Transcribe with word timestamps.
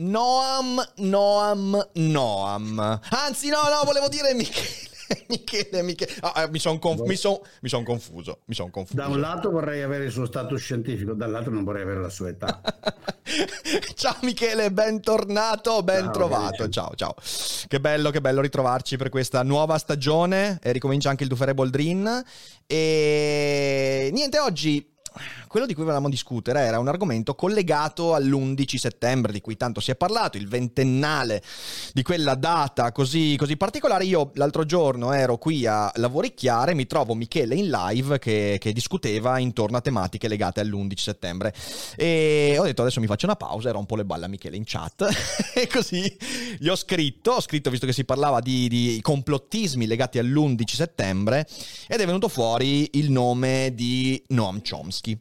Noam, 0.00 0.80
Noam, 0.98 1.88
Noam. 1.94 3.00
Anzi, 3.10 3.48
no, 3.48 3.62
no, 3.68 3.82
volevo 3.84 4.08
dire 4.08 4.32
Michele. 4.32 4.86
Michele, 5.28 5.82
Michele. 5.82 6.14
Ah, 6.20 6.42
eh, 6.42 6.50
mi 6.50 6.60
sono 6.60 6.78
conf- 6.78 7.04
mi 7.04 7.16
son, 7.16 7.40
son 7.62 7.82
confuso. 7.82 8.40
Mi 8.44 8.54
son 8.54 8.70
confuso. 8.70 8.96
Da 8.96 9.08
un 9.08 9.18
lato 9.18 9.50
vorrei 9.50 9.82
avere 9.82 10.04
il 10.04 10.12
suo 10.12 10.24
status 10.24 10.60
scientifico, 10.60 11.14
dall'altro 11.14 11.52
non 11.52 11.64
vorrei 11.64 11.82
avere 11.82 12.00
la 12.00 12.10
sua 12.10 12.28
età. 12.28 12.60
ciao 13.96 14.16
Michele, 14.22 14.70
bentornato, 14.70 15.82
ben 15.82 16.04
ciao, 16.04 16.12
trovato. 16.12 16.68
Ciao, 16.68 16.94
ciao. 16.94 17.14
Che 17.66 17.80
bello, 17.80 18.10
che 18.10 18.20
bello 18.20 18.40
ritrovarci 18.40 18.96
per 18.96 19.08
questa 19.08 19.42
nuova 19.42 19.78
stagione. 19.78 20.60
E 20.62 20.70
ricomincia 20.70 21.10
anche 21.10 21.24
il 21.24 21.28
Dufere 21.28 21.54
Boldrin. 21.54 22.22
E 22.66 24.10
niente, 24.12 24.38
oggi 24.38 24.94
quello 25.48 25.66
di 25.66 25.74
cui 25.74 25.82
volevamo 25.82 26.08
discutere 26.08 26.60
era 26.60 26.78
un 26.78 26.86
argomento 26.88 27.34
collegato 27.34 28.14
all'11 28.14 28.76
settembre, 28.76 29.32
di 29.32 29.40
cui 29.40 29.56
tanto 29.56 29.80
si 29.80 29.90
è 29.90 29.96
parlato, 29.96 30.36
il 30.36 30.46
ventennale 30.46 31.42
di 31.92 32.02
quella 32.02 32.34
data 32.34 32.92
così, 32.92 33.34
così 33.36 33.56
particolare. 33.56 34.04
Io 34.04 34.30
l'altro 34.34 34.64
giorno 34.64 35.12
ero 35.12 35.38
qui 35.38 35.66
a 35.66 35.90
Lavoricchiare, 35.94 36.74
mi 36.74 36.86
trovo 36.86 37.14
Michele 37.14 37.56
in 37.56 37.70
live 37.70 38.18
che, 38.18 38.58
che 38.60 38.72
discuteva 38.72 39.38
intorno 39.38 39.78
a 39.78 39.80
tematiche 39.80 40.28
legate 40.28 40.60
all'11 40.60 40.96
settembre. 40.96 41.54
E 41.96 42.56
ho 42.58 42.64
detto 42.64 42.82
adesso 42.82 43.00
mi 43.00 43.06
faccio 43.06 43.26
una 43.26 43.36
pausa 43.36 43.70
e 43.70 43.72
rompo 43.72 43.96
le 43.96 44.04
balle 44.04 44.26
a 44.26 44.28
Michele 44.28 44.56
in 44.56 44.64
chat. 44.64 45.06
e 45.54 45.66
così 45.66 46.16
gli 46.58 46.68
ho 46.68 46.76
scritto, 46.76 47.32
ho 47.32 47.40
scritto 47.40 47.70
visto 47.70 47.86
che 47.86 47.92
si 47.92 48.04
parlava 48.04 48.40
di, 48.40 48.68
di 48.68 49.00
complottismi 49.02 49.86
legati 49.86 50.18
all'11 50.18 50.62
settembre, 50.66 51.46
ed 51.86 52.00
è 52.00 52.06
venuto 52.06 52.28
fuori 52.28 52.90
il 52.98 53.10
nome 53.10 53.72
di 53.74 54.22
Noam 54.28 54.60
Chomsky. 54.60 55.18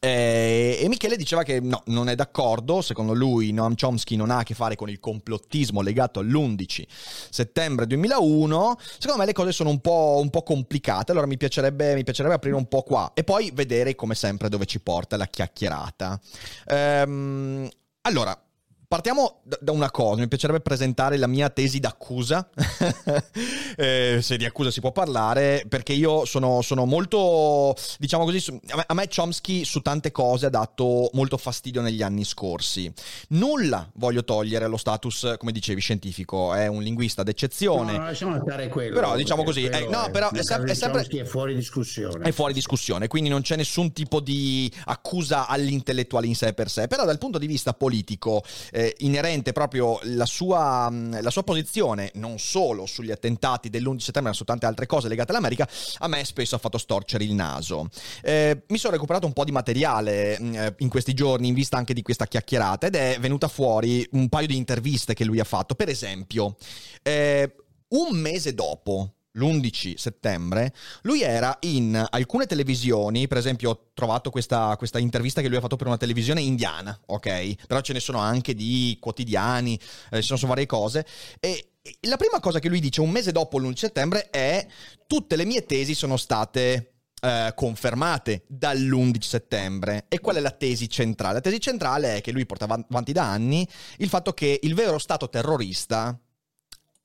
Eh, 0.00 0.78
e 0.80 0.88
Michele 0.88 1.16
diceva 1.16 1.42
che 1.42 1.58
no, 1.60 1.82
non 1.86 2.08
è 2.08 2.14
d'accordo, 2.14 2.82
secondo 2.82 3.14
lui 3.14 3.52
Noam 3.52 3.74
Chomsky 3.74 4.14
non 4.14 4.30
ha 4.30 4.38
a 4.38 4.42
che 4.44 4.54
fare 4.54 4.76
con 4.76 4.88
il 4.88 5.00
complottismo 5.00 5.80
legato 5.80 6.20
all'11 6.20 6.84
settembre 7.30 7.86
2001, 7.86 8.76
secondo 8.98 9.20
me 9.20 9.26
le 9.26 9.32
cose 9.32 9.50
sono 9.50 9.70
un 9.70 9.80
po', 9.80 10.18
un 10.22 10.30
po 10.30 10.42
complicate, 10.42 11.10
allora 11.10 11.26
mi 11.26 11.36
piacerebbe, 11.36 11.94
mi 11.94 12.04
piacerebbe, 12.04 12.34
aprire 12.34 12.54
un 12.54 12.68
po' 12.68 12.82
qua 12.82 13.10
e 13.12 13.24
poi 13.24 13.50
vedere 13.52 13.96
come 13.96 14.14
sempre 14.14 14.48
dove 14.48 14.66
ci 14.66 14.80
porta 14.80 15.16
la 15.16 15.26
chiacchierata. 15.26 16.20
Ehm, 16.66 17.68
allora, 18.02 18.40
Partiamo 18.88 19.42
da 19.60 19.72
una 19.72 19.90
cosa, 19.90 20.22
mi 20.22 20.28
piacerebbe 20.28 20.60
presentare 20.60 21.18
la 21.18 21.26
mia 21.26 21.50
tesi 21.50 21.78
d'accusa, 21.78 22.48
eh, 23.76 24.20
se 24.22 24.38
di 24.38 24.46
accusa 24.46 24.70
si 24.70 24.80
può 24.80 24.92
parlare, 24.92 25.66
perché 25.68 25.92
io 25.92 26.24
sono, 26.24 26.62
sono 26.62 26.86
molto, 26.86 27.76
diciamo 27.98 28.24
così, 28.24 28.58
a 28.86 28.94
me 28.94 29.06
Chomsky 29.14 29.66
su 29.66 29.82
tante 29.82 30.10
cose 30.10 30.46
ha 30.46 30.48
dato 30.48 31.10
molto 31.12 31.36
fastidio 31.36 31.82
negli 31.82 32.00
anni 32.00 32.24
scorsi. 32.24 32.90
Nulla 33.28 33.86
voglio 33.96 34.24
togliere 34.24 34.66
lo 34.68 34.78
status, 34.78 35.34
come 35.36 35.52
dicevi, 35.52 35.82
scientifico, 35.82 36.54
è 36.54 36.66
un 36.66 36.80
linguista 36.82 37.22
d'eccezione. 37.22 37.92
No, 37.92 38.04
lasciamo 38.04 38.40
stare 38.40 38.68
quello. 38.68 38.94
Però 38.94 39.16
diciamo 39.16 39.44
così, 39.44 39.66
eh, 39.66 39.86
no, 39.86 40.08
però 40.10 40.30
è, 40.30 40.42
sem- 40.42 40.66
è 40.66 40.72
sempre... 40.72 41.02
è 41.02 41.24
fuori 41.24 41.54
discussione. 41.54 42.24
È 42.24 42.32
fuori 42.32 42.54
discussione, 42.54 43.06
quindi 43.06 43.28
non 43.28 43.42
c'è 43.42 43.56
nessun 43.56 43.92
tipo 43.92 44.20
di 44.20 44.72
accusa 44.86 45.46
all'intellettuale 45.46 46.26
in 46.26 46.34
sé 46.34 46.54
per 46.54 46.70
sé, 46.70 46.86
però 46.88 47.04
dal 47.04 47.18
punto 47.18 47.36
di 47.36 47.46
vista 47.46 47.74
politico 47.74 48.42
eh, 48.70 48.76
inerente 48.98 49.52
proprio 49.52 49.98
la 50.02 50.26
sua, 50.26 50.90
la 50.90 51.30
sua, 51.30 51.42
posizione, 51.42 52.10
non 52.14 52.38
solo 52.38 52.86
sugli 52.86 53.10
attentati 53.10 53.70
dell'11 53.70 53.98
settembre, 53.98 54.30
ma 54.30 54.36
su 54.36 54.44
tante 54.44 54.66
altre 54.66 54.86
cose 54.86 55.08
legate 55.08 55.32
all'America, 55.32 55.68
a 55.98 56.08
me 56.08 56.24
spesso 56.24 56.54
ha 56.54 56.58
fatto 56.58 56.78
storcere 56.78 57.24
il 57.24 57.32
naso. 57.32 57.88
Eh, 58.22 58.62
mi 58.68 58.78
sono 58.78 58.94
recuperato 58.94 59.26
un 59.26 59.32
po' 59.32 59.44
di 59.44 59.52
materiale 59.52 60.36
eh, 60.36 60.74
in 60.78 60.88
questi 60.88 61.14
giorni, 61.14 61.48
in 61.48 61.54
vista 61.54 61.76
anche 61.76 61.94
di 61.94 62.02
questa 62.02 62.26
chiacchierata, 62.26 62.86
ed 62.86 62.94
è 62.94 63.16
venuta 63.20 63.48
fuori 63.48 64.06
un 64.12 64.28
paio 64.28 64.46
di 64.46 64.56
interviste 64.56 65.14
che 65.14 65.24
lui 65.24 65.40
ha 65.40 65.44
fatto. 65.44 65.74
Per 65.74 65.88
esempio, 65.88 66.56
eh, 67.02 67.54
un 67.88 68.16
mese 68.16 68.54
dopo 68.54 69.14
l'11 69.38 69.94
settembre, 69.96 70.74
lui 71.02 71.22
era 71.22 71.56
in 71.60 72.06
alcune 72.10 72.46
televisioni, 72.46 73.26
per 73.28 73.38
esempio 73.38 73.70
ho 73.70 73.90
trovato 73.94 74.30
questa, 74.30 74.74
questa, 74.76 74.98
intervista 74.98 75.40
che 75.40 75.48
lui 75.48 75.56
ha 75.56 75.60
fatto 75.60 75.76
per 75.76 75.86
una 75.86 75.96
televisione 75.96 76.40
indiana, 76.40 76.98
ok? 77.06 77.66
Però 77.66 77.80
ce 77.80 77.92
ne 77.92 78.00
sono 78.00 78.18
anche 78.18 78.54
di 78.54 78.96
quotidiani, 79.00 79.78
eh, 80.10 80.20
ci 80.20 80.36
sono 80.36 80.48
varie 80.48 80.66
cose. 80.66 81.06
E 81.40 81.70
la 82.02 82.16
prima 82.16 82.40
cosa 82.40 82.58
che 82.58 82.68
lui 82.68 82.80
dice 82.80 83.00
un 83.00 83.10
mese 83.10 83.32
dopo 83.32 83.58
l'11 83.58 83.74
settembre 83.74 84.30
è 84.30 84.66
tutte 85.06 85.36
le 85.36 85.44
mie 85.44 85.64
tesi 85.64 85.94
sono 85.94 86.16
state 86.16 86.92
eh, 87.20 87.52
confermate 87.54 88.44
dall'11 88.46 89.20
settembre. 89.20 90.04
E 90.08 90.20
qual 90.20 90.36
è 90.36 90.40
la 90.40 90.50
tesi 90.50 90.88
centrale? 90.88 91.34
La 91.34 91.40
tesi 91.40 91.60
centrale 91.60 92.16
è 92.16 92.20
che 92.20 92.32
lui 92.32 92.46
portava 92.46 92.74
avanti 92.74 93.12
da 93.12 93.24
anni 93.30 93.66
il 93.98 94.08
fatto 94.08 94.32
che 94.32 94.58
il 94.62 94.74
vero 94.74 94.98
stato 94.98 95.28
terrorista 95.28 96.18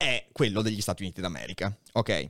è 0.04 0.26
quello 0.32 0.62
degli 0.62 0.82
Stati 0.82 1.02
Uniti 1.02 1.22
d'America. 1.22 1.74
Ok? 1.94 2.28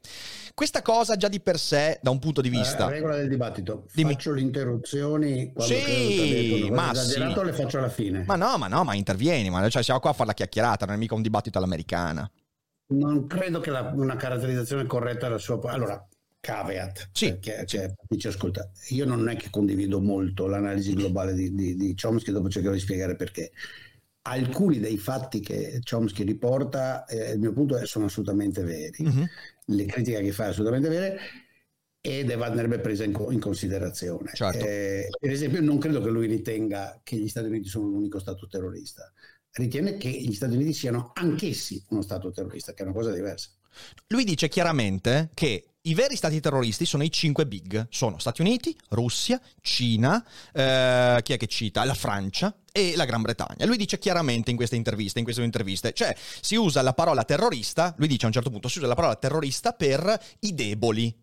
Questa 0.53 0.81
cosa 0.83 1.15
già 1.15 1.27
di 1.27 1.39
per 1.39 1.57
sé, 1.57 1.99
da 2.01 2.11
un 2.11 2.19
punto 2.19 2.41
di 2.41 2.49
vista... 2.49 2.85
La 2.85 2.91
regola 2.91 3.15
del 3.15 3.27
dibattito. 3.27 3.87
Dimmi. 3.93 4.13
Faccio 4.13 4.31
le 4.31 4.41
interruzioni 4.41 5.51
quando 5.51 5.73
sì, 5.73 6.69
ma 6.69 6.93
sì. 6.93 7.19
le 7.19 7.53
faccio 7.53 7.79
alla 7.79 7.89
fine. 7.89 8.23
Ma 8.25 8.35
no, 8.35 8.57
ma 8.57 8.67
no, 8.67 8.83
ma 8.83 8.93
intervieni, 8.93 9.49
ma 9.49 9.67
cioè, 9.69 9.81
siamo 9.81 9.99
qua 9.99 10.11
a 10.11 10.13
fare 10.13 10.27
la 10.27 10.35
chiacchierata, 10.35 10.85
non 10.85 10.95
è 10.95 10.97
mica 10.97 11.15
un 11.15 11.23
dibattito 11.23 11.57
all'americana. 11.57 12.29
Non 12.87 13.25
credo 13.25 13.59
che 13.59 13.71
la, 13.71 13.91
una 13.95 14.15
caratterizzazione 14.15 14.85
corretta 14.85 15.25
della 15.25 15.39
sua... 15.39 15.59
Allora, 15.71 16.05
caveat, 16.39 17.09
sì, 17.13 17.29
perché 17.29 17.59
sì. 17.59 17.77
Cioè, 17.77 17.93
dice, 18.09 18.27
ascolta, 18.27 18.69
io 18.89 19.05
non 19.05 19.29
è 19.29 19.37
che 19.37 19.49
condivido 19.49 20.01
molto 20.01 20.45
l'analisi 20.45 20.93
globale 20.93 21.33
di, 21.33 21.55
di, 21.55 21.75
di 21.75 21.95
Chomsky, 21.95 22.31
dopo 22.31 22.49
cercherò 22.49 22.73
di 22.73 22.81
spiegare 22.81 23.15
perché 23.15 23.51
alcuni 24.23 24.79
dei 24.79 24.97
fatti 24.97 25.39
che 25.39 25.79
Chomsky 25.87 26.23
riporta, 26.23 27.05
eh, 27.05 27.31
il 27.31 27.39
mio 27.39 27.53
punto 27.53 27.77
è 27.77 27.85
sono 27.85 28.05
assolutamente 28.05 28.63
veri. 28.63 29.03
Mm-hmm. 29.03 29.23
Le 29.65 29.85
critiche 29.85 30.21
che 30.21 30.31
fa 30.31 30.47
assolutamente 30.47 30.89
vere 30.89 31.19
ed 32.05 32.29
andrebbe 32.31 32.79
presa 32.79 33.03
in, 33.05 33.15
in 33.29 33.39
considerazione. 33.39 34.31
Certo. 34.33 34.65
Eh, 34.65 35.07
per 35.17 35.31
esempio, 35.31 35.61
non 35.61 35.77
credo 35.77 36.01
che 36.01 36.09
lui 36.09 36.27
ritenga 36.27 36.99
che 37.03 37.15
gli 37.15 37.29
Stati 37.29 37.47
Uniti 37.47 37.69
sono 37.69 37.87
l'unico 37.87 38.19
Stato 38.19 38.47
terrorista. 38.47 39.11
Ritiene 39.51 39.97
che 39.97 40.09
gli 40.09 40.33
Stati 40.33 40.55
Uniti 40.55 40.73
siano 40.73 41.11
anch'essi 41.13 41.83
uno 41.89 42.01
Stato 42.01 42.31
terrorista, 42.31 42.73
che 42.73 42.81
è 42.81 42.85
una 42.85 42.93
cosa 42.93 43.11
diversa. 43.11 43.49
Lui 44.07 44.23
dice 44.23 44.49
chiaramente 44.49 45.29
che 45.33 45.72
i 45.85 45.93
veri 45.95 46.15
stati 46.15 46.39
terroristi 46.39 46.85
sono 46.85 47.03
i 47.03 47.11
cinque 47.11 47.45
big, 47.45 47.87
sono 47.89 48.17
Stati 48.17 48.41
Uniti, 48.41 48.75
Russia, 48.89 49.39
Cina, 49.61 50.23
eh, 50.53 51.19
chi 51.21 51.33
è 51.33 51.37
che 51.37 51.47
cita? 51.47 51.83
La 51.83 51.93
Francia 51.93 52.55
e 52.71 52.93
la 52.95 53.03
Gran 53.03 53.21
Bretagna. 53.21 53.65
Lui 53.65 53.75
dice 53.75 53.99
chiaramente 53.99 54.49
in 54.49 54.55
queste 54.55 54.77
interviste, 54.77 55.19
in 55.19 55.25
queste 55.25 55.43
interviste, 55.43 55.91
cioè 55.93 56.15
si 56.39 56.55
usa 56.55 56.81
la 56.81 56.93
parola 56.93 57.23
terrorista, 57.25 57.93
lui 57.97 58.07
dice 58.07 58.23
a 58.23 58.27
un 58.27 58.33
certo 58.33 58.49
punto, 58.49 58.69
si 58.69 58.77
usa 58.77 58.87
la 58.87 58.95
parola 58.95 59.15
terrorista 59.15 59.73
per 59.73 60.19
i 60.39 60.53
deboli, 60.53 61.13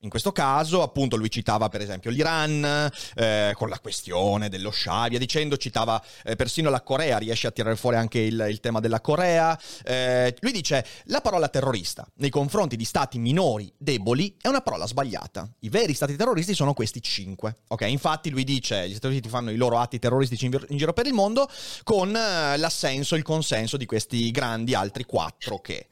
in 0.00 0.10
questo 0.10 0.30
caso, 0.30 0.82
appunto, 0.82 1.16
lui 1.16 1.28
citava 1.28 1.68
per 1.68 1.80
esempio 1.80 2.10
l'Iran 2.10 2.90
eh, 3.16 3.52
con 3.56 3.68
la 3.68 3.80
questione 3.80 4.48
dello 4.48 4.70
Shah, 4.70 5.08
via 5.08 5.18
dicendo, 5.18 5.56
citava 5.56 6.00
eh, 6.22 6.36
persino 6.36 6.70
la 6.70 6.82
Corea, 6.82 7.18
riesce 7.18 7.48
a 7.48 7.50
tirare 7.50 7.74
fuori 7.74 7.96
anche 7.96 8.20
il, 8.20 8.46
il 8.48 8.60
tema 8.60 8.78
della 8.78 9.00
Corea. 9.00 9.58
Eh, 9.84 10.36
lui 10.38 10.52
dice 10.52 10.86
la 11.06 11.20
parola 11.20 11.48
terrorista 11.48 12.06
nei 12.16 12.30
confronti 12.30 12.76
di 12.76 12.84
stati 12.84 13.18
minori, 13.18 13.72
deboli, 13.76 14.36
è 14.40 14.46
una 14.46 14.60
parola 14.60 14.86
sbagliata. 14.86 15.50
I 15.60 15.68
veri 15.68 15.94
stati 15.94 16.14
terroristi 16.14 16.54
sono 16.54 16.74
questi 16.74 17.02
cinque. 17.02 17.56
Ok, 17.68 17.82
infatti 17.82 18.30
lui 18.30 18.44
dice 18.44 18.88
gli 18.88 18.92
Stati 18.92 19.08
Uniti 19.08 19.28
fanno 19.28 19.50
i 19.50 19.56
loro 19.56 19.78
atti 19.78 19.98
terroristici 19.98 20.46
in, 20.46 20.64
in 20.68 20.76
giro 20.76 20.92
per 20.92 21.06
il 21.06 21.12
mondo 21.12 21.48
con 21.82 22.14
eh, 22.14 22.56
l'assenso, 22.56 23.16
il 23.16 23.22
consenso 23.24 23.76
di 23.76 23.86
questi 23.86 24.30
grandi 24.30 24.74
altri 24.74 25.04
quattro 25.04 25.58
che. 25.58 25.88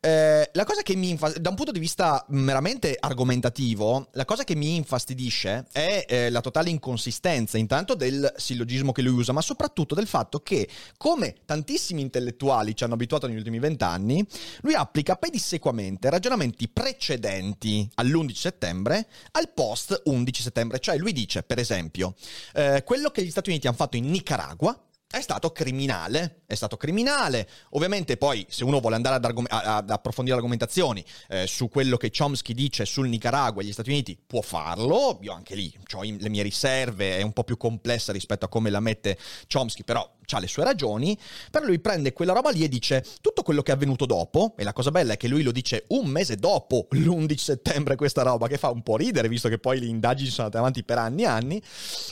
Eh, 0.00 0.48
la 0.52 0.64
cosa 0.64 0.82
che 0.82 0.94
mi 0.94 1.08
infastidisce, 1.08 1.42
da 1.42 1.50
un 1.50 1.56
punto 1.56 1.72
di 1.72 1.80
vista 1.80 2.24
meramente 2.28 2.96
argomentativo, 2.98 3.46
interpretativo, 3.48 4.08
la 4.12 4.24
cosa 4.24 4.44
che 4.44 4.54
mi 4.54 4.76
infastidisce 4.76 5.66
è 5.72 6.04
eh, 6.08 6.30
la 6.30 6.40
totale 6.40 6.70
inconsistenza, 6.70 7.58
intanto 7.58 7.94
del 7.94 8.32
sillogismo 8.36 8.92
che 8.92 9.02
lui 9.02 9.14
usa, 9.14 9.32
ma 9.32 9.40
soprattutto 9.40 9.94
del 9.94 10.06
fatto 10.06 10.40
che, 10.40 10.68
come 10.96 11.34
tantissimi 11.44 12.00
intellettuali 12.00 12.76
ci 12.76 12.84
hanno 12.84 12.94
abituato 12.94 13.26
negli 13.26 13.36
ultimi 13.36 13.58
vent'anni, 13.58 14.24
lui 14.60 14.74
applica 14.74 15.16
pedissequamente 15.16 16.10
ragionamenti 16.10 16.68
precedenti 16.68 17.88
all'11 17.94 18.32
settembre 18.34 19.08
al 19.32 19.50
post 19.52 20.02
11 20.04 20.42
settembre. 20.42 20.78
Cioè 20.78 20.96
lui 20.96 21.12
dice, 21.12 21.42
per 21.42 21.58
esempio, 21.58 22.14
eh, 22.54 22.82
quello 22.84 23.10
che 23.10 23.24
gli 23.24 23.30
Stati 23.30 23.50
Uniti 23.50 23.66
hanno 23.66 23.76
fatto 23.76 23.96
in 23.96 24.10
Nicaragua, 24.10 24.78
è 25.10 25.22
stato 25.22 25.52
criminale, 25.52 26.42
è 26.46 26.54
stato 26.54 26.76
criminale. 26.76 27.48
Ovviamente 27.70 28.18
poi 28.18 28.44
se 28.50 28.62
uno 28.64 28.78
vuole 28.78 28.94
andare 28.96 29.16
ad, 29.16 29.24
argom- 29.24 29.46
ad 29.48 29.88
approfondire 29.88 30.36
argomentazioni 30.36 31.02
eh, 31.28 31.46
su 31.46 31.68
quello 31.68 31.96
che 31.96 32.10
Chomsky 32.10 32.52
dice 32.52 32.84
sul 32.84 33.08
Nicaragua 33.08 33.62
e 33.62 33.64
gli 33.64 33.72
Stati 33.72 33.88
Uniti 33.88 34.18
può 34.26 34.42
farlo, 34.42 35.18
io 35.22 35.32
anche 35.32 35.54
lì 35.54 35.72
ho 35.94 36.02
le 36.02 36.28
mie 36.28 36.42
riserve, 36.42 37.16
è 37.16 37.22
un 37.22 37.32
po' 37.32 37.44
più 37.44 37.56
complessa 37.56 38.12
rispetto 38.12 38.44
a 38.44 38.48
come 38.48 38.68
la 38.68 38.80
mette 38.80 39.16
Chomsky, 39.50 39.82
però 39.82 40.16
ha 40.30 40.38
le 40.40 40.46
sue 40.46 40.62
ragioni, 40.62 41.18
però 41.50 41.64
lui 41.64 41.78
prende 41.78 42.12
quella 42.12 42.34
roba 42.34 42.50
lì 42.50 42.62
e 42.62 42.68
dice 42.68 43.02
tutto 43.22 43.42
quello 43.42 43.62
che 43.62 43.72
è 43.72 43.74
avvenuto 43.74 44.04
dopo, 44.04 44.54
e 44.58 44.64
la 44.64 44.74
cosa 44.74 44.90
bella 44.90 45.14
è 45.14 45.16
che 45.16 45.28
lui 45.28 45.42
lo 45.42 45.52
dice 45.52 45.84
un 45.88 46.06
mese 46.08 46.36
dopo 46.36 46.86
l'11 46.90 47.36
settembre 47.36 47.96
questa 47.96 48.22
roba, 48.22 48.46
che 48.46 48.58
fa 48.58 48.68
un 48.68 48.82
po' 48.82 48.96
ridere 48.96 49.28
visto 49.28 49.48
che 49.48 49.58
poi 49.58 49.80
le 49.80 49.86
indagini 49.86 50.28
sono 50.28 50.46
andate 50.46 50.58
avanti 50.58 50.84
per 50.84 50.98
anni 50.98 51.22
e 51.22 51.26
anni, 51.26 51.62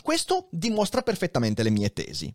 questo 0.03 0.49
dimostra 0.51 1.03
perfettamente 1.03 1.63
le 1.63 1.71
mie 1.71 1.93
tesi. 1.93 2.35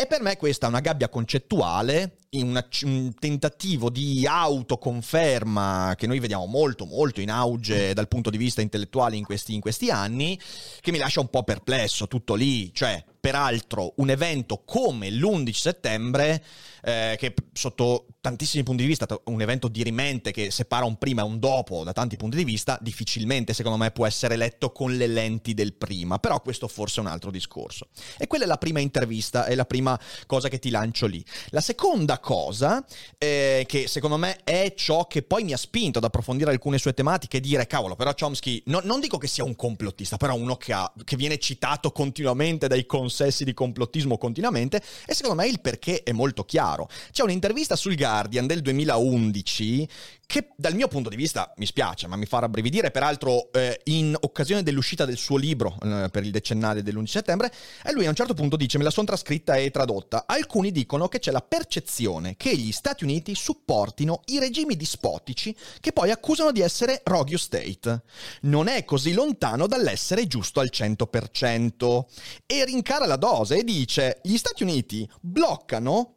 E 0.00 0.06
per 0.06 0.22
me 0.22 0.38
questa 0.38 0.64
è 0.64 0.70
una 0.70 0.80
gabbia 0.80 1.10
concettuale, 1.10 2.16
una, 2.30 2.66
un 2.84 3.12
tentativo 3.18 3.90
di 3.90 4.26
autoconferma 4.26 5.92
che 5.94 6.06
noi 6.06 6.18
vediamo 6.20 6.46
molto 6.46 6.86
molto 6.86 7.20
in 7.20 7.30
auge 7.30 7.92
dal 7.92 8.08
punto 8.08 8.30
di 8.30 8.38
vista 8.38 8.62
intellettuale 8.62 9.16
in 9.16 9.26
questi, 9.26 9.52
in 9.52 9.60
questi 9.60 9.90
anni, 9.90 10.40
che 10.80 10.90
mi 10.90 10.96
lascia 10.96 11.20
un 11.20 11.28
po' 11.28 11.42
perplesso, 11.42 12.08
tutto 12.08 12.34
lì, 12.34 12.72
cioè 12.72 13.04
peraltro 13.20 13.92
un 13.96 14.10
evento 14.10 14.62
come 14.64 15.10
l'11 15.10 15.52
settembre, 15.52 16.42
eh, 16.82 17.16
che 17.18 17.34
sotto 17.52 18.06
tantissimi 18.20 18.62
punti 18.62 18.82
di 18.82 18.88
vista, 18.88 19.06
un 19.24 19.40
evento 19.40 19.68
dirimente 19.68 20.30
che 20.30 20.50
separa 20.50 20.84
un 20.84 20.96
prima 20.96 21.22
e 21.22 21.24
un 21.24 21.38
dopo 21.38 21.84
da 21.84 21.92
tanti 21.92 22.16
punti 22.16 22.36
di 22.36 22.44
vista, 22.44 22.78
difficilmente 22.80 23.52
secondo 23.54 23.78
me 23.78 23.90
può 23.90 24.06
essere 24.06 24.36
letto 24.36 24.72
con 24.72 24.96
le 24.96 25.06
lenti 25.06 25.54
del 25.54 25.74
prima, 25.74 26.18
però 26.18 26.40
questo 26.40 26.68
forse 26.68 27.00
è 27.00 27.04
un 27.04 27.10
altro 27.10 27.30
discorso. 27.30 27.88
E 28.18 28.26
quella 28.26 28.44
è 28.44 28.46
la 28.46 28.58
prima 28.58 28.80
intervista, 28.80 29.44
è 29.44 29.54
la 29.54 29.64
prima 29.64 29.98
cosa 30.26 30.48
che 30.48 30.58
ti 30.58 30.70
lancio 30.70 31.06
lì. 31.06 31.24
La 31.48 31.60
seconda 31.60 32.18
cosa, 32.18 32.84
eh, 33.18 33.64
che 33.66 33.88
secondo 33.88 34.16
me 34.16 34.40
è 34.44 34.74
ciò 34.76 35.06
che 35.06 35.22
poi 35.22 35.44
mi 35.44 35.52
ha 35.52 35.58
spinto 35.58 35.98
ad 35.98 36.04
approfondire 36.04 36.50
alcune 36.50 36.78
sue 36.78 36.94
tematiche 36.94 37.38
e 37.38 37.40
dire, 37.40 37.66
cavolo, 37.66 37.96
però 37.96 38.14
Chomsky, 38.14 38.62
no, 38.66 38.80
non 38.84 39.00
dico 39.00 39.18
che 39.18 39.26
sia 39.26 39.44
un 39.44 39.56
complottista, 39.56 40.16
però 40.16 40.34
uno 40.34 40.56
che, 40.56 40.72
ha, 40.72 40.90
che 41.04 41.16
viene 41.16 41.38
citato 41.38 41.92
continuamente 41.92 42.68
dai 42.68 42.86
consessi 43.10 43.44
di 43.44 43.52
complottismo 43.52 44.16
continuamente, 44.16 44.80
e 45.04 45.14
secondo 45.14 45.42
me 45.42 45.48
il 45.48 45.60
perché 45.60 46.04
è 46.04 46.12
molto 46.12 46.44
chiaro. 46.44 46.88
C'è 47.10 47.24
un'intervista 47.24 47.74
sul 47.74 47.96
Guardian 47.96 48.46
del 48.46 48.62
2011 48.62 49.88
che 50.30 50.50
dal 50.54 50.76
mio 50.76 50.86
punto 50.86 51.08
di 51.08 51.16
vista 51.16 51.52
mi 51.56 51.66
spiace, 51.66 52.06
ma 52.06 52.14
mi 52.14 52.24
fa 52.24 52.38
rabbrividire, 52.38 52.92
peraltro 52.92 53.50
eh, 53.50 53.80
in 53.86 54.16
occasione 54.20 54.62
dell'uscita 54.62 55.04
del 55.04 55.16
suo 55.16 55.36
libro 55.36 55.76
eh, 55.82 56.08
per 56.08 56.22
il 56.22 56.30
decennale 56.30 56.84
dell'11 56.84 57.04
settembre, 57.06 57.52
e 57.82 57.92
lui 57.92 58.06
a 58.06 58.10
un 58.10 58.14
certo 58.14 58.32
punto 58.32 58.54
dice, 58.54 58.78
me 58.78 58.84
la 58.84 58.90
sono 58.90 59.08
trascritta 59.08 59.56
e 59.56 59.72
tradotta, 59.72 60.26
alcuni 60.28 60.70
dicono 60.70 61.08
che 61.08 61.18
c'è 61.18 61.32
la 61.32 61.40
percezione 61.40 62.36
che 62.36 62.56
gli 62.56 62.70
Stati 62.70 63.02
Uniti 63.02 63.34
supportino 63.34 64.20
i 64.26 64.38
regimi 64.38 64.76
dispotici 64.76 65.52
che 65.80 65.92
poi 65.92 66.12
accusano 66.12 66.52
di 66.52 66.60
essere 66.60 67.00
rogue 67.02 67.36
state. 67.36 68.02
Non 68.42 68.68
è 68.68 68.84
così 68.84 69.12
lontano 69.12 69.66
dall'essere 69.66 70.28
giusto 70.28 70.60
al 70.60 70.70
100%. 70.72 72.04
E 72.46 72.62
rincara 73.00 73.06
la 73.06 73.16
dose 73.16 73.58
e 73.58 73.64
dice, 73.64 74.20
gli 74.22 74.36
Stati 74.36 74.62
Uniti 74.62 75.08
bloccano 75.20 76.16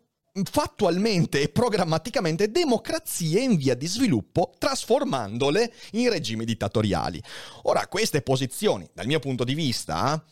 fattualmente 0.49 1.41
e 1.41 1.49
programmaticamente 1.49 2.49
democrazie 2.51 3.41
in 3.41 3.55
via 3.55 3.75
di 3.75 3.85
sviluppo, 3.87 4.53
trasformandole 4.57 5.71
in 5.91 6.09
regimi 6.09 6.43
dittatoriali. 6.43 7.21
Ora, 7.63 7.87
queste 7.87 8.21
posizioni, 8.21 8.89
dal 8.93 9.05
mio 9.05 9.19
punto 9.19 9.43
di 9.43 9.53
vista, 9.53 10.23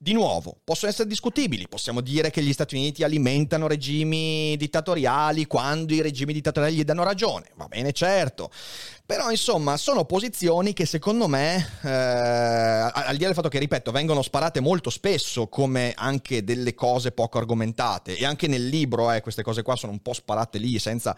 di 0.00 0.12
nuovo, 0.12 0.60
possono 0.62 0.92
essere 0.92 1.08
discutibili. 1.08 1.66
Possiamo 1.66 2.00
dire 2.00 2.30
che 2.30 2.40
gli 2.40 2.52
Stati 2.52 2.76
Uniti 2.76 3.02
alimentano 3.02 3.66
regimi 3.66 4.56
dittatoriali 4.56 5.46
quando 5.46 5.92
i 5.92 6.00
regimi 6.00 6.32
dittatoriali 6.32 6.76
gli 6.76 6.84
danno 6.84 7.02
ragione. 7.02 7.50
Va 7.56 7.66
bene, 7.66 7.90
certo. 7.90 8.48
Però, 9.04 9.28
insomma, 9.28 9.76
sono 9.76 10.04
posizioni 10.04 10.72
che 10.72 10.86
secondo 10.86 11.26
me, 11.26 11.56
eh, 11.82 11.88
al 11.88 13.16
di 13.16 13.20
là 13.20 13.26
del 13.26 13.34
fatto 13.34 13.48
che, 13.48 13.58
ripeto, 13.58 13.90
vengono 13.90 14.22
sparate 14.22 14.60
molto 14.60 14.88
spesso 14.88 15.48
come 15.48 15.92
anche 15.96 16.44
delle 16.44 16.74
cose 16.74 17.10
poco 17.10 17.38
argomentate. 17.38 18.16
E 18.16 18.24
anche 18.24 18.46
nel 18.46 18.68
libro, 18.68 19.10
eh, 19.10 19.20
queste 19.20 19.42
cose 19.42 19.62
qua 19.62 19.74
sono 19.74 19.90
un 19.90 20.00
po' 20.00 20.12
sparate 20.12 20.58
lì 20.58 20.78
senza 20.78 21.16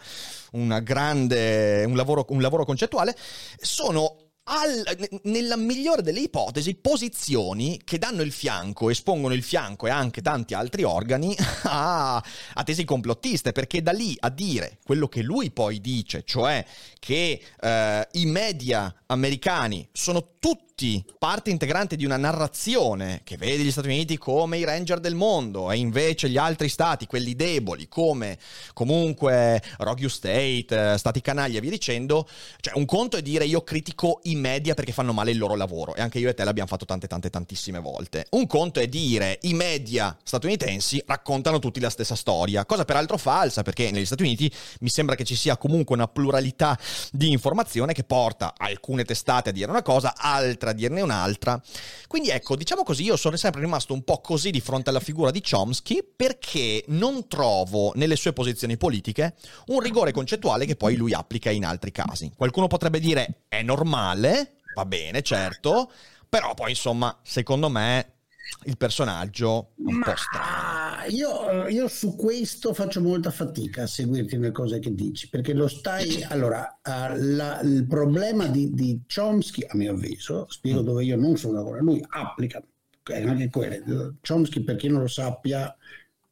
grande, 0.81 1.83
un 1.85 1.95
lavoro, 1.95 2.25
un 2.29 2.41
lavoro 2.41 2.65
concettuale. 2.65 3.15
Sono 3.59 4.30
al, 4.43 4.83
nella 5.23 5.55
migliore 5.55 6.01
delle 6.01 6.19
ipotesi, 6.21 6.75
posizioni 6.75 7.81
che 7.83 7.97
danno 7.97 8.21
il 8.21 8.31
fianco, 8.31 8.89
espongono 8.89 9.33
il 9.33 9.43
fianco 9.43 9.87
e 9.87 9.91
anche 9.91 10.21
tanti 10.21 10.53
altri 10.53 10.83
organi 10.83 11.35
a, 11.63 12.15
a, 12.15 12.63
tesi 12.63 12.83
complottiste, 12.83 13.51
perché 13.51 13.81
da 13.81 13.91
lì 13.91 14.15
a 14.19 14.29
dire 14.29 14.79
quello 14.83 15.07
che 15.07 15.21
lui 15.21 15.51
poi 15.51 15.79
dice, 15.79 16.23
cioè 16.25 16.65
che 16.99 17.41
eh, 17.59 18.07
i 18.11 18.25
media 18.25 18.93
americani 19.07 19.87
sono 19.91 20.35
tutti 20.39 20.70
tutti 20.81 21.03
parte 21.19 21.51
integrante 21.51 21.95
di 21.95 22.05
una 22.05 22.17
narrazione 22.17 23.21
che 23.23 23.37
vede 23.37 23.63
gli 23.63 23.69
Stati 23.69 23.87
Uniti 23.87 24.17
come 24.17 24.57
i 24.57 24.63
ranger 24.63 24.99
del 24.99 25.13
mondo 25.13 25.69
e 25.69 25.77
invece 25.77 26.27
gli 26.27 26.37
altri 26.37 26.69
stati, 26.69 27.05
quelli 27.05 27.35
deboli, 27.35 27.87
come 27.87 28.39
comunque 28.73 29.61
Rogue 29.77 30.09
State, 30.09 30.93
eh, 30.93 30.97
stati 30.97 31.21
canaglia 31.21 31.59
e 31.59 31.61
via 31.61 31.69
dicendo, 31.69 32.27
cioè 32.59 32.75
un 32.77 32.85
conto 32.85 33.17
è 33.17 33.21
dire 33.21 33.45
io 33.45 33.61
critico 33.61 34.21
i 34.23 34.35
media 34.35 34.73
perché 34.73 34.91
fanno 34.91 35.13
male 35.13 35.29
il 35.29 35.37
loro 35.37 35.55
lavoro 35.55 35.93
e 35.93 36.01
anche 36.01 36.17
io 36.17 36.29
e 36.29 36.33
te 36.33 36.43
l'abbiamo 36.43 36.67
fatto 36.67 36.85
tante 36.85 37.07
tante 37.07 37.29
tantissime 37.29 37.79
volte. 37.79 38.25
Un 38.31 38.47
conto 38.47 38.79
è 38.79 38.87
dire 38.87 39.37
i 39.43 39.53
media 39.53 40.17
statunitensi 40.23 41.03
raccontano 41.05 41.59
tutti 41.59 41.79
la 41.79 41.91
stessa 41.91 42.15
storia, 42.15 42.65
cosa 42.65 42.85
peraltro 42.85 43.17
falsa 43.17 43.61
perché 43.61 43.91
negli 43.91 44.05
Stati 44.05 44.23
Uniti 44.23 44.51
mi 44.79 44.89
sembra 44.89 45.13
che 45.13 45.25
ci 45.25 45.35
sia 45.35 45.57
comunque 45.57 45.95
una 45.95 46.07
pluralità 46.07 46.75
di 47.11 47.31
informazione 47.31 47.93
che 47.93 48.03
porta 48.03 48.55
alcune 48.57 49.03
testate 49.03 49.49
a 49.49 49.53
dire 49.53 49.69
una 49.69 49.83
cosa, 49.83 50.15
altre 50.17 50.70
a 50.71 50.73
dirne 50.73 51.01
un'altra. 51.01 51.61
Quindi 52.07 52.29
ecco, 52.29 52.55
diciamo 52.55 52.83
così, 52.83 53.03
io 53.03 53.15
sono 53.15 53.37
sempre 53.37 53.61
rimasto 53.61 53.93
un 53.93 54.03
po' 54.03 54.19
così 54.21 54.51
di 54.51 54.61
fronte 54.61 54.89
alla 54.89 54.99
figura 54.99 55.31
di 55.31 55.41
Chomsky 55.41 56.03
perché 56.15 56.83
non 56.87 57.27
trovo 57.27 57.91
nelle 57.95 58.15
sue 58.15 58.33
posizioni 58.33 58.77
politiche 58.77 59.35
un 59.67 59.79
rigore 59.79 60.11
concettuale 60.11 60.65
che 60.65 60.75
poi 60.75 60.95
lui 60.95 61.13
applica 61.13 61.49
in 61.49 61.65
altri 61.65 61.91
casi. 61.91 62.31
Qualcuno 62.35 62.67
potrebbe 62.67 62.99
dire 62.99 63.43
è 63.47 63.61
normale, 63.61 64.57
va 64.75 64.85
bene, 64.85 65.21
certo, 65.21 65.91
però 66.27 66.53
poi 66.53 66.71
insomma, 66.71 67.17
secondo 67.23 67.69
me 67.69 68.20
il 68.65 68.77
personaggio 68.77 69.71
è 69.77 69.81
un 69.85 69.95
Ma... 69.95 70.05
po' 70.05 70.15
strano. 70.15 71.05
Io, 71.09 71.67
io, 71.67 71.87
su 71.87 72.15
questo 72.15 72.73
faccio 72.73 73.01
molta 73.01 73.31
fatica 73.31 73.83
a 73.83 73.87
seguirti 73.87 74.37
nelle 74.37 74.51
cose 74.51 74.79
che 74.79 74.93
dici, 74.93 75.29
perché 75.29 75.53
lo 75.53 75.67
stai... 75.67 76.21
Allora, 76.23 76.79
la, 76.83 77.59
il 77.61 77.85
problema 77.87 78.47
di, 78.47 78.73
di, 78.73 79.01
Chomsky, 79.13 79.65
a 79.67 79.75
mio 79.75 79.93
avviso, 79.93 80.45
spiego 80.49 80.81
mm. 80.81 80.85
dove 80.85 81.03
io 81.03 81.17
non 81.17 81.37
sono 81.37 81.53
d'accordo, 81.53 81.83
lui 81.83 82.05
applica, 82.07 82.63
okay, 82.99 83.23
anche 83.23 83.49
quelle. 83.49 83.83
Chomsky, 84.25 84.61
per 84.61 84.75
chi 84.75 84.87
non 84.89 85.01
lo 85.01 85.07
sappia, 85.07 85.75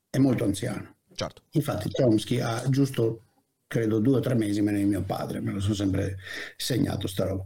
è 0.09 0.17
molto 0.17 0.43
anziano. 0.43 0.95
Certo. 1.13 1.41
Infatti 1.51 1.89
Chomsky 1.91 2.39
ha 2.39 2.63
giusto, 2.69 3.23
credo, 3.65 3.99
due 3.99 4.17
o 4.17 4.19
tre 4.19 4.35
mesi 4.35 4.61
meno 4.61 4.77
di 4.77 4.85
mio 4.85 5.01
padre, 5.01 5.41
me 5.41 5.51
lo 5.51 5.59
sono 5.59 5.73
sempre 5.73 6.17
segnato 6.55 7.07
sta 7.07 7.25
roba 7.25 7.45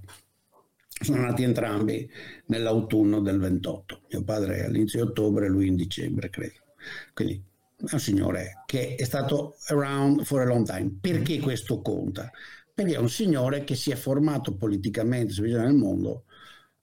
sono 1.02 1.22
nati 1.22 1.44
entrambi 1.44 2.10
nell'autunno 2.48 3.20
del 3.20 3.40
28. 3.40 4.02
Mio 4.12 4.24
padre 4.24 4.66
all'inizio 4.66 5.04
di 5.04 5.10
ottobre, 5.10 5.48
lui 5.48 5.68
in 5.68 5.76
dicembre, 5.76 6.30
credo. 6.30 6.60
Quindi 7.14 7.44
è 7.78 7.94
un 7.94 8.00
signore 8.00 8.64
che 8.66 8.96
è 8.96 9.04
stato 9.04 9.56
around 9.68 10.24
for 10.24 10.42
a 10.42 10.46
long 10.46 10.66
time. 10.66 10.98
Perché 11.00 11.40
questo 11.40 11.82
conta? 11.82 12.32
Perché 12.74 12.94
è 12.96 13.00
un 13.00 13.10
signore 13.10 13.64
che 13.64 13.76
si 13.76 13.92
è 13.92 13.96
formato 13.96 14.56
politicamente 14.56 15.40
nel 15.42 15.74
mondo 15.74 16.26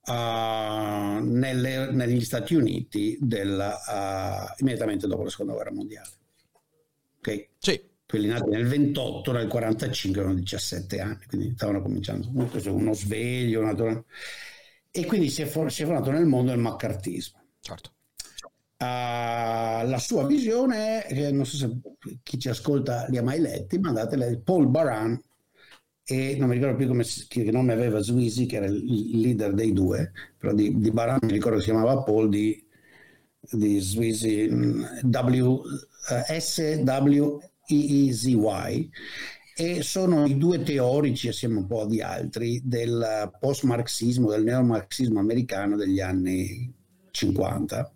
uh, 0.07 1.23
nelle, 1.23 1.91
negli 1.91 2.25
Stati 2.25 2.55
Uniti 2.55 3.17
del, 3.21 3.59
uh, 3.59 4.55
immediatamente 4.59 5.07
dopo 5.07 5.25
la 5.25 5.31
seconda 5.31 5.53
guerra 5.53 5.73
mondiale. 5.73 6.09
Ok? 7.19 7.49
Sì. 7.59 7.89
Quelli 8.11 8.27
nati 8.27 8.51
nel 8.51 8.67
28, 8.67 9.31
nel 9.31 9.47
45 9.47 10.21
erano 10.21 10.35
17 10.35 11.01
anni, 11.01 11.19
quindi 11.29 11.53
stavano 11.55 11.81
cominciando. 11.81 12.29
Uno 12.33 12.93
sveglio, 12.93 13.61
una... 13.61 14.05
e 14.91 15.07
quindi 15.07 15.29
si 15.29 15.43
è, 15.43 15.47
for- 15.47 15.71
si 15.71 15.83
è 15.83 15.85
formato 15.85 16.11
nel 16.11 16.27
mondo 16.27 16.51
del 16.51 16.59
maccartismo. 16.59 17.41
Certo. 17.61 17.93
Uh, 18.79 19.87
la 19.87 19.99
sua 20.01 20.27
visione 20.27 21.05
è, 21.05 21.31
non 21.31 21.47
so 21.47 21.57
se 21.57 21.71
chi 22.25 22.37
ci 22.37 22.49
ascolta 22.49 23.07
li 23.11 23.17
ha 23.17 23.23
mai 23.23 23.39
letti, 23.39 23.79
ma 23.79 23.91
andatele, 23.91 24.41
Paul 24.43 24.67
Baran 24.67 25.17
e 26.03 26.35
non 26.37 26.49
mi 26.49 26.57
ricordo 26.57 26.75
più 26.75 26.89
come, 26.89 27.05
che 27.29 27.51
nome 27.53 27.73
aveva 27.73 28.01
Sweezy, 28.01 28.47
che 28.47 28.57
era 28.57 28.67
il 28.67 29.21
leader 29.21 29.55
dei 29.55 29.73
due, 29.73 30.11
però 30.37 30.53
di, 30.53 30.77
di 30.81 30.91
Baran 30.91 31.21
mi 31.23 31.31
ricordo 31.31 31.59
che 31.59 31.63
si 31.63 31.71
chiamava 31.71 32.03
Paul, 32.03 32.29
di, 32.29 32.67
di 33.53 33.79
Sweezy, 33.79 34.49
W, 34.49 35.63
S, 36.27 36.83
W, 36.83 37.39
E, 37.71 38.11
E, 38.75 38.91
e 39.55 39.83
sono 39.83 40.27
i 40.27 40.37
due 40.37 40.63
teorici, 40.63 41.29
assieme 41.29 41.59
un 41.59 41.67
po' 41.67 41.87
di 41.87 42.01
altri, 42.01 42.61
del 42.65 43.31
post-marxismo, 43.39 44.31
del 44.31 44.45
neomarxismo 44.45 45.21
americano 45.21 45.77
degli 45.77 46.01
anni 46.01 46.73
50 47.11 47.93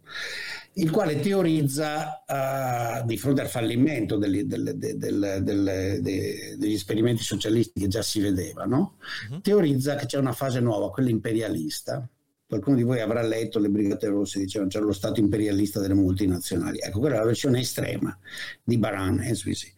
il 0.74 0.90
quale 0.90 1.20
teorizza 1.20 2.24
uh, 2.26 3.06
di 3.06 3.16
fronte 3.16 3.42
al 3.42 3.48
fallimento 3.48 4.16
degli, 4.16 4.42
delle, 4.42 4.76
delle, 4.76 5.42
delle, 5.42 6.00
degli 6.00 6.72
esperimenti 6.72 7.22
socialisti 7.22 7.80
che 7.80 7.88
già 7.88 8.02
si 8.02 8.20
vedevano, 8.20 8.96
uh-huh. 9.30 9.40
teorizza 9.40 9.94
che 9.94 10.06
c'è 10.06 10.18
una 10.18 10.32
fase 10.32 10.60
nuova, 10.60 10.90
quella 10.90 11.10
imperialista. 11.10 12.08
Qualcuno 12.46 12.76
di 12.76 12.82
voi 12.82 13.00
avrà 13.00 13.22
letto 13.22 13.58
le 13.58 13.68
Brigate 13.70 14.06
Rosse, 14.08 14.38
dicevano 14.38 14.70
c'è 14.70 14.80
lo 14.80 14.92
Stato 14.92 15.20
imperialista 15.20 15.80
delle 15.80 15.94
multinazionali. 15.94 16.78
Ecco, 16.78 17.00
quella 17.00 17.16
è 17.16 17.18
la 17.18 17.24
versione 17.24 17.60
estrema 17.60 18.16
di 18.62 18.78
Baran 18.78 19.20
e 19.20 19.34
Swissi. 19.34 19.72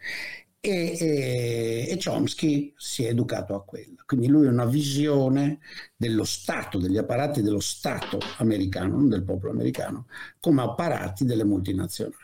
e, 0.60 0.96
e, 0.98 1.86
e, 1.88 1.98
Chomsky 2.02 2.74
si 2.76 3.04
è 3.04 3.10
educato 3.10 3.54
a 3.54 3.64
quella. 3.64 4.02
Quindi 4.04 4.26
lui 4.26 4.46
ha 4.46 4.50
una 4.50 4.64
visione 4.64 5.60
dello 5.96 6.24
Stato, 6.24 6.78
degli 6.78 6.96
apparati 6.96 7.40
dello 7.40 7.60
Stato 7.60 8.18
americano, 8.38 8.96
non 8.96 9.08
del 9.08 9.22
popolo 9.22 9.52
americano, 9.52 10.06
come 10.40 10.62
apparati 10.62 11.24
delle 11.24 11.44
multinazionali. 11.44 12.16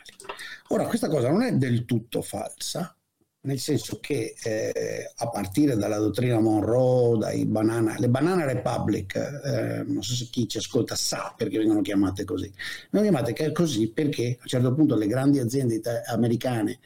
Ora, 0.68 0.87
questa 0.87 1.08
cosa 1.08 1.30
non 1.30 1.42
è 1.42 1.54
del 1.54 1.84
tutto 1.84 2.20
falsa, 2.20 2.96
nel 3.44 3.58
senso 3.58 3.99
che 3.99 4.34
eh, 4.40 5.12
a 5.16 5.28
partire 5.28 5.76
dalla 5.76 5.99
dottrina 5.99 6.38
Monroe, 6.38 7.18
dai 7.18 7.44
banana, 7.44 7.96
le 7.99 8.08
Banana 8.08 8.44
Republic, 8.44 9.16
eh, 9.16 9.82
non 9.84 10.02
so 10.02 10.14
se 10.14 10.28
chi 10.30 10.46
ci 10.46 10.58
ascolta 10.58 10.94
sa 10.94 11.34
perché 11.37 11.58
vengono 11.58 11.80
chiamate 11.80 12.25
così, 12.25 12.52
vengono 12.90 13.20
chiamate 13.20 13.52
così 13.52 13.90
perché 13.90 14.37
a 14.38 14.42
un 14.42 14.46
certo 14.49 14.75
punto 14.75 14.96
le 14.96 15.08
grandi 15.08 15.40
aziende 15.40 15.80
americane 16.06 16.78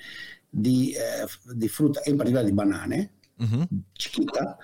di, 0.49 0.93
eh, 0.93 1.27
di 1.55 1.69
frutta 1.69 2.01
e 2.01 2.11
in 2.11 2.17
particolare 2.17 2.49
di 2.49 2.55
banane, 2.55 3.11
uh-huh. 3.37 3.67
Chiquita, 3.93 4.57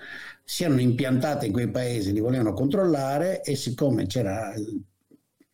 si 0.43 0.63
erano 0.63 0.81
impiantate 0.81 1.45
in 1.45 1.51
quei 1.51 1.69
paesi, 1.69 2.11
li 2.11 2.19
volevano 2.19 2.53
controllare 2.53 3.43
e 3.43 3.55
siccome 3.55 4.07
c'era 4.07 4.51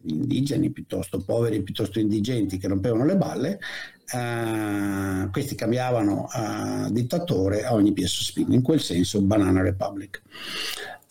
indigeni 0.03 0.71
piuttosto 0.71 1.21
poveri, 1.23 1.61
piuttosto 1.61 1.99
indigenti 1.99 2.57
che 2.57 2.69
rompevano 2.69 3.03
le 3.03 3.17
balle, 3.17 3.59
eh, 4.11 5.29
questi 5.31 5.55
cambiavano 5.55 6.27
uh, 6.33 6.91
dittatore 6.91 7.63
a 7.63 7.73
ogni 7.73 7.93
pièce 7.93 8.23
spin, 8.23 8.51
in 8.51 8.61
quel 8.61 8.79
senso 8.79 9.21
Banana 9.21 9.61
Republic. 9.61 10.21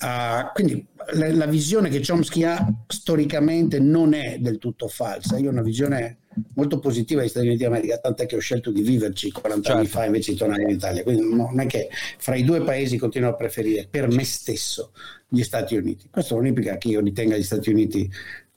Uh, 0.00 0.52
quindi 0.52 0.84
la, 1.14 1.32
la, 1.32 1.46
visione 1.46 1.88
che 1.88 2.00
Chomsky 2.06 2.44
ha 2.44 2.72
storicamente 2.86 3.80
non 3.80 4.14
è 4.14 4.38
del 4.38 4.58
tutto 4.58 4.86
falsa, 4.86 5.38
io 5.38 5.48
ho 5.48 5.52
una 5.52 5.62
visione 5.62 6.18
molto 6.54 6.78
positiva 6.78 7.20
degli 7.20 7.30
Stati 7.30 7.46
Uniti 7.46 7.64
d'America, 7.64 7.98
tant'è 7.98 8.26
che 8.26 8.36
ho 8.36 8.40
scelto 8.40 8.70
di 8.70 8.82
viverci 8.82 9.32
40 9.32 9.62
certo. 9.62 9.78
anni 9.78 9.88
fa 9.88 10.04
invece 10.04 10.32
di 10.32 10.38
tornare 10.38 10.62
in 10.62 10.70
Italia, 10.70 11.02
quindi 11.02 11.34
non 11.34 11.58
è 11.58 11.66
che 11.66 11.88
fra 12.18 12.36
i 12.36 12.44
due 12.44 12.62
paesi 12.62 12.96
continuo 12.96 13.30
a 13.30 13.34
preferire 13.34 13.88
per 13.90 14.08
me 14.08 14.24
stesso 14.24 14.92
gli 15.28 15.42
Stati 15.42 15.76
Uniti. 15.76 16.08
Questo 16.10 16.36
non 16.36 16.46
implica 16.46 16.76
che 16.78 16.88
io 16.88 17.00
ritenga 17.00 17.36
gli 17.36 17.42
Stati 17.42 17.70
Uniti 17.70 18.10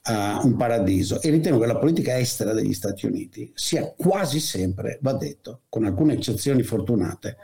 uh, 0.07 0.45
un 0.45 0.55
paradiso 0.57 1.21
e 1.21 1.29
ritengo 1.29 1.59
che 1.59 1.67
la 1.67 1.77
politica 1.77 2.17
estera 2.17 2.53
degli 2.53 2.73
Stati 2.73 3.05
Uniti 3.05 3.51
sia 3.55 3.93
quasi 3.95 4.39
sempre, 4.39 4.99
va 5.01 5.13
detto, 5.13 5.61
con 5.69 5.85
alcune 5.85 6.13
eccezioni 6.13 6.63
fortunate, 6.63 7.37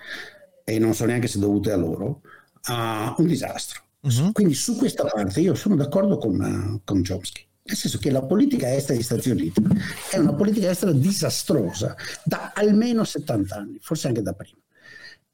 e 0.63 0.79
non 0.79 0.93
so 0.93 1.05
neanche 1.05 1.27
se 1.27 1.39
dovute 1.39 1.71
a 1.71 1.77
loro, 1.77 2.21
uh, 2.67 3.21
un 3.21 3.27
disastro. 3.27 3.81
Uh-huh. 4.01 4.31
Quindi 4.31 4.53
su 4.53 4.75
questa 4.75 5.05
parte 5.05 5.39
io 5.39 5.55
sono 5.55 5.75
d'accordo 5.75 6.17
con, 6.17 6.39
uh, 6.39 6.81
con 6.83 7.03
Chomsky 7.03 7.45
nel 7.67 7.75
senso 7.75 7.97
che 7.97 8.11
la 8.11 8.23
politica 8.23 8.73
estera 8.73 8.93
degli 8.93 9.03
Stati 9.03 9.29
Uniti 9.29 9.61
è 10.09 10.17
una 10.17 10.33
politica 10.33 10.69
estera 10.69 10.93
disastrosa 10.93 11.95
da 12.23 12.53
almeno 12.55 13.03
70 13.03 13.55
anni, 13.55 13.77
forse 13.81 14.07
anche 14.07 14.21
da 14.21 14.31
prima. 14.31 14.61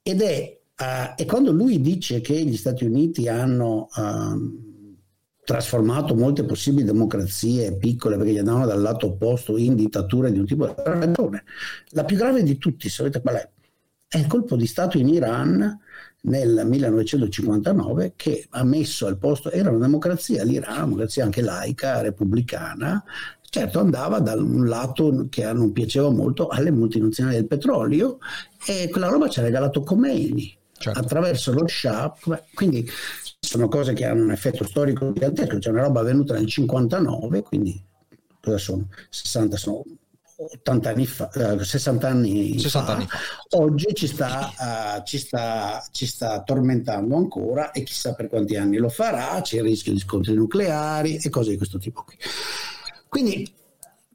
Ed 0.02 0.20
è, 0.20 0.58
uh, 0.76 1.14
e 1.16 1.24
quando 1.26 1.52
lui 1.52 1.80
dice 1.80 2.20
che 2.20 2.34
gli 2.44 2.56
Stati 2.56 2.84
Uniti 2.84 3.28
hanno 3.28 3.88
uh, 3.94 4.73
trasformato 5.44 6.14
molte 6.14 6.44
possibili 6.44 6.84
democrazie 6.84 7.76
piccole 7.76 8.16
perché 8.16 8.32
gli 8.32 8.38
andavano 8.38 8.66
dal 8.66 8.80
lato 8.80 9.06
opposto 9.06 9.56
in 9.58 9.74
dittature 9.74 10.32
di 10.32 10.38
un 10.38 10.46
tipo 10.46 10.64
ha 10.64 10.82
ragione. 10.82 11.44
La 11.90 12.04
più 12.04 12.16
grave 12.16 12.42
di 12.42 12.58
tutti, 12.58 12.88
sapete 12.88 13.20
qual 13.20 13.36
è? 13.36 13.48
È 14.08 14.18
il 14.18 14.26
colpo 14.26 14.56
di 14.56 14.66
Stato 14.66 14.96
in 14.98 15.08
Iran 15.08 15.78
nel 16.22 16.62
1959 16.64 18.14
che 18.16 18.46
ha 18.50 18.64
messo 18.64 19.06
al 19.06 19.18
posto, 19.18 19.50
era 19.50 19.70
una 19.70 19.86
democrazia, 19.86 20.44
l'Iran, 20.44 20.76
una 20.76 20.84
democrazia 20.84 21.24
anche 21.24 21.42
laica, 21.42 22.00
repubblicana, 22.00 23.04
certo 23.42 23.80
andava 23.80 24.20
da 24.20 24.34
un 24.34 24.66
lato 24.66 25.26
che 25.28 25.52
non 25.52 25.72
piaceva 25.72 26.10
molto 26.10 26.48
alle 26.48 26.70
multinazionali 26.70 27.36
del 27.36 27.46
petrolio 27.46 28.18
e 28.66 28.88
quella 28.90 29.08
roba 29.08 29.28
ci 29.28 29.40
ha 29.40 29.42
regalato 29.42 29.82
Khomeini 29.82 30.56
certo. 30.78 30.98
attraverso 30.98 31.52
lo 31.52 31.66
Shah, 31.66 32.14
quindi 32.52 32.88
sono 33.44 33.68
cose 33.68 33.92
che 33.92 34.04
hanno 34.04 34.22
un 34.22 34.30
effetto 34.30 34.64
storico 34.64 35.12
gigantesco, 35.12 35.58
c'è 35.58 35.70
una 35.70 35.82
roba 35.82 36.00
avvenuta 36.00 36.34
nel 36.34 36.46
59, 36.46 37.42
quindi 37.42 37.82
cosa 38.40 38.58
sono? 38.58 38.88
60, 39.10 39.56
sono 39.56 39.84
80 40.36 40.90
anni 40.90 41.06
fa, 41.06 41.30
eh, 41.30 41.64
60 41.64 42.08
anni 42.08 42.58
60 42.58 42.86
fa, 42.86 42.96
anni 42.96 43.06
fa. 43.06 43.18
oggi 43.58 43.94
ci 43.94 44.06
sta, 44.08 44.52
uh, 44.98 45.02
ci, 45.04 45.18
sta, 45.18 45.84
ci 45.92 46.06
sta 46.06 46.42
tormentando 46.42 47.16
ancora 47.16 47.70
e 47.70 47.84
chissà 47.84 48.14
per 48.14 48.28
quanti 48.28 48.56
anni 48.56 48.78
lo 48.78 48.88
farà, 48.88 49.40
c'è 49.40 49.56
il 49.56 49.62
rischio 49.62 49.92
di 49.92 50.00
scontri 50.00 50.34
nucleari 50.34 51.16
e 51.16 51.30
cose 51.30 51.50
di 51.50 51.56
questo 51.56 51.78
tipo 51.78 52.02
qui. 52.02 52.16
Quindi 53.08 53.48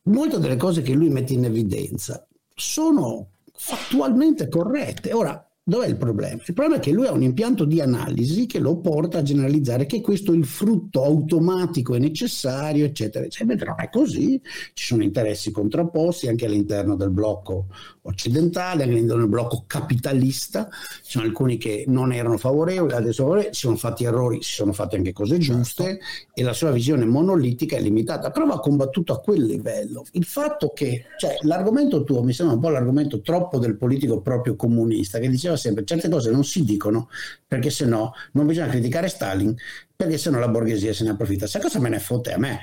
molte 0.03 0.39
delle 0.39 0.57
cose 0.57 0.81
che 0.81 0.93
lui 0.93 1.09
mette 1.09 1.33
in 1.33 1.45
evidenza 1.45 2.25
sono 2.53 3.29
fattualmente 3.53 4.49
corrette. 4.49 5.13
Ora, 5.13 5.48
Dov'è 5.61 5.85
il 5.85 5.97
problema? 5.97 6.41
Il 6.43 6.53
problema 6.55 6.77
è 6.77 6.79
che 6.79 6.91
lui 6.91 7.05
ha 7.05 7.11
un 7.11 7.21
impianto 7.21 7.63
di 7.63 7.79
analisi 7.79 8.47
che 8.47 8.57
lo 8.57 8.77
porta 8.79 9.19
a 9.19 9.21
generalizzare 9.21 9.85
che 9.85 10.01
questo 10.01 10.33
è 10.33 10.35
il 10.35 10.45
frutto 10.45 11.03
automatico 11.03 11.93
e 11.93 11.99
necessario, 11.99 12.85
eccetera, 12.85 13.25
eccetera. 13.25 13.49
Mentre 13.49 13.67
non 13.67 13.75
è 13.77 13.89
così, 13.91 14.41
ci 14.73 14.85
sono 14.85 15.03
interessi 15.03 15.51
contrapposti 15.51 16.27
anche 16.27 16.47
all'interno 16.47 16.95
del 16.95 17.11
blocco 17.11 17.67
occidentale, 18.01 18.81
anche 18.81 18.95
all'interno 18.95 19.21
del 19.21 19.29
blocco 19.29 19.65
capitalista, 19.67 20.69
ci 21.03 21.11
sono 21.11 21.25
alcuni 21.25 21.57
che 21.57 21.83
non 21.85 22.13
erano 22.13 22.37
favorevoli, 22.37 22.93
adesso 22.93 23.21
favorevoli, 23.21 23.53
si 23.53 23.59
sono 23.59 23.75
fatti 23.75 24.05
errori, 24.05 24.41
si 24.41 24.53
sono 24.53 24.73
fatte 24.73 24.95
anche 24.95 25.13
cose 25.13 25.39
certo. 25.39 25.53
giuste 25.53 25.99
e 26.33 26.41
la 26.41 26.53
sua 26.53 26.71
visione 26.71 27.05
monolitica 27.05 27.77
è 27.77 27.81
limitata, 27.81 28.31
però 28.31 28.47
va 28.47 28.59
combattuto 28.59 29.13
a 29.13 29.19
quel 29.19 29.45
livello. 29.45 30.03
Il 30.13 30.25
fatto 30.25 30.71
che, 30.73 31.05
cioè, 31.19 31.37
l'argomento 31.41 32.03
tuo 32.03 32.23
mi 32.23 32.33
sembra 32.33 32.55
un 32.55 32.61
po' 32.61 32.69
l'argomento 32.69 33.21
troppo 33.21 33.59
del 33.59 33.77
politico 33.77 34.19
proprio 34.21 34.55
comunista, 34.55 35.19
che 35.19 35.29
diceva 35.29 35.57
sempre 35.59 35.85
certe 35.85 36.09
cose 36.09 36.31
non 36.31 36.43
si 36.43 36.63
dicono 36.63 37.09
perché 37.47 37.69
se 37.69 37.85
no 37.85 38.13
non 38.33 38.47
bisogna 38.47 38.69
criticare 38.69 39.07
Stalin 39.07 39.55
perché 39.95 40.17
se 40.17 40.31
no 40.31 40.39
la 40.39 40.47
borghesia 40.47 40.93
se 40.93 41.03
ne 41.03 41.11
approfitta. 41.11 41.45
Sai 41.45 41.61
cosa 41.61 41.79
me 41.79 41.89
ne 41.89 41.99
fotte 41.99 42.33
a 42.33 42.37
me? 42.37 42.59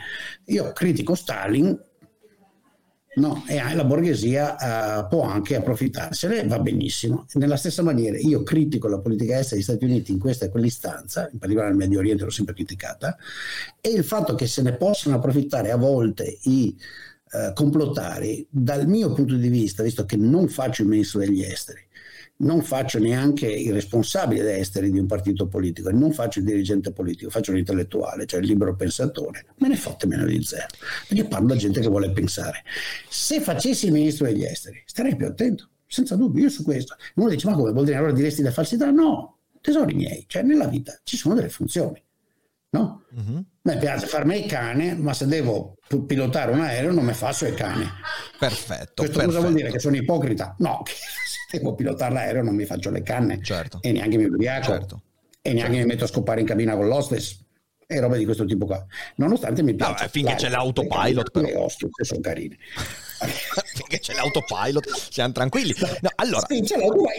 Io 0.47 0.73
critico 0.73 1.15
Stalin 1.15 1.79
No, 3.17 3.45
e 3.47 3.57
la 3.75 3.85
borghesia 3.85 4.57
uh, 5.01 5.09
può 5.09 5.23
anche 5.23 5.57
approfittarsene, 5.57 6.47
va 6.47 6.59
benissimo. 6.59 7.25
Nella 7.35 7.57
stessa 7.57 7.83
maniera 7.83 8.19
io 8.19 8.43
critico 8.43 8.89
la 8.89 8.99
politica 8.99 9.39
estera 9.39 9.55
degli 9.55 9.63
Stati 9.63 9.85
Uniti 9.87 10.13
in 10.13 10.19
questa 10.19 10.45
e 10.45 10.49
quell'istanza, 10.51 11.27
in 11.33 11.39
particolare 11.39 11.71
nel 11.71 11.79
Medio 11.79 12.01
Oriente 12.01 12.25
l'ho 12.25 12.31
sempre 12.31 12.53
criticata, 12.53 13.17
e 13.81 13.89
il 13.89 14.05
fatto 14.05 14.35
che 14.35 14.47
se 14.47 14.61
ne 14.61 14.77
possano 14.77 15.17
approfittare 15.17 15.71
a 15.71 15.77
volte 15.77 16.41
i 16.43 16.77
uh, 17.31 17.55
complottari, 17.55 18.47
dal 18.51 18.87
mio 18.87 19.11
punto 19.15 19.35
di 19.35 19.49
vista, 19.49 19.83
visto 19.83 20.05
che 20.05 20.17
non 20.17 20.47
faccio 20.49 20.83
il 20.83 20.89
ministro 20.89 21.21
degli 21.21 21.41
esteri, 21.41 21.86
non 22.39 22.63
faccio 22.63 22.99
neanche 22.99 23.47
il 23.47 23.73
responsabile 23.73 24.59
esteri 24.59 24.91
di 24.91 24.99
un 24.99 25.07
partito 25.07 25.47
politico, 25.47 25.91
non 25.91 26.13
faccio 26.13 26.41
il 26.41 26.45
dirigente 26.45 26.93
politico, 26.93 27.31
faccio 27.31 27.53
l'intellettuale, 27.53 28.27
cioè 28.27 28.41
il 28.41 28.47
libero 28.47 28.77
pensatore, 28.77 29.47
me 29.59 29.69
ne 29.69 29.77
fotte 29.77 30.07
meno 30.07 30.27
di 30.27 30.43
zero, 30.43 30.67
perché 31.09 31.25
parlo 31.25 31.55
a 31.55 31.57
gente 31.57 31.81
che 31.81 31.89
vuole 31.89 32.11
pensare. 32.11 32.63
Se 33.09 33.41
facessi 33.41 33.87
il 33.87 33.93
ministro 33.93 34.27
degli 34.27 34.45
esteri, 34.45 34.83
starei 34.85 35.17
più 35.17 35.27
attento, 35.27 35.71
senza 35.87 36.17
dubbio, 36.17 36.45
io 36.45 36.51
su 36.51 36.63
questo. 36.63 36.97
Uno 37.15 37.31
dice, 37.31 37.49
ma 37.49 37.55
come 37.55 37.73
vuol 37.73 37.85
dire 37.85 37.97
allora 37.97 38.13
diresti 38.13 38.43
la 38.43 38.51
falsità? 38.51 38.91
No, 38.91 39.39
tesori 39.61 39.95
miei, 39.95 40.25
cioè 40.27 40.43
nella 40.43 40.67
vita 40.67 40.99
ci 41.05 41.17
sono 41.17 41.35
delle 41.35 41.49
funzioni. 41.49 42.03
No? 42.69 43.05
Uh-huh. 43.15 43.45
Mi 43.63 43.79
piace 43.79 44.07
farmi 44.07 44.43
il 44.43 44.47
cane, 44.47 44.95
ma 44.95 45.15
se 45.15 45.27
devo 45.27 45.77
pilotare 46.07 46.53
un 46.53 46.61
aereo 46.61 46.93
non 46.93 47.05
mi 47.05 47.15
faccio 47.15 47.47
il 47.47 47.55
cane. 47.55 47.91
Perfetto. 48.39 48.93
Questo 48.97 49.19
perfetto. 49.19 49.27
cosa 49.27 49.41
vuol 49.41 49.55
dire? 49.55 49.71
Che 49.71 49.79
sono 49.79 49.97
ipocrita? 49.97 50.55
No, 50.59 50.83
devo 51.51 51.75
pilotare 51.75 52.15
l'aereo 52.15 52.43
non 52.43 52.55
mi 52.55 52.65
faccio 52.65 52.91
le 52.91 53.03
canne 53.03 53.43
certo. 53.43 53.79
e 53.83 53.93
neanche 53.93 54.17
mi 54.17 54.25
ubriaco 54.25 54.65
certo. 54.65 55.03
e 55.43 55.53
neanche 55.53 55.73
certo. 55.73 55.87
mi 55.87 55.93
metto 55.93 56.05
a 56.05 56.09
scopare 56.09 56.41
in 56.41 56.47
cabina 56.47 56.75
con 56.77 56.87
l'hostess 56.87 57.45
e 57.89 58.01
robe 58.01 58.19
di 58.19 58.25
questo 58.25 58.45
tipo 58.45 58.67
qua 58.67 58.85
nonostante 59.17 59.63
mi 59.63 59.75
piace 59.75 60.05
no, 60.05 60.11
finché 60.11 60.35
c'è 60.35 60.49
l'autopilot 60.49 61.31
però. 61.31 61.47
le 61.47 61.55
hostess 61.55 62.01
sono 62.01 62.21
carine 62.21 62.57
finché 63.77 64.01
c'è 64.01 64.13
l'autopilot 64.15 64.89
siamo 65.09 65.33
tranquilli 65.33 65.73
no, 66.01 66.11
allora 66.17 66.47
sì, 66.49 66.65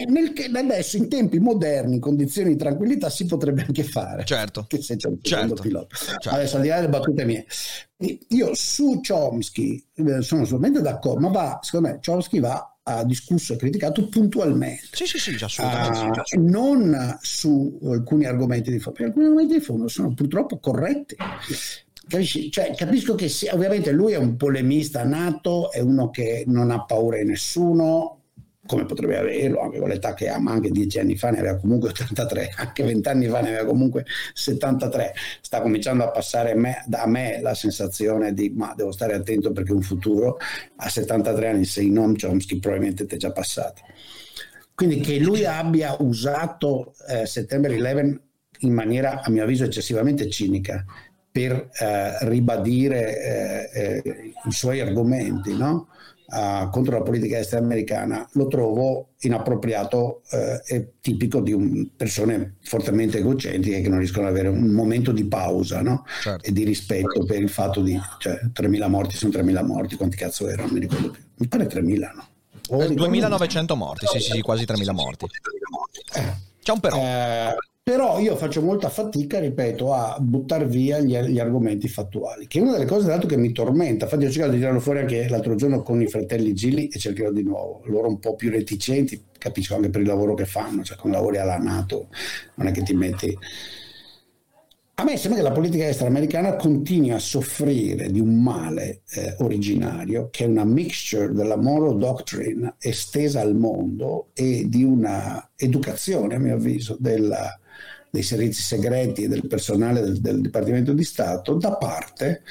nel, 0.08 0.34
adesso 0.54 0.98
in 0.98 1.08
tempi 1.08 1.38
moderni 1.38 1.94
in 1.94 2.00
condizioni 2.00 2.50
di 2.50 2.56
tranquillità 2.56 3.08
si 3.08 3.24
potrebbe 3.24 3.64
anche 3.66 3.82
fare 3.82 4.26
certo 4.26 4.66
che 4.68 4.82
se 4.82 4.96
c'è 4.96 5.08
un 5.08 5.22
certo. 5.22 5.62
pilota 5.62 5.96
certo. 5.96 6.28
adesso 6.28 6.56
al 6.56 6.62
di 6.62 6.68
là 6.68 6.76
delle 6.76 6.88
battute 6.90 7.24
mie 7.24 7.46
io 8.28 8.54
su 8.54 9.00
Chomsky 9.00 9.82
eh, 9.94 10.20
sono 10.20 10.42
assolutamente 10.42 10.82
d'accordo 10.82 11.20
ma 11.20 11.28
va 11.30 11.60
secondo 11.62 11.88
me 11.88 12.00
Chomsky 12.04 12.40
va 12.40 12.77
ha 12.88 13.04
discusso 13.04 13.52
e 13.52 13.56
criticato 13.56 14.08
puntualmente. 14.08 14.88
Sì, 14.92 15.06
sì, 15.06 15.18
sì, 15.18 15.44
assolutamente. 15.44 16.36
Uh, 16.36 16.48
non 16.48 17.18
su 17.20 17.78
alcuni 17.84 18.24
argomenti 18.24 18.70
di 18.70 18.78
fondo, 18.78 19.04
alcuni 19.04 19.26
argomenti 19.26 19.54
di 19.54 19.60
fondo 19.60 19.88
sono 19.88 20.14
purtroppo 20.14 20.58
corretti. 20.58 21.16
Capisci? 22.08 22.50
Cioè, 22.50 22.74
capisco 22.74 23.14
che 23.14 23.28
sì, 23.28 23.48
ovviamente 23.52 23.92
lui 23.92 24.12
è 24.12 24.16
un 24.16 24.36
polemista 24.36 25.04
nato, 25.04 25.70
è 25.70 25.80
uno 25.80 26.08
che 26.08 26.44
non 26.46 26.70
ha 26.70 26.82
paura 26.84 27.18
di 27.18 27.24
nessuno, 27.24 28.17
come 28.68 28.84
potrebbe 28.84 29.16
averlo 29.16 29.62
anche 29.62 29.78
con 29.78 29.88
l'età 29.88 30.12
che 30.12 30.28
ha, 30.28 30.38
ma 30.38 30.52
anche 30.52 30.70
dieci 30.70 30.98
anni 30.98 31.16
fa 31.16 31.30
ne 31.30 31.38
aveva 31.38 31.56
comunque 31.56 31.88
83, 31.88 32.52
anche 32.56 32.84
vent'anni 32.84 33.26
fa 33.26 33.40
ne 33.40 33.48
aveva 33.48 33.64
comunque 33.64 34.04
73. 34.34 35.14
Sta 35.40 35.62
cominciando 35.62 36.04
a 36.04 36.10
passare 36.10 36.54
me, 36.54 36.84
da 36.86 37.06
me 37.06 37.40
la 37.40 37.54
sensazione 37.54 38.34
di 38.34 38.50
ma 38.50 38.74
devo 38.76 38.92
stare 38.92 39.14
attento 39.14 39.52
perché 39.52 39.72
un 39.72 39.80
futuro 39.80 40.36
a 40.76 40.88
73 40.88 41.48
anni 41.48 41.64
sei 41.64 41.88
non 41.88 42.14
Chomsky 42.14 42.58
probabilmente 42.58 43.06
ti 43.06 43.14
è 43.14 43.18
già 43.18 43.32
passato. 43.32 43.80
Quindi 44.74 45.00
che 45.00 45.18
lui 45.18 45.46
abbia 45.46 45.96
usato 46.00 46.94
eh, 47.08 47.26
September 47.26 47.70
11 47.70 48.20
in 48.60 48.74
maniera, 48.74 49.22
a 49.22 49.30
mio 49.30 49.44
avviso, 49.44 49.64
eccessivamente 49.64 50.28
cinica 50.28 50.84
per 51.30 51.70
eh, 51.78 52.28
ribadire 52.28 53.70
eh, 53.72 54.02
eh, 54.04 54.32
i 54.44 54.52
suoi 54.52 54.80
argomenti 54.80 55.56
no? 55.56 55.88
Uh, 56.28 56.70
contro 56.70 56.98
la 56.98 57.02
politica 57.02 57.38
estera 57.38 57.62
americana, 57.62 58.28
lo 58.32 58.46
trovo 58.46 59.10
inappropriato 59.20 60.22
eh, 60.30 60.62
e 60.64 60.92
tipico 61.00 61.40
di 61.40 61.52
un, 61.52 61.88
persone 61.96 62.56
fortemente 62.62 63.18
egocentriche 63.18 63.80
che 63.80 63.88
non 63.88 63.98
riescono 63.98 64.26
ad 64.26 64.32
avere 64.32 64.48
un 64.48 64.68
momento 64.68 65.10
di 65.10 65.24
pausa 65.24 65.82
no? 65.82 66.04
certo. 66.20 66.46
e 66.46 66.52
di 66.52 66.64
rispetto 66.64 67.24
per 67.24 67.40
il 67.40 67.48
fatto 67.48 67.80
di 67.80 67.98
cioè, 68.18 68.38
3.000 68.54 68.88
morti 68.88 69.16
sono 69.16 69.32
3.000 69.32 69.64
morti, 69.64 69.96
quanti 69.96 70.16
cazzo 70.16 70.48
erano? 70.48 70.72
Mi 70.72 70.80
ricordo 70.80 71.10
più. 71.10 71.22
Mi 71.36 71.48
pare 71.48 71.66
3.000, 71.66 72.14
no? 72.14 72.26
O 72.70 72.82
2.900 72.82 73.76
morti, 73.76 74.06
sì, 74.06 74.18
sì, 74.20 74.30
sì, 74.32 74.40
quasi 74.40 74.64
3.000 74.64 74.92
morti. 74.92 75.26
Eh. 76.14 76.46
C'è 76.62 76.72
un 76.72 76.80
però. 76.80 76.96
Eh, 76.98 77.54
però 77.88 78.18
io 78.18 78.36
faccio 78.36 78.60
molta 78.60 78.90
fatica, 78.90 79.38
ripeto, 79.38 79.94
a 79.94 80.18
buttare 80.20 80.66
via 80.66 80.98
gli, 80.98 81.16
gli, 81.20 81.38
argomenti 81.38 81.88
fattuali, 81.88 82.46
che 82.46 82.58
è 82.58 82.60
una 82.60 82.72
delle 82.72 82.84
cose 82.84 83.18
che 83.26 83.36
mi 83.38 83.50
tormenta. 83.50 84.04
Infatti 84.04 84.26
ho 84.26 84.30
cercato 84.30 84.52
di 84.52 84.58
tirarlo 84.58 84.78
fuori 84.78 84.98
anche 84.98 85.26
l'altro 85.26 85.54
giorno 85.54 85.80
con 85.80 86.02
i 86.02 86.06
fratelli 86.06 86.52
Gilli 86.52 86.88
e 86.88 86.98
cercherò 86.98 87.32
di 87.32 87.42
nuovo. 87.42 87.80
Loro 87.86 88.08
un 88.08 88.18
po' 88.18 88.34
più 88.34 88.50
reticenti, 88.50 89.24
capisco 89.38 89.74
anche 89.74 89.88
per 89.88 90.02
il 90.02 90.06
lavoro 90.06 90.34
che 90.34 90.44
fanno, 90.44 90.82
cioè 90.82 90.98
quando 90.98 91.16
lavori 91.16 91.38
alla 91.38 91.56
Nato 91.56 92.08
non 92.56 92.66
è 92.66 92.72
che 92.72 92.82
ti 92.82 92.92
metti 92.92 93.38
a 95.00 95.04
me 95.04 95.16
sembra 95.16 95.40
che 95.40 95.48
la 95.48 95.54
politica 95.54 95.86
estera 95.86 96.08
americana 96.08 96.56
continui 96.56 97.12
a 97.12 97.20
soffrire 97.20 98.10
di 98.10 98.18
un 98.18 98.42
male 98.42 99.02
eh, 99.10 99.36
originario 99.38 100.28
che 100.28 100.42
è 100.42 100.48
una 100.48 100.64
mixture 100.64 101.32
della 101.32 101.56
moral 101.56 101.96
doctrine 101.98 102.74
estesa 102.80 103.40
al 103.40 103.54
mondo 103.54 104.30
e 104.34 104.64
di 104.66 104.82
una 104.82 105.50
educazione, 105.54 106.34
a 106.34 106.40
mio 106.40 106.54
avviso, 106.54 106.96
della, 106.98 107.56
dei 108.10 108.22
servizi 108.22 108.62
segreti 108.62 109.24
e 109.24 109.28
del 109.28 109.46
personale 109.46 110.00
del, 110.00 110.20
del 110.20 110.40
Dipartimento 110.40 110.92
di 110.92 111.04
Stato 111.04 111.54
da 111.54 111.76
parte 111.76 112.42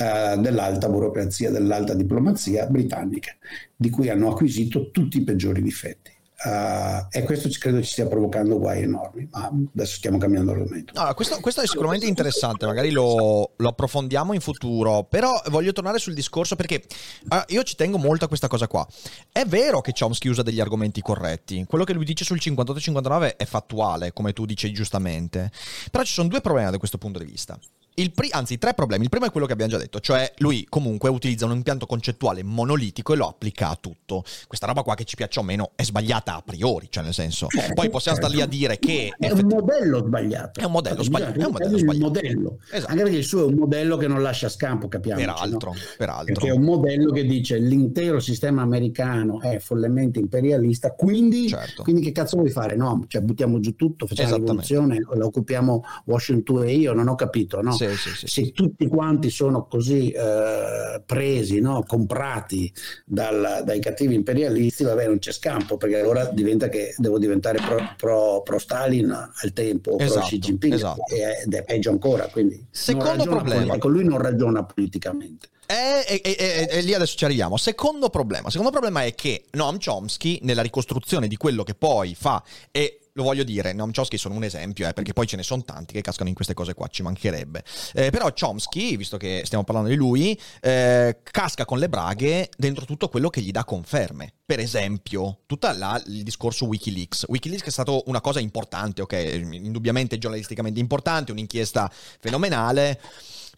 eh, 0.00 0.36
dell'alta 0.38 0.88
burocrazia, 0.88 1.50
dell'alta 1.50 1.94
diplomazia 1.94 2.66
britannica, 2.66 3.32
di 3.76 3.90
cui 3.90 4.08
hanno 4.08 4.30
acquisito 4.30 4.90
tutti 4.90 5.18
i 5.18 5.24
peggiori 5.24 5.62
difetti. 5.62 6.13
Uh, 6.44 7.06
e 7.10 7.22
questo 7.22 7.48
credo 7.58 7.80
ci 7.80 7.92
stia 7.92 8.06
provocando 8.06 8.58
guai 8.58 8.82
enormi, 8.82 9.26
ma 9.30 9.50
adesso 9.74 9.96
stiamo 9.96 10.18
cambiando 10.18 10.50
argomento. 10.50 10.92
No, 10.94 11.14
questo, 11.14 11.40
questo, 11.40 11.62
è 11.62 11.66
sicuramente 11.66 12.04
interessante, 12.04 12.66
magari 12.66 12.90
lo, 12.90 13.52
lo, 13.56 13.68
approfondiamo 13.68 14.34
in 14.34 14.40
futuro, 14.40 15.04
però 15.04 15.40
voglio 15.48 15.72
tornare 15.72 15.98
sul 15.98 16.12
discorso 16.12 16.54
perché 16.54 16.82
uh, 17.30 17.36
io 17.46 17.62
ci 17.62 17.76
tengo 17.76 17.96
molto 17.96 18.26
a 18.26 18.28
questa 18.28 18.48
cosa 18.48 18.66
qua. 18.66 18.86
È 19.32 19.46
vero 19.46 19.80
che 19.80 19.92
Chomsky 19.98 20.28
usa 20.28 20.42
degli 20.42 20.60
argomenti 20.60 21.00
corretti, 21.00 21.64
quello 21.66 21.84
che 21.84 21.94
lui 21.94 22.04
dice 22.04 22.24
sul 22.24 22.38
58-59 22.38 23.38
è 23.38 23.44
fattuale, 23.46 24.12
come 24.12 24.34
tu 24.34 24.44
dici 24.44 24.70
giustamente, 24.70 25.50
però 25.90 26.04
ci 26.04 26.12
sono 26.12 26.28
due 26.28 26.42
problemi 26.42 26.70
da 26.70 26.78
questo 26.78 26.98
punto 26.98 27.18
di 27.20 27.24
vista. 27.24 27.58
Pri- 27.94 28.30
anzi, 28.32 28.58
tre 28.58 28.74
problemi. 28.74 29.04
Il 29.04 29.10
primo 29.10 29.26
è 29.26 29.30
quello 29.30 29.46
che 29.46 29.52
abbiamo 29.52 29.70
già 29.70 29.78
detto, 29.78 30.00
cioè 30.00 30.32
lui 30.38 30.66
comunque 30.68 31.08
utilizza 31.10 31.46
un 31.46 31.52
impianto 31.52 31.86
concettuale 31.86 32.42
monolitico 32.42 33.12
e 33.12 33.16
lo 33.16 33.28
applica 33.28 33.68
a 33.68 33.78
tutto. 33.80 34.24
Questa 34.48 34.66
roba 34.66 34.82
qua 34.82 34.94
che 34.94 35.04
ci 35.04 35.14
piaccia 35.14 35.40
o 35.40 35.42
meno 35.42 35.70
è 35.76 35.84
sbagliata 35.84 36.34
a 36.34 36.42
priori, 36.44 36.88
cioè 36.90 37.04
nel 37.04 37.14
senso. 37.14 37.46
Certo, 37.48 37.74
poi 37.74 37.90
possiamo 37.90 38.18
certo. 38.18 38.32
star 38.32 38.32
lì 38.32 38.40
a 38.40 38.46
dire 38.46 38.78
che 38.78 39.14
è 39.16 39.26
effetti... 39.26 39.42
un 39.42 39.48
modello 39.48 40.04
sbagliato. 40.04 40.60
È 40.60 40.64
un 40.64 40.72
modello 40.72 41.02
sbagliato. 41.02 41.38
È 41.38 41.44
un 41.44 41.52
modello 41.52 41.78
sbagliato. 41.78 42.04
Modello. 42.04 42.58
Esatto. 42.70 42.90
Anche 42.90 43.02
perché 43.04 43.18
il 43.18 43.24
suo 43.24 43.42
è 43.42 43.46
un 43.46 43.54
modello 43.54 43.96
che 43.96 44.08
non 44.08 44.22
lascia 44.22 44.48
scampo, 44.48 44.88
capiamo. 44.88 45.20
Peraltro, 45.20 45.70
no? 45.70 45.78
peraltro. 45.96 46.34
Perché 46.34 46.48
è 46.48 46.52
un 46.52 46.62
modello 46.62 47.12
che 47.12 47.24
dice 47.24 47.58
l'intero 47.58 48.18
sistema 48.18 48.62
americano 48.62 49.40
è 49.40 49.58
follemente 49.58 50.18
imperialista, 50.18 50.92
quindi, 50.92 51.48
certo. 51.48 51.82
quindi 51.82 52.02
che 52.02 52.12
cazzo 52.12 52.36
vuoi 52.36 52.50
fare? 52.50 52.74
No, 52.76 53.04
cioè 53.06 53.22
buttiamo 53.22 53.60
giù 53.60 53.76
tutto, 53.76 54.06
facciamo 54.06 54.30
la 54.30 54.36
rivoluzione, 54.36 54.98
la 55.14 55.24
occupiamo 55.24 55.84
Washington 56.06 56.64
e 56.64 56.74
io, 56.74 56.92
non 56.92 57.08
ho 57.08 57.14
capito, 57.14 57.60
no? 57.60 57.72
Sì, 57.72 57.83
sì, 57.96 58.10
sì. 58.14 58.26
Se 58.26 58.52
tutti 58.52 58.86
quanti 58.86 59.30
sono 59.30 59.66
così 59.66 60.10
eh, 60.10 61.02
presi, 61.04 61.60
no? 61.60 61.84
comprati 61.86 62.72
dal, 63.04 63.62
dai 63.64 63.80
cattivi 63.80 64.14
imperialisti, 64.14 64.84
vabbè 64.84 65.06
non 65.06 65.18
c'è 65.18 65.32
scampo 65.32 65.76
perché 65.76 66.00
allora 66.00 66.24
diventa 66.26 66.68
che 66.68 66.94
devo 66.96 67.18
diventare 67.18 67.58
pro, 67.58 67.76
pro, 67.96 68.42
pro 68.42 68.58
Stalin 68.58 69.10
al 69.10 69.52
tempo, 69.52 69.98
esatto, 69.98 70.20
pro 70.20 70.28
Xi 70.28 70.38
Jinping 70.38 70.74
esatto. 70.74 71.02
ed 71.08 71.52
è 71.52 71.64
peggio 71.64 71.90
ancora. 71.90 72.26
Quindi 72.28 72.64
Secondo 72.70 73.24
problema. 73.24 73.74
Ecco, 73.74 73.88
lui 73.88 74.04
non 74.04 74.18
ragiona 74.18 74.64
politicamente. 74.64 75.48
E, 75.66 76.04
e, 76.06 76.36
e, 76.38 76.68
e, 76.70 76.80
lì 76.82 76.92
adesso 76.94 77.16
ci 77.16 77.24
arriviamo. 77.24 77.56
Secondo 77.56 78.10
problema. 78.10 78.50
Secondo 78.50 78.70
problema 78.70 79.04
è 79.04 79.14
che 79.14 79.44
Noam 79.52 79.78
Chomsky, 79.82 80.38
nella 80.42 80.62
ricostruzione 80.62 81.26
di 81.26 81.36
quello 81.36 81.62
che 81.62 81.74
poi 81.74 82.14
fa, 82.14 82.42
e 82.70 82.98
lo 83.14 83.22
voglio 83.22 83.44
dire, 83.44 83.72
Noam 83.72 83.92
Chomsky 83.92 84.18
sono 84.18 84.34
un 84.34 84.42
esempio, 84.42 84.88
eh, 84.88 84.92
perché 84.92 85.12
poi 85.12 85.26
ce 85.26 85.36
ne 85.36 85.44
sono 85.44 85.62
tanti 85.62 85.94
che 85.94 86.00
cascano 86.00 86.28
in 86.28 86.34
queste 86.34 86.52
cose 86.52 86.74
qua, 86.74 86.88
ci 86.88 87.02
mancherebbe. 87.02 87.62
Eh, 87.92 88.10
però 88.10 88.32
Chomsky, 88.32 88.96
visto 88.96 89.16
che 89.16 89.42
stiamo 89.44 89.62
parlando 89.62 89.90
di 89.90 89.96
lui, 89.96 90.38
eh, 90.60 91.18
casca 91.22 91.64
con 91.64 91.78
le 91.78 91.88
braghe 91.88 92.50
dentro 92.56 92.84
tutto 92.84 93.08
quello 93.08 93.30
che 93.30 93.40
gli 93.40 93.52
dà 93.52 93.64
conferme. 93.64 94.32
Per 94.44 94.58
esempio, 94.58 95.40
tutto 95.46 95.68
il 95.68 96.22
discorso 96.24 96.66
Wikileaks. 96.66 97.26
Wikileaks 97.28 97.66
è 97.66 97.70
stato 97.70 98.02
una 98.06 98.20
cosa 98.20 98.40
importante, 98.40 99.02
ok? 99.02 99.12
Indubbiamente 99.52 100.18
giornalisticamente 100.18 100.80
importante, 100.80 101.30
un'inchiesta 101.30 101.90
fenomenale. 102.20 103.00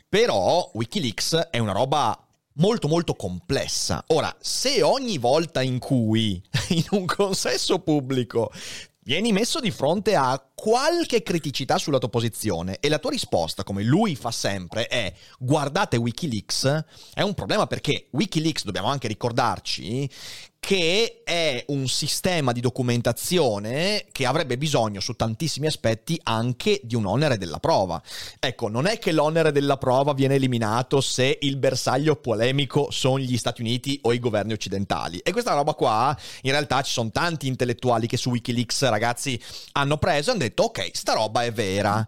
Però 0.08 0.70
Wikileaks 0.74 1.48
è 1.50 1.58
una 1.58 1.72
roba 1.72 2.18
molto 2.56 2.88
molto 2.88 3.14
complessa. 3.14 4.04
Ora, 4.08 4.34
se 4.38 4.82
ogni 4.82 5.18
volta 5.18 5.62
in 5.62 5.78
cui 5.78 6.42
in 6.68 6.84
un 6.90 7.06
consesso 7.06 7.78
pubblico 7.78 8.52
vieni 9.06 9.30
messo 9.30 9.60
di 9.60 9.70
fronte 9.70 10.16
a 10.16 10.44
qualche 10.52 11.22
criticità 11.22 11.78
sulla 11.78 11.98
tua 11.98 12.08
posizione 12.08 12.78
e 12.80 12.88
la 12.88 12.98
tua 12.98 13.10
risposta, 13.10 13.62
come 13.62 13.84
lui 13.84 14.16
fa 14.16 14.32
sempre, 14.32 14.88
è 14.88 15.12
guardate 15.38 15.96
Wikileaks, 15.96 16.84
è 17.14 17.22
un 17.22 17.34
problema 17.34 17.68
perché 17.68 18.08
Wikileaks, 18.10 18.64
dobbiamo 18.64 18.88
anche 18.88 19.06
ricordarci, 19.06 20.10
che 20.66 21.22
è 21.22 21.62
un 21.68 21.86
sistema 21.86 22.50
di 22.50 22.58
documentazione 22.58 24.06
che 24.10 24.26
avrebbe 24.26 24.58
bisogno 24.58 24.98
su 24.98 25.14
tantissimi 25.14 25.68
aspetti 25.68 26.18
anche 26.24 26.80
di 26.82 26.96
un 26.96 27.06
onere 27.06 27.38
della 27.38 27.60
prova. 27.60 28.02
Ecco, 28.40 28.66
non 28.66 28.86
è 28.86 28.98
che 28.98 29.12
l'onere 29.12 29.52
della 29.52 29.76
prova 29.76 30.12
viene 30.12 30.34
eliminato 30.34 31.00
se 31.00 31.38
il 31.42 31.56
bersaglio 31.56 32.16
polemico 32.16 32.90
sono 32.90 33.20
gli 33.20 33.36
Stati 33.36 33.60
Uniti 33.60 34.00
o 34.02 34.12
i 34.12 34.18
governi 34.18 34.54
occidentali. 34.54 35.18
E 35.18 35.30
questa 35.30 35.54
roba 35.54 35.74
qua, 35.74 36.18
in 36.42 36.50
realtà 36.50 36.82
ci 36.82 36.90
sono 36.90 37.12
tanti 37.12 37.46
intellettuali 37.46 38.08
che 38.08 38.16
su 38.16 38.30
Wikileaks, 38.30 38.88
ragazzi, 38.88 39.40
hanno 39.70 39.98
preso 39.98 40.30
e 40.30 40.32
hanno 40.32 40.42
detto 40.42 40.64
ok, 40.64 40.90
sta 40.92 41.12
roba 41.12 41.44
è 41.44 41.52
vera 41.52 42.04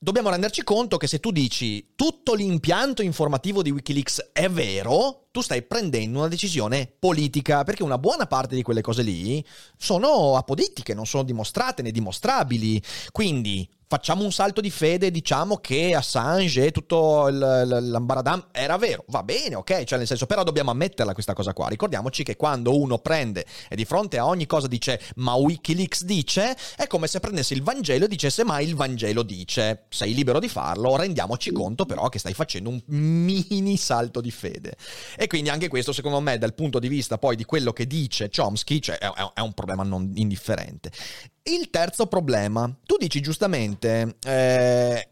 dobbiamo 0.00 0.30
renderci 0.30 0.62
conto 0.62 0.96
che 0.96 1.08
se 1.08 1.18
tu 1.18 1.32
dici 1.32 1.94
tutto 1.96 2.34
l'impianto 2.34 3.02
informativo 3.02 3.62
di 3.62 3.72
Wikileaks 3.72 4.30
è 4.32 4.48
vero, 4.48 5.26
tu 5.30 5.40
stai 5.40 5.62
prendendo 5.62 6.18
una 6.18 6.28
decisione 6.28 6.92
politica, 6.98 7.64
perché 7.64 7.82
una 7.82 7.98
buona 7.98 8.26
parte 8.26 8.54
di 8.54 8.62
quelle 8.62 8.80
cose 8.80 9.02
lì 9.02 9.44
sono 9.76 10.36
apodittiche, 10.36 10.94
non 10.94 11.06
sono 11.06 11.22
dimostrate 11.22 11.82
né 11.82 11.90
dimostrabili. 11.90 12.82
Quindi 13.12 13.68
facciamo 13.90 14.22
un 14.22 14.32
salto 14.32 14.60
di 14.60 14.68
fede 14.70 15.06
e 15.06 15.10
diciamo 15.10 15.56
che 15.56 15.94
Assange 15.94 16.66
e 16.66 16.70
tutto 16.72 17.28
l'ambaradam 17.28 18.48
era 18.52 18.76
vero. 18.76 19.04
Va 19.08 19.22
bene, 19.22 19.54
ok, 19.54 19.84
cioè 19.84 19.96
nel 19.96 20.06
senso, 20.06 20.26
però 20.26 20.42
dobbiamo 20.42 20.70
ammetterla 20.70 21.14
questa 21.14 21.32
cosa 21.32 21.54
qua. 21.54 21.68
Ricordiamoci 21.68 22.22
che 22.22 22.36
quando 22.36 22.78
uno 22.78 22.98
prende 22.98 23.46
e 23.68 23.76
di 23.76 23.86
fronte 23.86 24.18
a 24.18 24.26
ogni 24.26 24.44
cosa 24.44 24.66
dice 24.66 25.00
ma 25.16 25.34
Wikileaks 25.34 26.04
dice, 26.04 26.54
è 26.76 26.86
come 26.86 27.06
se 27.06 27.18
prendesse 27.20 27.54
il 27.54 27.62
Vangelo 27.62 28.04
e 28.04 28.08
dicesse 28.08 28.44
ma 28.44 28.60
il 28.60 28.74
Vangelo 28.74 29.22
dice. 29.22 29.84
Sei 29.88 30.12
libero 30.12 30.38
di 30.38 30.48
farlo, 30.48 30.96
rendiamoci 30.96 31.50
conto 31.50 31.86
però 31.86 32.10
che 32.10 32.18
stai 32.18 32.34
facendo 32.34 32.68
un 32.68 32.82
mini 32.86 33.78
salto 33.78 34.20
di 34.20 34.30
fede. 34.30 34.76
E 35.16 35.26
quindi 35.28 35.50
anche 35.50 35.68
questo, 35.68 35.92
secondo 35.92 36.20
me, 36.20 36.38
dal 36.38 36.54
punto 36.54 36.80
di 36.80 36.88
vista 36.88 37.18
poi 37.18 37.36
di 37.36 37.44
quello 37.44 37.72
che 37.72 37.86
dice 37.86 38.28
Chomsky, 38.28 38.80
cioè 38.80 38.98
è, 38.98 39.08
è 39.34 39.40
un 39.40 39.52
problema 39.52 39.84
non 39.84 40.10
indifferente. 40.16 40.90
Il 41.44 41.70
terzo 41.70 42.06
problema, 42.06 42.68
tu 42.84 42.96
dici 42.96 43.20
giustamente, 43.20 44.16
eh, 44.24 45.08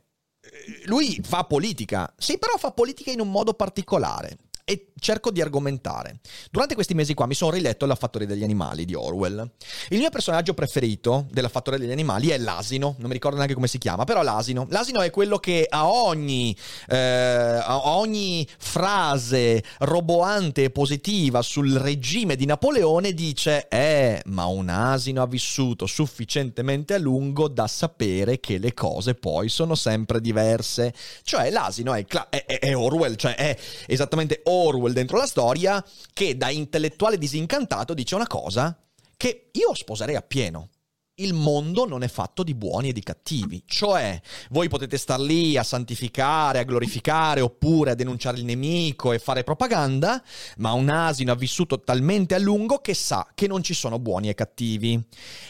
lui 0.84 1.20
fa 1.22 1.44
politica, 1.44 2.12
sì 2.16 2.38
però 2.38 2.56
fa 2.56 2.72
politica 2.72 3.10
in 3.10 3.20
un 3.20 3.30
modo 3.30 3.54
particolare 3.54 4.38
e 4.68 4.88
cerco 4.98 5.30
di 5.30 5.40
argomentare. 5.40 6.18
Durante 6.50 6.74
questi 6.74 6.92
mesi 6.92 7.14
qua 7.14 7.26
mi 7.26 7.34
sono 7.34 7.52
riletto 7.52 7.86
La 7.86 7.94
fattoria 7.94 8.26
degli 8.26 8.42
animali 8.42 8.84
di 8.84 8.94
Orwell. 8.94 9.48
Il 9.90 9.98
mio 9.98 10.10
personaggio 10.10 10.54
preferito 10.54 11.28
della 11.30 11.48
fattoria 11.48 11.78
degli 11.78 11.92
animali 11.92 12.30
è 12.30 12.38
l'asino, 12.38 12.96
non 12.98 13.06
mi 13.06 13.12
ricordo 13.12 13.36
neanche 13.36 13.54
come 13.54 13.68
si 13.68 13.78
chiama, 13.78 14.02
però 14.02 14.22
l'asino. 14.22 14.66
L'asino 14.70 15.02
è 15.02 15.10
quello 15.10 15.38
che 15.38 15.66
a 15.70 15.88
ogni, 15.88 16.56
eh, 16.88 16.96
a 16.96 17.96
ogni 17.96 18.44
frase 18.58 19.62
roboante 19.78 20.64
e 20.64 20.70
positiva 20.70 21.42
sul 21.42 21.72
regime 21.74 22.34
di 22.34 22.44
Napoleone 22.44 23.12
dice 23.12 23.68
eh, 23.68 24.20
ma 24.26 24.46
un 24.46 24.68
asino 24.68 25.22
ha 25.22 25.28
vissuto 25.28 25.86
sufficientemente 25.86 26.94
a 26.94 26.98
lungo 26.98 27.46
da 27.46 27.68
sapere 27.68 28.40
che 28.40 28.58
le 28.58 28.74
cose 28.74 29.14
poi 29.14 29.48
sono 29.48 29.76
sempre 29.76 30.20
diverse. 30.20 30.92
Cioè 31.22 31.50
l'asino 31.50 31.94
è, 31.94 32.04
è, 32.30 32.44
è 32.58 32.76
Orwell, 32.76 33.14
cioè 33.14 33.36
è 33.36 33.56
esattamente 33.86 34.40
Orwell 34.42 34.54
dentro 34.92 35.18
la 35.18 35.26
storia 35.26 35.84
che 36.12 36.36
da 36.36 36.50
intellettuale 36.50 37.18
disincantato 37.18 37.94
dice 37.94 38.14
una 38.14 38.26
cosa 38.26 38.76
che 39.16 39.48
io 39.52 39.74
sposerei 39.74 40.16
appieno 40.16 40.68
il 41.18 41.32
mondo 41.32 41.86
non 41.86 42.02
è 42.02 42.08
fatto 42.08 42.42
di 42.42 42.54
buoni 42.54 42.90
e 42.90 42.92
di 42.92 43.02
cattivi. 43.02 43.62
Cioè, 43.64 44.20
voi 44.50 44.68
potete 44.68 44.98
star 44.98 45.18
lì 45.18 45.56
a 45.56 45.62
santificare, 45.62 46.58
a 46.58 46.64
glorificare, 46.64 47.40
oppure 47.40 47.92
a 47.92 47.94
denunciare 47.94 48.36
il 48.36 48.44
nemico 48.44 49.12
e 49.12 49.18
fare 49.18 49.42
propaganda, 49.42 50.22
ma 50.58 50.72
un 50.72 50.90
asino 50.90 51.32
ha 51.32 51.36
vissuto 51.36 51.80
talmente 51.80 52.34
a 52.34 52.38
lungo 52.38 52.78
che 52.78 52.92
sa 52.92 53.26
che 53.34 53.46
non 53.46 53.62
ci 53.62 53.72
sono 53.72 53.98
buoni 53.98 54.28
e 54.28 54.34
cattivi. 54.34 55.02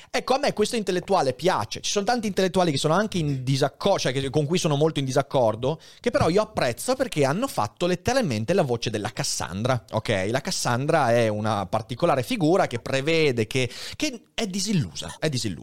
Ecco, 0.08 0.34
a 0.34 0.38
me 0.38 0.52
questo 0.52 0.76
intellettuale 0.76 1.34
piace. 1.34 1.80
Ci 1.80 1.90
sono 1.90 2.04
tanti 2.04 2.28
intellettuali 2.28 2.70
che 2.70 2.78
sono 2.78 2.94
anche 2.94 3.18
in 3.18 3.42
disaccordo, 3.42 3.98
cioè 3.98 4.30
con 4.30 4.46
cui 4.46 4.58
sono 4.58 4.76
molto 4.76 5.00
in 5.00 5.04
disaccordo, 5.04 5.80
che 6.00 6.10
però 6.10 6.28
io 6.28 6.42
apprezzo 6.42 6.94
perché 6.94 7.24
hanno 7.24 7.48
fatto 7.48 7.86
letteralmente 7.86 8.54
la 8.54 8.62
voce 8.62 8.88
della 8.88 9.10
Cassandra. 9.10 9.84
Ok? 9.90 10.28
La 10.30 10.40
Cassandra 10.40 11.12
è 11.12 11.28
una 11.28 11.66
particolare 11.66 12.22
figura 12.22 12.66
che 12.66 12.78
prevede 12.78 13.46
che, 13.46 13.68
che 13.96 14.22
è 14.32 14.46
disillusa. 14.46 15.16
È 15.18 15.28
disillusa. 15.28 15.55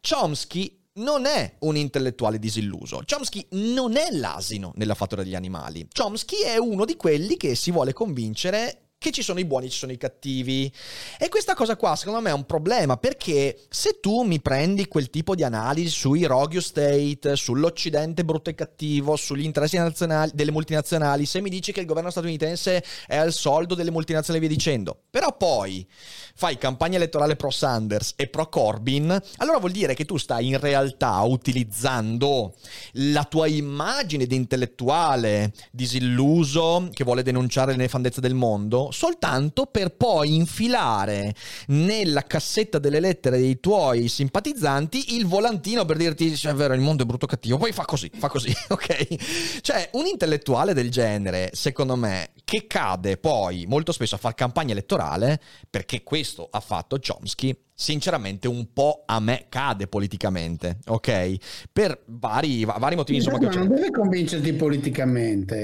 Chomsky 0.00 0.78
non 0.94 1.26
è 1.26 1.56
un 1.60 1.76
intellettuale 1.76 2.38
disilluso. 2.38 3.02
Chomsky 3.08 3.46
non 3.52 3.96
è 3.96 4.10
l'asino 4.12 4.72
nella 4.76 4.94
fattoria 4.94 5.24
degli 5.24 5.34
animali. 5.34 5.86
Chomsky 5.94 6.42
è 6.42 6.56
uno 6.56 6.84
di 6.84 6.96
quelli 6.96 7.36
che 7.36 7.54
si 7.54 7.70
vuole 7.70 7.92
convincere 7.92 8.87
che 8.98 9.12
ci 9.12 9.22
sono 9.22 9.38
i 9.38 9.44
buoni, 9.44 9.70
ci 9.70 9.78
sono 9.78 9.92
i 9.92 9.96
cattivi. 9.96 10.70
E 11.18 11.28
questa 11.28 11.54
cosa 11.54 11.76
qua 11.76 11.94
secondo 11.94 12.20
me 12.20 12.30
è 12.30 12.32
un 12.32 12.44
problema 12.44 12.96
perché 12.96 13.56
se 13.68 14.00
tu 14.00 14.22
mi 14.22 14.40
prendi 14.40 14.88
quel 14.88 15.08
tipo 15.08 15.36
di 15.36 15.44
analisi 15.44 15.88
sui 15.88 16.24
Rogio 16.24 16.60
State, 16.60 17.36
sull'Occidente 17.36 18.24
brutto 18.24 18.50
e 18.50 18.56
cattivo, 18.56 19.14
sugli 19.14 19.44
interessi 19.44 19.76
nazionali, 19.76 20.32
delle 20.34 20.50
multinazionali, 20.50 21.26
se 21.26 21.40
mi 21.40 21.48
dici 21.48 21.70
che 21.70 21.80
il 21.80 21.86
governo 21.86 22.10
statunitense 22.10 22.84
è 23.06 23.16
al 23.16 23.32
soldo 23.32 23.76
delle 23.76 23.92
multinazionali 23.92 24.44
e 24.44 24.48
via 24.48 24.56
dicendo, 24.56 25.04
però 25.08 25.36
poi 25.36 25.86
fai 26.34 26.58
campagna 26.58 26.96
elettorale 26.96 27.36
pro 27.36 27.50
Sanders 27.50 28.14
e 28.16 28.26
pro 28.26 28.48
Corbyn, 28.48 29.16
allora 29.36 29.58
vuol 29.58 29.72
dire 29.72 29.94
che 29.94 30.06
tu 30.06 30.16
stai 30.16 30.48
in 30.48 30.58
realtà 30.58 31.20
utilizzando 31.20 32.54
la 32.94 33.22
tua 33.24 33.46
immagine 33.46 34.26
di 34.26 34.34
intellettuale 34.34 35.52
disilluso 35.70 36.88
che 36.92 37.04
vuole 37.04 37.22
denunciare 37.22 37.72
le 37.72 37.78
nefandezze 37.78 38.20
del 38.20 38.34
mondo 38.34 38.86
soltanto 38.90 39.66
per 39.66 39.94
poi 39.94 40.34
infilare 40.34 41.34
nella 41.68 42.22
cassetta 42.22 42.78
delle 42.78 43.00
lettere 43.00 43.38
dei 43.38 43.60
tuoi 43.60 44.08
simpatizzanti 44.08 45.16
il 45.16 45.26
volantino 45.26 45.84
per 45.84 45.96
dirti 45.96 46.36
cioè, 46.36 46.52
è 46.52 46.54
vero 46.54 46.74
il 46.74 46.80
mondo 46.80 47.02
è 47.02 47.06
brutto 47.06 47.26
cattivo. 47.26 47.58
Poi 47.58 47.72
fa 47.72 47.84
così 47.84 48.10
fa 48.14 48.28
così 48.28 48.54
ok? 48.68 49.60
Cioè 49.60 49.90
un 49.92 50.06
intellettuale 50.06 50.74
del 50.74 50.90
genere 50.90 51.50
secondo 51.52 51.96
me 51.96 52.30
che 52.44 52.66
cade 52.66 53.16
poi 53.16 53.66
molto 53.66 53.92
spesso 53.92 54.14
a 54.14 54.18
fare 54.18 54.34
campagna 54.34 54.72
elettorale 54.72 55.40
perché 55.68 56.02
questo 56.02 56.48
ha 56.50 56.60
fatto 56.60 56.98
Chomsky, 56.98 57.56
sinceramente 57.80 58.48
un 58.48 58.72
po' 58.72 59.04
a 59.06 59.20
me 59.20 59.46
cade 59.48 59.86
politicamente, 59.86 60.78
ok? 60.86 61.36
Per 61.72 62.02
vari, 62.06 62.64
vari 62.64 62.96
motivi. 62.96 63.18
Insomma, 63.18 63.38
ma 63.38 63.54
non 63.54 63.68
deve 63.68 63.92
convincerti 63.92 64.52
politicamente. 64.54 65.56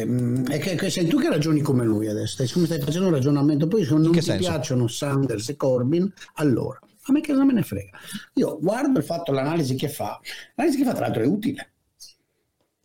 Eh, 0.00 0.08
è 0.48 0.58
che, 0.58 0.76
che 0.76 0.88
sei 0.88 1.06
tu 1.06 1.18
che 1.18 1.28
ragioni 1.28 1.60
come 1.60 1.84
lui 1.84 2.08
adesso, 2.08 2.46
stai, 2.46 2.64
stai 2.64 2.80
facendo 2.80 3.08
un 3.08 3.12
ragionamento, 3.12 3.68
poi 3.68 3.84
se 3.84 3.92
non 3.92 4.10
ti 4.10 4.22
senso? 4.22 4.48
piacciono 4.48 4.88
Sanders 4.88 5.50
e 5.50 5.56
Corbyn, 5.56 6.10
allora, 6.36 6.78
a 6.80 7.12
me 7.12 7.20
che 7.20 7.34
non 7.34 7.46
me 7.46 7.52
ne 7.52 7.62
frega. 7.62 7.98
Io 8.34 8.58
guardo 8.58 8.98
il 8.98 9.04
fatto, 9.04 9.32
l'analisi 9.32 9.74
che 9.74 9.90
fa, 9.90 10.18
l'analisi 10.54 10.82
che 10.82 10.88
fa 10.88 10.94
tra 10.94 11.04
l'altro 11.04 11.22
è 11.22 11.26
utile. 11.26 11.72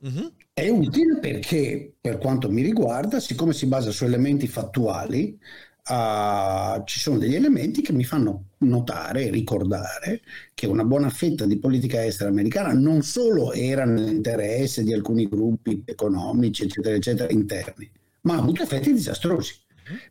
Mm-hmm. 0.05 0.25
È 0.51 0.67
utile 0.67 1.19
perché, 1.19 1.95
per 1.99 2.17
quanto 2.17 2.51
mi 2.51 2.61
riguarda, 2.61 3.21
siccome 3.21 3.53
si 3.53 3.67
basa 3.67 3.91
su 3.91 4.03
elementi 4.03 4.47
fattuali, 4.47 5.39
uh, 5.87 6.83
ci 6.85 6.99
sono 6.99 7.17
degli 7.17 7.35
elementi 7.35 7.81
che 7.81 7.93
mi 7.93 8.03
fanno 8.03 8.49
notare 8.59 9.25
e 9.25 9.29
ricordare 9.29 10.21
che 10.53 10.65
una 10.65 10.83
buona 10.83 11.09
fetta 11.09 11.45
di 11.45 11.59
politica 11.59 12.03
estera 12.03 12.29
americana 12.29 12.73
non 12.73 13.01
solo 13.01 13.53
era 13.53 13.85
nell'interesse 13.85 14.83
di 14.83 14.93
alcuni 14.93 15.27
gruppi 15.27 15.83
economici, 15.85 16.63
eccetera, 16.63 16.95
eccetera, 16.95 17.31
interni, 17.31 17.89
ma 18.21 18.35
ha 18.35 18.39
avuto 18.39 18.63
effetti 18.63 18.93
disastrosi. 18.93 19.53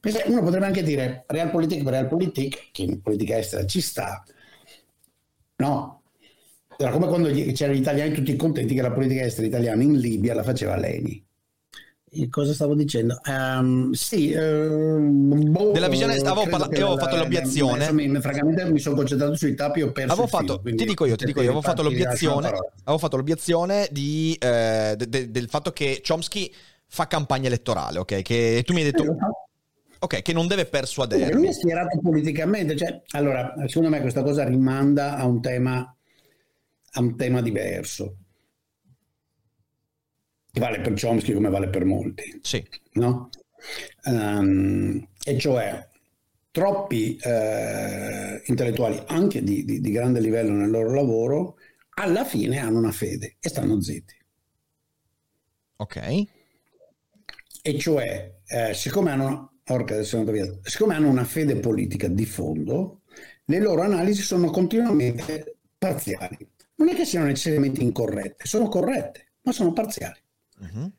Perché 0.00 0.22
uno 0.30 0.42
potrebbe 0.42 0.66
anche 0.66 0.84
dire 0.84 1.24
realpolitik, 1.26 1.88
realpolitik, 1.88 2.70
che 2.70 2.82
in 2.82 3.00
politica 3.00 3.36
estera 3.36 3.66
ci 3.66 3.80
sta, 3.80 4.22
no? 5.56 6.02
Era 6.76 6.90
come 6.90 7.06
quando 7.06 7.30
c'erano 7.30 7.76
gli 7.76 7.80
italiani 7.80 8.12
tutti 8.12 8.36
contenti 8.36 8.74
che 8.74 8.82
la 8.82 8.92
politica 8.92 9.22
estera 9.22 9.46
italiana 9.46 9.82
in 9.82 9.98
Libia 9.98 10.34
la 10.34 10.42
faceva 10.42 10.76
Leni 10.76 11.24
cosa 12.30 12.52
stavo 12.52 12.74
dicendo? 12.74 13.20
Um, 13.26 13.92
sì, 13.92 14.32
uh, 14.32 14.98
boh, 14.98 15.72
della 15.72 15.88
visione 15.88 16.14
avevo, 16.14 16.46
parla- 16.48 16.68
io 16.76 16.86
avevo 16.86 16.98
fatto 16.98 17.16
l'obiezione. 17.16 17.92
Mi, 17.92 18.20
francamente 18.20 18.70
mi 18.70 18.78
sono 18.78 18.96
concentrato 18.96 19.34
sui 19.34 19.54
tappi 19.54 19.82
ho 19.82 19.92
perso. 19.92 20.12
Avevo 20.12 20.26
fatto, 20.26 20.60
filo, 20.62 20.76
ti 20.76 20.84
dico 20.84 21.04
io, 21.04 21.16
ti 21.16 21.24
dico 21.24 21.40
io, 21.40 21.50
avevo 21.50 21.62
fatto 21.62 21.82
l'obiezione. 21.82 22.48
Avevo 22.48 22.98
fatto 22.98 23.16
l'obiezione 23.16 23.88
di, 23.90 24.36
eh, 24.40 24.94
de, 24.96 25.08
de, 25.08 25.30
del 25.30 25.48
fatto 25.48 25.72
che 25.72 26.02
Chomsky 26.06 26.52
fa 26.86 27.06
campagna 27.06 27.46
elettorale, 27.46 27.98
ok? 27.98 28.22
Che 28.22 28.62
tu 28.64 28.72
mi 28.72 28.80
hai 28.80 28.90
detto. 28.90 29.04
Eh, 29.04 29.16
ok, 29.98 30.22
che 30.22 30.32
non 30.32 30.46
deve 30.46 30.66
persuadere. 30.66 31.32
Lui 31.32 31.48
è 31.48 31.52
schierato 31.52 31.98
politicamente. 32.00 32.76
Cioè, 32.76 33.02
allora, 33.10 33.54
secondo 33.66 33.88
me 33.88 34.00
questa 34.00 34.22
cosa 34.22 34.44
rimanda 34.44 35.16
a 35.16 35.26
un 35.26 35.40
tema, 35.40 35.96
a 36.92 37.00
un 37.00 37.16
tema 37.16 37.40
diverso 37.40 38.16
vale 40.54 40.80
per 40.80 40.94
Chomsky 41.00 41.32
come 41.32 41.50
vale 41.50 41.68
per 41.68 41.84
molti. 41.84 42.40
Sì. 42.42 42.66
No? 42.94 43.30
Um, 44.04 45.08
e 45.24 45.38
cioè 45.38 45.88
troppi 46.54 47.16
eh, 47.16 48.40
intellettuali, 48.44 49.02
anche 49.06 49.42
di, 49.42 49.64
di, 49.64 49.80
di, 49.80 49.90
grande 49.90 50.20
livello 50.20 50.52
nel 50.52 50.70
loro 50.70 50.94
lavoro, 50.94 51.56
alla 51.96 52.24
fine 52.24 52.58
hanno 52.58 52.78
una 52.78 52.92
fede 52.92 53.38
e 53.40 53.48
stanno 53.48 53.80
zitti. 53.82 54.14
Ok. 55.78 56.24
E 57.60 57.78
cioè, 57.78 58.36
eh, 58.46 58.72
siccome, 58.72 59.10
hanno, 59.10 59.54
orca, 59.66 59.96
via, 59.98 60.58
siccome 60.62 60.94
hanno 60.94 61.08
una 61.08 61.24
fede 61.24 61.56
politica 61.56 62.06
di 62.06 62.24
fondo, 62.24 63.00
le 63.46 63.58
loro 63.58 63.82
analisi 63.82 64.22
sono 64.22 64.50
continuamente 64.50 65.56
parziali. 65.76 66.38
Non 66.76 66.88
è 66.88 66.94
che 66.94 67.04
siano 67.04 67.26
necessariamente 67.26 67.80
incorrette, 67.82 68.46
sono 68.46 68.68
corrette, 68.68 69.32
ma 69.42 69.50
sono 69.50 69.72
parziali. 69.72 70.20
Uh-huh. 70.72 70.92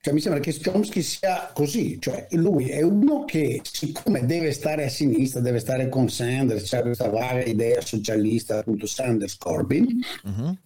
Cioè, 0.00 0.12
mi 0.12 0.20
sembra 0.20 0.38
che 0.38 0.54
Chomsky 0.62 1.00
sia 1.00 1.50
così, 1.54 1.98
cioè 1.98 2.26
lui 2.32 2.68
è 2.68 2.82
uno 2.82 3.24
che 3.24 3.62
siccome 3.64 4.26
deve 4.26 4.52
stare 4.52 4.84
a 4.84 4.88
sinistra, 4.90 5.40
deve 5.40 5.60
stare 5.60 5.88
con 5.88 6.10
Sanders, 6.10 6.64
c'è 6.64 6.82
questa 6.82 7.08
vaga 7.08 7.42
idea 7.42 7.80
socialista, 7.80 8.58
appunto 8.58 8.86
Sanders 8.86 9.38
Corbyn, 9.38 10.00
uh-huh. 10.24 10.58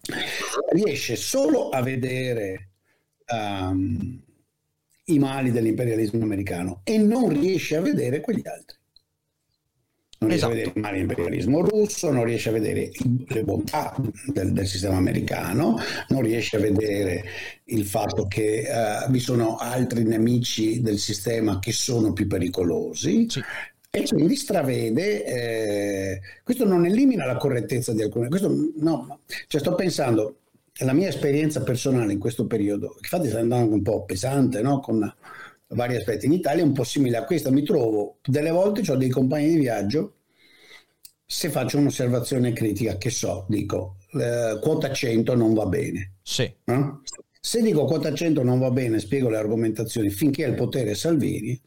riesce 0.73 1.14
solo 1.14 1.68
a 1.68 1.81
vedere 1.83 2.71
um, 3.33 4.21
i 5.05 5.18
mali 5.21 5.53
dell'imperialismo 5.53 6.21
americano 6.21 6.81
e 6.83 6.99
non 6.99 7.29
riesce 7.29 7.77
a 7.77 7.81
vedere 7.81 8.21
quegli 8.21 8.42
altri 8.44 8.78
non 10.18 10.31
riesce 10.31 10.46
esatto. 10.46 10.46
a 10.46 10.48
vedere 10.48 10.72
il 10.74 10.81
male 10.81 10.98
imperialismo 10.98 11.61
russo, 11.61 12.11
non 12.11 12.24
riesce 12.24 12.48
a 12.48 12.52
vedere 12.52 12.90
le 13.26 13.44
bontà 13.44 13.94
del, 14.26 14.52
del, 14.52 14.66
sistema 14.66 14.96
americano, 14.96 15.78
non 16.09 16.22
riesce 16.22 16.57
a 16.57 16.61
vedere 16.61 17.24
il 17.64 17.85
fatto 17.85 18.26
che 18.26 18.66
uh, 18.68 19.11
vi 19.11 19.20
sono 19.20 19.57
altri 19.57 20.02
nemici 20.02 20.83
del 20.83 20.98
sistema 20.98 21.59
che 21.61 21.72
sono 21.72 22.12
più 22.12 22.26
pericolosi. 22.26 23.26
Sì. 23.28 23.42
E 23.90 24.04
quindi 24.07 24.37
stravede, 24.37 25.24
eh, 25.24 26.20
questo 26.44 26.66
non 26.66 26.85
elimina 26.85 27.24
la 27.24 27.38
correttezza 27.38 27.94
di 27.94 28.02
alcune, 28.02 28.28
questo 28.28 28.54
no, 28.76 29.20
cioè 29.46 29.61
sto 29.61 29.74
pensando, 29.74 30.40
la 30.81 30.92
mia 30.92 31.09
esperienza 31.09 31.62
personale 31.62 32.12
in 32.12 32.18
questo 32.18 32.46
periodo, 32.46 32.96
infatti 33.00 33.28
sta 33.28 33.38
andando 33.38 33.74
un 33.74 33.83
po' 33.83 34.04
pesante, 34.04 34.61
no? 34.61 34.81
con 34.81 35.11
vari 35.68 35.96
aspetti. 35.96 36.26
In 36.26 36.33
Italia 36.33 36.62
è 36.62 36.66
un 36.66 36.72
po' 36.72 36.85
simile 36.85 37.16
a 37.16 37.24
questo, 37.24 37.52
mi 37.52 37.62
trovo 37.62 38.18
delle 38.24 38.50
volte 38.50 38.90
ho 38.90 38.96
dei 38.96 39.11
compagni 39.11 39.48
di 39.48 39.59
viaggio, 39.59 40.14
se 41.24 41.50
faccio 41.50 41.78
un'osservazione 41.78 42.52
critica, 42.52 42.96
che 42.96 43.11
so, 43.11 43.44
dico 43.48 43.96
eh, 44.14 44.59
quota 44.61 44.92
100 44.92 45.35
non 45.35 45.52
va 45.54 45.66
bene. 45.66 46.14
Sì. 46.22 46.50
No? 46.64 47.02
Se 47.40 47.62
dico 47.62 47.85
quota 47.85 48.12
100 48.12 48.42
non 48.42 48.59
va 48.59 48.70
bene, 48.70 48.98
spiego 48.98 49.28
le 49.28 49.37
argomentazioni, 49.37 50.11
finché 50.11 50.44
al 50.44 50.54
potere 50.54 50.94
Salvini, 50.94 51.59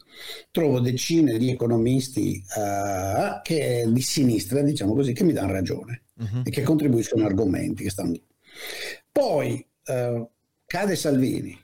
trovo 0.50 0.80
decine 0.80 1.38
di 1.38 1.50
economisti 1.50 2.42
uh, 2.56 3.40
che, 3.42 3.84
di 3.88 4.00
sinistra, 4.02 4.62
diciamo 4.62 4.94
così, 4.94 5.12
che 5.12 5.24
mi 5.24 5.32
danno 5.32 5.52
ragione 5.52 6.02
uh-huh. 6.18 6.42
e 6.44 6.50
che 6.50 6.62
contribuiscono 6.62 7.24
a 7.24 7.26
argomenti 7.26 7.84
che 7.84 7.90
stanno... 7.90 8.16
Poi 9.10 9.66
uh, 9.86 10.28
cade 10.66 10.94
Salvini, 10.94 11.58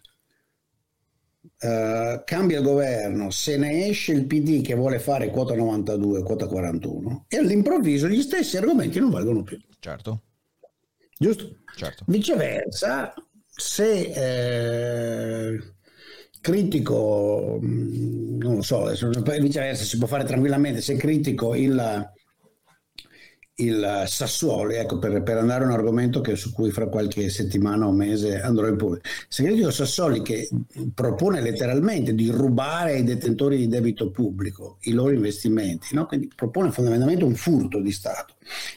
Uh, 1.61 2.23
cambia 2.25 2.59
il 2.59 2.65
governo, 2.65 3.31
se 3.31 3.57
ne 3.57 3.89
esce 3.89 4.13
il 4.13 4.27
PD 4.27 4.63
che 4.63 4.75
vuole 4.75 5.01
fare 5.01 5.31
quota 5.31 5.57
92, 5.57 6.23
quota 6.23 6.47
41 6.47 7.25
e 7.27 7.37
all'improvviso 7.37 8.07
gli 8.07 8.23
stessi 8.23 8.57
argomenti 8.57 9.01
non 9.01 9.11
valgono 9.11 9.43
più. 9.43 9.59
Certo. 9.81 10.23
Giusto? 11.19 11.57
Certo. 11.75 12.05
Viceversa, 12.07 13.13
se 13.47 14.13
eh, 15.53 15.59
critico, 16.41 17.59
mm, 17.61 18.39
non 18.39 18.55
lo 18.57 18.63
so, 18.63 18.85
viceversa 19.41 19.83
si 19.83 19.99
può 19.99 20.07
fare 20.07 20.25
tranquillamente, 20.25 20.81
se 20.81 20.95
critico 20.95 21.57
il, 21.57 22.09
il 23.61 24.05
Sassuoli, 24.07 24.77
ecco, 24.77 24.99
per, 24.99 25.23
per, 25.23 25.37
andare 25.37 25.65
a 25.65 25.67
un 25.67 25.73
argomento 25.73 26.21
che, 26.21 26.37
su 26.37 26.53
cui 26.53 26.71
fra 26.71 26.89
qualche 26.89 27.29
settimana 27.29 27.87
o 27.87 27.93
mese 27.93 28.41
andrò 28.41 28.69
in 28.69 28.77
pubblico. 28.77 29.09
Se 29.29 29.43
critico 29.43 29.71
Sassoli 29.71 30.23
che 30.23 30.49
propone 30.95 31.41
letteralmente 31.41 32.15
di 32.15 32.31
rubare 32.31 32.93
ai 32.93 33.05
detentori 33.05 33.57
di 33.57 33.69
debito 33.69 34.11
pubblico 34.11 34.79
i 34.83 34.93
loro 34.93 35.13
investimenti, 35.13 35.95
no? 35.95 36.07
quindi 36.07 36.31
propone 36.35 36.71
fondamentalmente 36.71 37.25
un 37.25 37.35
furto 37.35 37.81
di 37.81 37.91
Stato. 37.91 38.35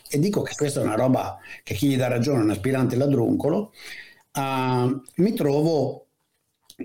E 0.10 0.20
dico 0.20 0.42
che 0.42 0.56
questa 0.56 0.82
è 0.82 0.84
una 0.84 0.96
roba 0.96 1.38
che 1.64 1.76
chi 1.76 1.88
gli 1.88 1.98
dà 1.98 2.08
ragione 2.08 2.40
è 2.40 2.44
un 2.44 2.50
aspirante 2.50 2.96
ladruncolo, 2.96 3.72
uh, 4.34 5.02
mi 5.16 5.34
trovo 5.34 6.08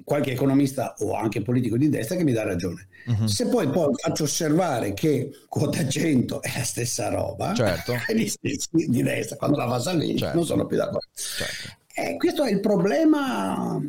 qualche 0.04 0.32
economista 0.32 0.94
o 0.98 1.14
anche 1.14 1.42
politico 1.42 1.76
di 1.76 1.88
destra 1.88 2.16
che 2.16 2.24
mi 2.24 2.32
dà 2.32 2.42
ragione. 2.42 2.88
Uh-huh. 3.06 3.26
Se 3.26 3.46
poi, 3.46 3.68
poi 3.68 3.92
faccio 3.96 4.24
osservare 4.24 4.94
che 4.94 5.30
quota 5.48 5.86
100 5.86 6.42
è 6.42 6.52
la 6.56 6.64
stessa 6.64 7.08
roba, 7.08 7.54
certo. 7.54 7.94
gli 8.12 8.26
stessi 8.26 8.68
di 8.88 9.02
destra, 9.02 9.36
quando 9.36 9.58
la 9.58 9.68
fa 9.68 9.78
Salvini, 9.78 10.18
certo. 10.18 10.36
non 10.36 10.44
sono 10.44 10.66
più 10.66 10.76
d'accordo. 10.76 11.06
Certo. 11.14 11.84
Eh, 11.94 12.16
questo 12.16 12.44
è 12.44 12.50
il 12.50 12.60
problema. 12.60 13.80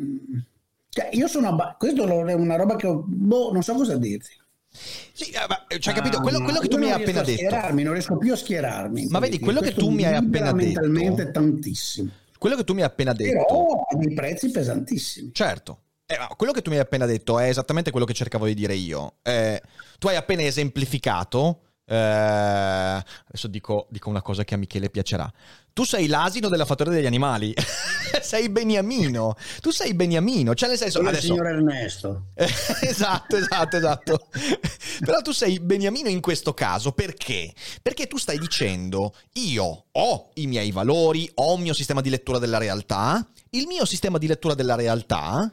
Cioè, 0.88 1.10
io 1.12 1.26
sono. 1.28 1.48
Abba- 1.48 1.76
questo 1.78 2.26
è 2.26 2.32
una 2.32 2.56
roba 2.56 2.76
che 2.76 2.86
ho, 2.86 3.04
boh, 3.06 3.52
non 3.52 3.62
so 3.62 3.74
cosa 3.74 3.96
dirti. 3.96 4.30
Sì, 4.70 5.30
eh, 5.30 5.78
cioè, 5.78 5.94
capito? 5.94 6.20
Quello, 6.20 6.42
quello 6.42 6.60
che 6.60 6.68
tu 6.68 6.78
mi 6.78 6.90
hai 6.90 7.02
appena 7.02 7.22
detto. 7.22 7.72
Non 7.72 7.92
riesco 7.92 8.16
più 8.16 8.32
a 8.32 8.36
schierarmi. 8.36 9.06
Ma 9.08 9.18
vedi, 9.18 9.38
quello 9.38 9.60
che 9.60 9.74
tu 9.74 9.90
mi 9.90 10.04
hai 10.04 10.14
appena 10.14 10.52
detto. 10.52 10.80
mentalmente 10.80 11.30
tantissimo. 11.30 12.10
Quello 12.38 12.56
che 12.56 12.64
tu 12.64 12.72
mi 12.72 12.80
hai 12.80 12.86
appena 12.86 13.12
detto. 13.12 13.44
Però 13.44 13.86
ha 13.88 13.96
dei 13.96 14.14
prezzi 14.14 14.50
pesantissimi. 14.50 15.30
Certo. 15.32 15.82
Eh, 16.10 16.16
quello 16.38 16.52
che 16.52 16.62
tu 16.62 16.70
mi 16.70 16.76
hai 16.76 16.82
appena 16.82 17.04
detto 17.04 17.38
è 17.38 17.48
esattamente 17.48 17.90
quello 17.90 18.06
che 18.06 18.14
cercavo 18.14 18.46
di 18.46 18.54
dire 18.54 18.72
io. 18.72 19.16
Eh, 19.20 19.60
tu 19.98 20.08
hai 20.08 20.16
appena 20.16 20.42
esemplificato. 20.42 21.60
Eh, 21.84 21.94
adesso 21.94 23.46
dico, 23.46 23.86
dico, 23.90 24.08
una 24.08 24.22
cosa 24.22 24.42
che 24.42 24.54
a 24.54 24.56
Michele 24.56 24.88
piacerà. 24.88 25.30
Tu 25.74 25.84
sei 25.84 26.06
l'asino 26.06 26.48
della 26.48 26.64
fattoria 26.64 26.94
degli 26.94 27.04
animali. 27.04 27.52
sei 28.22 28.48
Beniamino. 28.48 29.34
Tu 29.60 29.70
sei 29.70 29.92
Beniamino. 29.92 30.54
Cioè, 30.54 30.70
nel 30.70 30.78
senso. 30.78 31.00
Adesso... 31.00 31.14
il 31.16 31.22
signor 31.24 31.46
Ernesto. 31.46 32.28
esatto, 32.80 33.36
esatto, 33.36 33.76
esatto. 33.76 34.28
Però 35.04 35.20
tu 35.20 35.32
sei 35.32 35.60
Beniamino 35.60 36.08
in 36.08 36.22
questo 36.22 36.54
caso 36.54 36.92
perché? 36.92 37.52
Perché 37.82 38.06
tu 38.06 38.16
stai 38.16 38.38
dicendo: 38.38 39.14
io 39.34 39.84
ho 39.92 40.30
i 40.36 40.46
miei 40.46 40.70
valori, 40.70 41.30
ho 41.34 41.52
un 41.52 41.60
mio 41.60 41.74
sistema 41.74 42.00
di 42.00 42.08
lettura 42.08 42.38
della 42.38 42.56
realtà. 42.56 43.28
Il 43.50 43.66
mio 43.66 43.84
sistema 43.84 44.16
di 44.16 44.26
lettura 44.26 44.54
della 44.54 44.74
realtà 44.74 45.52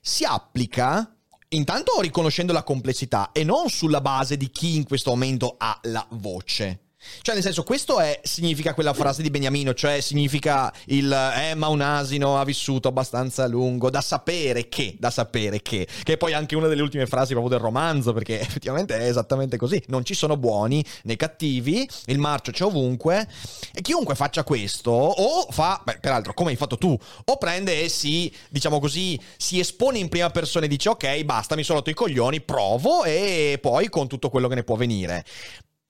si 0.00 0.24
applica 0.24 1.14
intanto 1.48 2.00
riconoscendo 2.00 2.52
la 2.52 2.62
complessità 2.62 3.32
e 3.32 3.44
non 3.44 3.68
sulla 3.68 4.00
base 4.00 4.36
di 4.36 4.50
chi 4.50 4.76
in 4.76 4.84
questo 4.84 5.10
momento 5.10 5.56
ha 5.58 5.78
la 5.84 6.06
voce. 6.10 6.89
Cioè, 7.22 7.34
nel 7.34 7.42
senso, 7.42 7.62
questo 7.62 7.98
è, 7.98 8.20
significa 8.22 8.74
quella 8.74 8.92
frase 8.92 9.22
di 9.22 9.30
Beniamino, 9.30 9.72
cioè 9.72 10.00
significa 10.00 10.72
il 10.86 11.10
eh, 11.10 11.54
ma 11.54 11.68
un 11.68 11.80
asino 11.80 12.38
ha 12.38 12.44
vissuto 12.44 12.88
abbastanza 12.88 13.44
a 13.44 13.46
lungo, 13.46 13.88
da 13.88 14.02
sapere 14.02 14.68
che, 14.68 14.96
da 14.98 15.10
sapere 15.10 15.62
che, 15.62 15.86
che 16.02 16.12
è 16.12 16.16
poi 16.18 16.34
anche 16.34 16.56
una 16.56 16.66
delle 16.66 16.82
ultime 16.82 17.06
frasi 17.06 17.32
proprio 17.32 17.56
del 17.56 17.64
romanzo, 17.64 18.12
perché 18.12 18.38
effettivamente 18.40 18.98
è 18.98 19.06
esattamente 19.08 19.56
così. 19.56 19.82
Non 19.86 20.04
ci 20.04 20.14
sono 20.14 20.36
buoni 20.36 20.84
né 21.04 21.16
cattivi, 21.16 21.88
il 22.06 22.18
marcio 22.18 22.52
c'è 22.52 22.64
ovunque, 22.64 23.26
e 23.72 23.80
chiunque 23.80 24.14
faccia 24.14 24.44
questo, 24.44 24.90
o 24.90 25.46
fa, 25.50 25.80
beh, 25.82 25.98
peraltro, 26.00 26.34
come 26.34 26.50
hai 26.50 26.56
fatto 26.56 26.76
tu, 26.76 26.96
o 27.24 27.36
prende 27.38 27.82
e 27.82 27.88
si, 27.88 28.30
diciamo 28.50 28.78
così, 28.78 29.18
si 29.38 29.58
espone 29.58 29.98
in 29.98 30.08
prima 30.08 30.28
persona 30.28 30.66
e 30.66 30.68
dice 30.68 30.90
ok, 30.90 31.22
basta, 31.22 31.56
mi 31.56 31.62
sono 31.62 31.78
rotto 31.78 31.90
i 31.90 31.94
coglioni, 31.94 32.42
provo 32.42 33.04
e 33.04 33.58
poi 33.60 33.88
con 33.88 34.06
tutto 34.06 34.28
quello 34.28 34.48
che 34.48 34.56
ne 34.56 34.64
può 34.64 34.76
venire. 34.76 35.24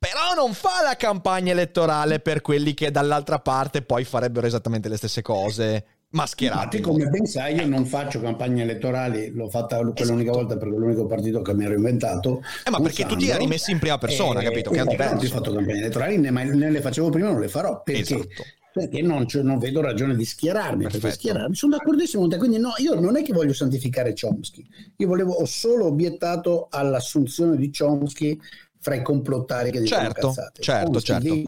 Però 0.01 0.33
non 0.35 0.55
fa 0.55 0.83
la 0.83 0.97
campagna 0.97 1.53
elettorale 1.53 2.21
per 2.21 2.41
quelli 2.41 2.73
che 2.73 2.91
dall'altra 2.91 3.39
parte 3.39 3.83
poi 3.83 4.05
farebbero 4.05 4.47
esattamente 4.47 4.89
le 4.89 4.97
stesse 4.97 5.21
cose 5.21 5.85
mascherati. 6.13 6.79
Infatti, 6.79 6.81
come 6.81 7.11
ben 7.11 7.27
sai, 7.27 7.57
io 7.57 7.67
non 7.67 7.85
faccio 7.85 8.19
campagne 8.19 8.63
elettorali, 8.63 9.31
l'ho 9.31 9.51
fatta 9.51 9.77
quell'unica 9.77 10.31
esatto. 10.31 10.39
volta 10.39 10.57
perché 10.57 10.75
è 10.75 10.79
l'unico 10.79 11.05
partito 11.05 11.43
che 11.43 11.53
mi 11.53 11.67
ero 11.67 11.75
inventato. 11.75 12.41
Eh, 12.65 12.71
ma 12.71 12.81
perché 12.81 13.05
tu 13.05 13.15
ti 13.15 13.29
eri 13.29 13.47
messo 13.47 13.73
in 13.73 13.79
prima 13.79 13.99
persona, 13.99 14.41
eh, 14.41 14.45
capito? 14.45 14.71
Che 14.71 14.81
eh, 14.81 14.85
non 14.85 15.19
ho 15.19 15.21
fatto 15.21 15.53
campagne 15.53 15.81
elettorali, 15.81 16.17
né, 16.17 16.31
né, 16.31 16.71
le 16.71 16.81
facevo 16.81 17.11
prima, 17.11 17.29
non 17.29 17.41
le 17.41 17.49
farò. 17.49 17.83
Perché? 17.83 18.01
Esatto. 18.01 18.45
Perché 18.73 19.03
non, 19.03 19.27
cioè, 19.27 19.43
non, 19.43 19.59
vedo 19.59 19.83
ragione 19.83 20.17
di 20.17 20.25
schierarmi, 20.25 20.85
Perfetto. 20.85 21.09
perché 21.09 21.17
schierarmi 21.19 21.55
sono 21.55 21.77
d'accordissimo 21.77 22.23
con 22.23 22.31
te. 22.31 22.39
Quindi, 22.39 22.59
no, 22.59 22.73
io 22.79 22.99
non 22.99 23.19
è 23.19 23.23
che 23.23 23.35
voglio 23.35 23.53
santificare 23.53 24.15
Chomsky, 24.19 24.67
io 24.97 25.07
volevo, 25.07 25.35
ho 25.35 25.45
solo 25.45 25.85
obiettato 25.85 26.69
all'assunzione 26.71 27.57
di 27.57 27.71
Chomsky 27.77 28.39
fra 28.81 28.95
i 28.95 29.03
complottari 29.03 29.71
che 29.71 29.81
dicono 29.81 30.01
certo, 30.03 30.29
cazzate. 30.29 30.63
Certo, 30.63 31.01
certo. 31.01 31.35
Dice, 31.35 31.45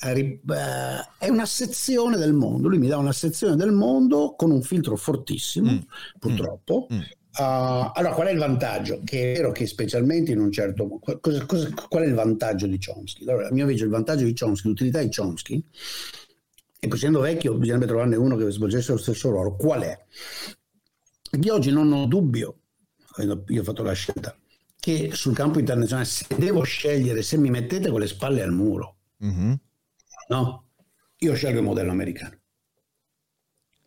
eh, 0.00 0.40
è 1.18 1.28
una 1.28 1.46
sezione 1.46 2.16
del 2.16 2.32
mondo, 2.32 2.68
lui 2.68 2.78
mi 2.78 2.88
dà 2.88 2.96
una 2.96 3.12
sezione 3.12 3.56
del 3.56 3.72
mondo 3.72 4.34
con 4.36 4.50
un 4.50 4.62
filtro 4.62 4.96
fortissimo, 4.96 5.72
mm. 5.72 5.78
purtroppo. 6.18 6.86
Mm. 6.92 7.00
Uh, 7.38 7.92
allora, 7.92 8.14
qual 8.14 8.26
è 8.28 8.32
il 8.32 8.38
vantaggio? 8.38 9.00
Che 9.04 9.32
è 9.32 9.36
vero 9.36 9.52
che 9.52 9.66
specialmente 9.66 10.32
in 10.32 10.40
un 10.40 10.50
certo... 10.50 10.98
Cosa, 11.20 11.46
cosa, 11.46 11.70
qual 11.88 12.02
è 12.02 12.06
il 12.06 12.14
vantaggio 12.14 12.66
di 12.66 12.80
Chomsky? 12.84 13.22
Allora, 13.28 13.48
a 13.48 13.52
mio 13.52 13.64
avviso 13.64 13.84
il 13.84 13.90
vantaggio 13.90 14.24
di 14.24 14.34
Chomsky, 14.34 14.68
l'utilità 14.68 15.00
di 15.00 15.10
Chomsky, 15.14 15.64
e 16.80 16.88
essendo 16.92 17.20
vecchio 17.20 17.54
bisognerebbe 17.54 17.86
trovarne 17.86 18.16
uno 18.16 18.36
che 18.36 18.50
svolgesse 18.50 18.92
lo 18.92 18.98
stesso 18.98 19.30
ruolo, 19.30 19.54
qual 19.54 19.82
è? 19.82 20.04
Io 21.40 21.54
oggi 21.54 21.70
non 21.70 21.92
ho 21.92 22.06
dubbio, 22.06 22.58
io 23.18 23.60
ho 23.60 23.64
fatto 23.64 23.82
la 23.82 23.92
scelta, 23.92 24.36
che 24.80 25.10
sul 25.12 25.34
campo 25.34 25.58
internazionale, 25.58 26.06
se 26.06 26.26
devo 26.36 26.62
scegliere, 26.62 27.22
se 27.22 27.36
mi 27.36 27.50
mettete 27.50 27.90
con 27.90 28.00
le 28.00 28.06
spalle 28.06 28.42
al 28.42 28.52
muro, 28.52 28.96
mm-hmm. 29.24 29.52
no? 30.28 30.64
Io 31.18 31.34
scelgo 31.34 31.58
il 31.58 31.64
modello 31.64 31.90
americano. 31.90 32.36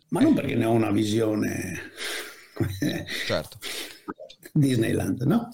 Ma 0.10 0.20
non 0.20 0.34
perché 0.34 0.56
ne 0.56 0.66
ho 0.66 0.72
una 0.72 0.92
visione 0.92 1.92
certo. 3.26 3.58
Disneyland, 4.52 5.22
no? 5.22 5.50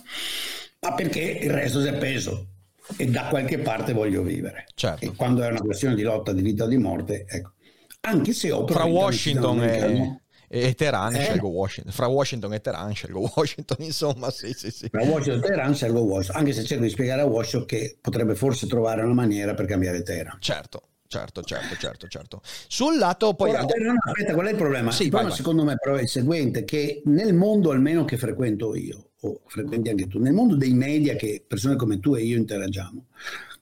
Ma 0.80 0.94
perché 0.96 1.22
il 1.22 1.52
resto 1.52 1.82
si 1.82 1.88
è 1.88 1.98
peso 1.98 2.48
e 2.96 3.08
da 3.08 3.28
qualche 3.28 3.60
parte 3.60 3.94
voglio 3.94 4.24
vivere. 4.24 4.66
Certo. 4.74 5.06
E 5.06 5.14
quando 5.16 5.44
è 5.44 5.50
una 5.50 5.62
questione 5.62 5.96
di 5.96 6.02
lotta 6.02 6.34
di 6.34 6.42
vita 6.42 6.64
o 6.64 6.68
di 6.68 6.78
morte, 6.78 7.26
ecco. 7.28 7.54
Anche 8.02 8.34
se 8.34 8.52
ho 8.52 8.66
Fra 8.66 8.86
Washington 8.86 9.64
e 9.64 10.22
e 10.48 10.74
Teheran 10.74 11.16
eh. 11.16 11.24
scelgo 11.24 11.48
Washington. 11.48 11.94
Fra 11.94 12.08
Washington 12.08 12.54
e 12.54 12.62
Teheran 12.62 12.94
scelgo 12.94 13.32
Washington, 13.36 13.78
insomma, 13.86 14.32
sì, 14.32 14.54
sì, 14.54 14.72
sì. 14.72 14.88
Fra 14.90 15.04
Washington 15.04 15.44
e 15.44 15.48
Teheran 15.48 15.76
scelgo 15.76 16.02
Washington, 16.02 16.42
anche 16.42 16.54
se 16.54 16.64
cerco 16.64 16.84
di 16.84 16.90
spiegare 16.90 17.22
a 17.22 17.26
Washington 17.26 17.66
che 17.66 17.98
potrebbe 18.00 18.36
forse 18.36 18.68
trovare 18.68 19.02
una 19.02 19.14
maniera 19.14 19.54
per 19.54 19.66
cambiare 19.66 20.02
Teheran. 20.04 20.38
Certo. 20.40 20.82
Certo, 21.10 21.42
certo, 21.42 21.76
certo, 21.78 22.08
certo. 22.08 22.42
Sul 22.68 22.98
lato 22.98 23.34
poi... 23.34 23.52
Ora, 23.52 23.62
no, 23.62 23.94
aspetta, 24.04 24.34
qual 24.34 24.48
è 24.48 24.52
il 24.52 24.58
problema? 24.58 24.92
Sì, 24.92 25.04
il 25.04 25.10
problema 25.10 25.30
vai, 25.30 25.38
secondo 25.38 25.64
vai. 25.64 25.74
me 25.74 25.80
però 25.82 25.96
è 25.96 26.02
il 26.02 26.10
seguente, 26.10 26.66
che 26.66 27.02
nel 27.06 27.34
mondo 27.34 27.72
almeno 27.72 28.04
che 28.04 28.18
frequento 28.18 28.76
io, 28.76 29.12
o 29.22 29.40
frequenti 29.46 29.90
anche 29.90 30.08
tu, 30.08 30.20
nel 30.20 30.34
mondo 30.34 30.58
dei 30.58 30.74
media 30.74 31.16
che 31.16 31.42
persone 31.48 31.78
come 31.78 32.02
tu 32.02 32.16
e 32.16 32.24
io 32.24 32.36
interagiamo, 32.36 33.06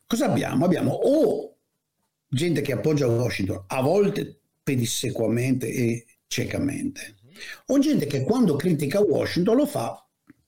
cosa 0.08 0.26
abbiamo? 0.26 0.65
Abbiamo 0.65 0.91
o 0.91 1.56
gente 2.28 2.62
che 2.62 2.74
appoggia 2.74 3.06
Washington, 3.06 3.63
a 3.67 3.82
volte 3.82 4.39
pedissequamente 4.63 5.67
e 5.67 6.06
ciecamente. 6.27 7.15
O 7.67 7.79
gente 7.79 8.05
che 8.05 8.23
quando 8.23 8.55
critica 8.55 8.99
Washington 9.01 9.55
lo 9.57 9.65
fa 9.65 10.05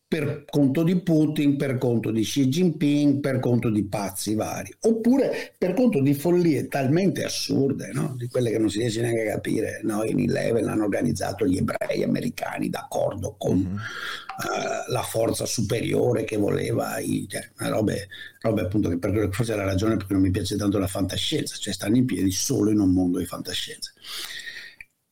per 0.09 0.45
conto 0.49 0.83
di 0.83 1.01
Putin, 1.01 1.57
per 1.57 1.77
conto 1.77 2.11
di 2.11 2.21
Xi 2.21 2.47
Jinping, 2.47 3.19
per 3.19 3.39
conto 3.39 3.69
di 3.69 3.83
pazzi 3.83 4.35
vari, 4.35 4.73
oppure 4.83 5.53
per 5.57 5.73
conto 5.73 5.99
di 5.99 6.13
follie 6.13 6.69
talmente 6.69 7.25
assurde, 7.25 7.91
no? 7.91 8.15
di 8.17 8.27
quelle 8.29 8.49
che 8.49 8.57
non 8.57 8.69
si 8.69 8.79
riesce 8.79 9.01
neanche 9.01 9.29
a 9.29 9.33
capire. 9.33 9.81
No? 9.83 10.03
In 10.05 10.19
Eleven 10.19 10.69
hanno 10.69 10.85
organizzato 10.85 11.45
gli 11.45 11.57
ebrei 11.57 12.03
americani 12.03 12.69
d'accordo 12.69 13.35
con 13.37 13.57
uh, 13.57 14.91
la 14.91 15.01
forza 15.01 15.45
superiore 15.45 16.23
che 16.23 16.37
voleva, 16.37 16.99
i, 16.99 17.27
cioè, 17.27 17.45
robe, 17.69 18.07
robe 18.39 18.61
appunto 18.61 18.87
che 18.87 18.97
per, 18.97 19.27
forse 19.33 19.53
è 19.53 19.55
la 19.57 19.65
ragione 19.65 19.97
per 19.97 20.05
cui 20.05 20.15
non 20.15 20.23
mi 20.23 20.31
piace 20.31 20.55
tanto 20.55 20.77
la 20.77 20.87
fantascienza, 20.87 21.57
cioè 21.57 21.73
stanno 21.73 21.97
in 21.97 22.05
piedi 22.05 22.31
solo 22.31 22.71
in 22.71 22.79
un 22.79 22.93
mondo 22.93 23.17
di 23.17 23.25
fantascienza. 23.25 23.91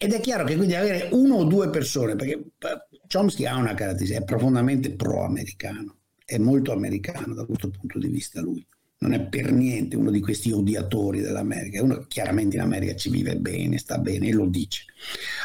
Ed 0.06 0.14
è 0.14 0.20
chiaro 0.20 0.44
che 0.44 0.56
quindi 0.56 0.76
avere 0.76 1.10
uno 1.14 1.38
o 1.38 1.44
due 1.46 1.72
persone, 1.72 2.16
perché 2.16 2.34
eh, 2.34 3.00
Chomsky 3.12 3.48
ha 3.48 3.58
una 3.58 3.74
caratteristica, 3.74 4.20
è 4.20 4.24
profondamente 4.24 4.92
pro-americano, 4.92 5.96
è 6.24 6.38
molto 6.38 6.72
americano 6.72 7.34
da 7.34 7.44
questo 7.44 7.72
punto 7.72 7.98
di 7.98 8.08
vista 8.08 8.40
lui. 8.40 8.64
Non 9.00 9.14
è 9.14 9.22
per 9.22 9.52
niente 9.52 9.96
uno 9.96 10.12
di 10.12 10.20
questi 10.20 10.52
odiatori 10.52 11.22
dell'America, 11.22 11.82
uno 11.82 12.06
chiaramente 12.08 12.56
in 12.56 12.62
America 12.62 12.94
ci 12.94 13.10
vive 13.10 13.36
bene, 13.38 13.80
sta 13.80 13.98
bene 13.98 14.28
e 14.28 14.34
lo 14.34 14.46
dice. 14.46 14.84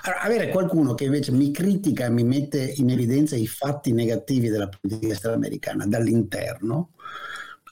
Allora, 0.03 0.21
avere 0.21 0.49
qualcuno 0.51 0.93
che 0.93 1.05
invece 1.05 1.33
mi 1.33 1.51
critica 1.53 2.05
e 2.05 2.11
mi 2.11 2.25
mette 2.25 2.63
in 2.77 2.91
evidenza 2.91 3.37
i 3.37 3.47
fatti 3.47 3.95
negativi 3.95 4.51
della 4.51 4.69
politica 4.69 5.15
estera 5.15 5.33
americana 5.33 5.87
dall'interno, 5.87 6.91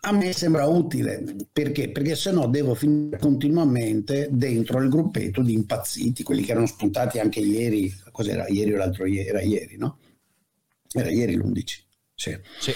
a 0.09 0.13
me 0.13 0.33
sembra 0.33 0.67
utile 0.67 1.23
perché? 1.53 1.91
Perché 1.91 2.17
se 2.17 2.33
no 2.33 2.47
devo 2.47 2.75
finire 2.75 3.19
continuamente 3.19 4.29
dentro 4.31 4.81
il 4.83 4.89
gruppetto 4.89 5.43
di 5.43 5.53
impazziti, 5.53 6.23
quelli 6.23 6.43
che 6.43 6.53
erano 6.53 6.67
spuntati 6.67 7.19
anche 7.19 7.41
ieri, 7.41 7.95
cos'era 8.11 8.47
ieri 8.49 8.73
o 8.73 8.79
l'altro 8.79 9.05
ieri, 9.05 9.29
era 9.29 9.43
ieri, 9.43 9.77
no? 9.77 9.99
Era 10.91 11.11
ieri 11.11 11.37
l'11. 11.37 11.63
Sì. 12.15 12.39
sì. 12.59 12.73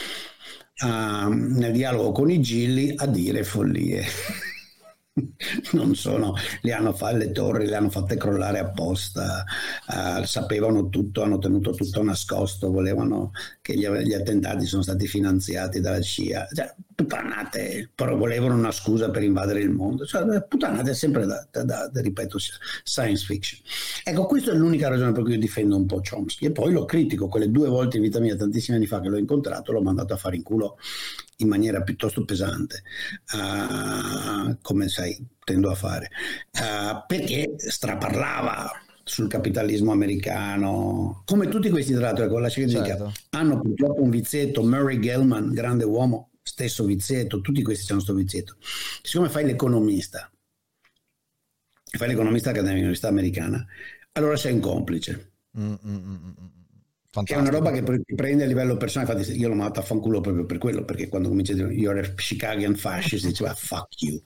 Uh, 0.84 1.28
nel 1.28 1.72
dialogo 1.72 2.12
con 2.12 2.30
i 2.30 2.40
Gilli 2.40 2.92
a 2.94 3.06
dire 3.06 3.44
follie. 3.44 4.04
non 5.72 5.94
sono, 5.94 6.34
le 6.62 6.72
hanno 6.72 6.92
fatte 6.92 7.18
le 7.18 7.32
torri, 7.32 7.66
le 7.66 7.76
hanno 7.76 7.90
fatte 7.90 8.16
crollare 8.16 8.58
apposta, 8.60 9.44
uh, 9.88 10.24
sapevano 10.24 10.88
tutto, 10.88 11.22
hanno 11.22 11.38
tenuto 11.38 11.72
tutto 11.72 12.02
nascosto, 12.02 12.70
volevano 12.70 13.32
che 13.60 13.76
gli, 13.76 13.86
gli 13.86 14.14
attentati 14.14 14.64
sono 14.64 14.82
stati 14.82 15.06
finanziati 15.06 15.80
dalla 15.80 16.00
CIA, 16.00 16.48
cioè, 16.54 16.74
puttanate, 16.94 17.90
però 17.94 18.16
volevano 18.16 18.54
una 18.54 18.72
scusa 18.72 19.10
per 19.10 19.22
invadere 19.22 19.60
il 19.60 19.70
mondo, 19.70 20.06
cioè, 20.06 20.42
puttanate 20.44 20.94
sempre 20.94 21.26
da, 21.26 21.46
da, 21.50 21.62
da, 21.62 21.88
da, 21.88 22.00
ripeto, 22.00 22.38
science 22.82 23.24
fiction. 23.24 23.60
Ecco, 24.04 24.24
questa 24.24 24.52
è 24.52 24.54
l'unica 24.54 24.88
ragione 24.88 25.12
per 25.12 25.22
cui 25.22 25.32
io 25.32 25.38
difendo 25.38 25.76
un 25.76 25.84
po' 25.86 26.00
Chomsky. 26.00 26.46
E 26.46 26.52
poi 26.52 26.72
lo 26.72 26.84
critico, 26.86 27.28
quelle 27.28 27.50
due 27.50 27.68
volte 27.68 27.98
in 27.98 28.02
vita 28.02 28.18
mia, 28.18 28.36
tantissimi 28.36 28.76
anni 28.76 28.86
fa 28.86 29.00
che 29.00 29.08
l'ho 29.08 29.18
incontrato, 29.18 29.72
l'ho 29.72 29.82
mandato 29.82 30.14
a 30.14 30.16
fare 30.16 30.36
in 30.36 30.42
culo 30.42 30.78
in 31.38 31.48
maniera 31.48 31.82
piuttosto 31.82 32.24
pesante, 32.24 32.82
uh, 33.34 34.56
come 34.62 34.88
sai, 34.88 35.24
tendo 35.44 35.70
a 35.70 35.74
fare, 35.74 36.10
uh, 36.52 37.04
perché 37.06 37.54
straparlava 37.56 38.70
sul 39.04 39.28
capitalismo 39.28 39.92
americano, 39.92 41.22
come 41.24 41.48
tutti 41.48 41.70
questi 41.70 41.92
tra 41.92 42.02
l'altro, 42.02 42.28
con 42.28 42.40
la 42.40 42.48
certo. 42.48 43.12
hanno 43.30 43.60
purtroppo 43.60 44.02
un 44.02 44.10
vizietto, 44.10 44.62
Murray 44.62 44.98
Gell-Mann, 45.00 45.52
grande 45.52 45.84
uomo, 45.84 46.30
stesso 46.42 46.84
vizietto, 46.84 47.40
tutti 47.40 47.62
questi 47.62 47.90
hanno 47.90 48.02
questo 48.02 48.14
vizietto. 48.14 48.56
Siccome 49.02 49.28
fai 49.28 49.44
l'economista, 49.44 50.30
fai 51.82 52.08
l'economista 52.08 52.50
all'Università 52.50 53.08
americana, 53.08 53.64
allora 54.12 54.36
sei 54.36 54.52
un 54.52 54.60
complice. 54.60 55.32
Mm, 55.58 55.64
mm, 55.64 55.76
mm, 55.84 55.96
mm, 55.96 56.32
mm. 56.40 56.61
Fantastico. 57.14 57.46
È 57.46 57.50
una 57.50 57.58
roba 57.58 57.70
che 57.70 58.02
ti 58.06 58.14
prende 58.14 58.44
a 58.44 58.46
livello 58.46 58.78
personale, 58.78 59.12
infatti 59.12 59.38
io 59.38 59.48
l'ho 59.48 59.54
mandato 59.54 59.80
a 59.80 59.82
fanculo 59.82 60.22
proprio 60.22 60.46
per 60.46 60.56
quello, 60.56 60.82
perché 60.82 61.08
quando 61.08 61.28
comincia 61.28 61.52
a 61.52 61.56
dire 61.56 61.70
you're 61.74 62.00
a 62.00 62.14
Chicagoan 62.14 62.74
fascist, 62.74 63.26
diceva 63.26 63.52
fuck 63.52 64.00
you, 64.00 64.18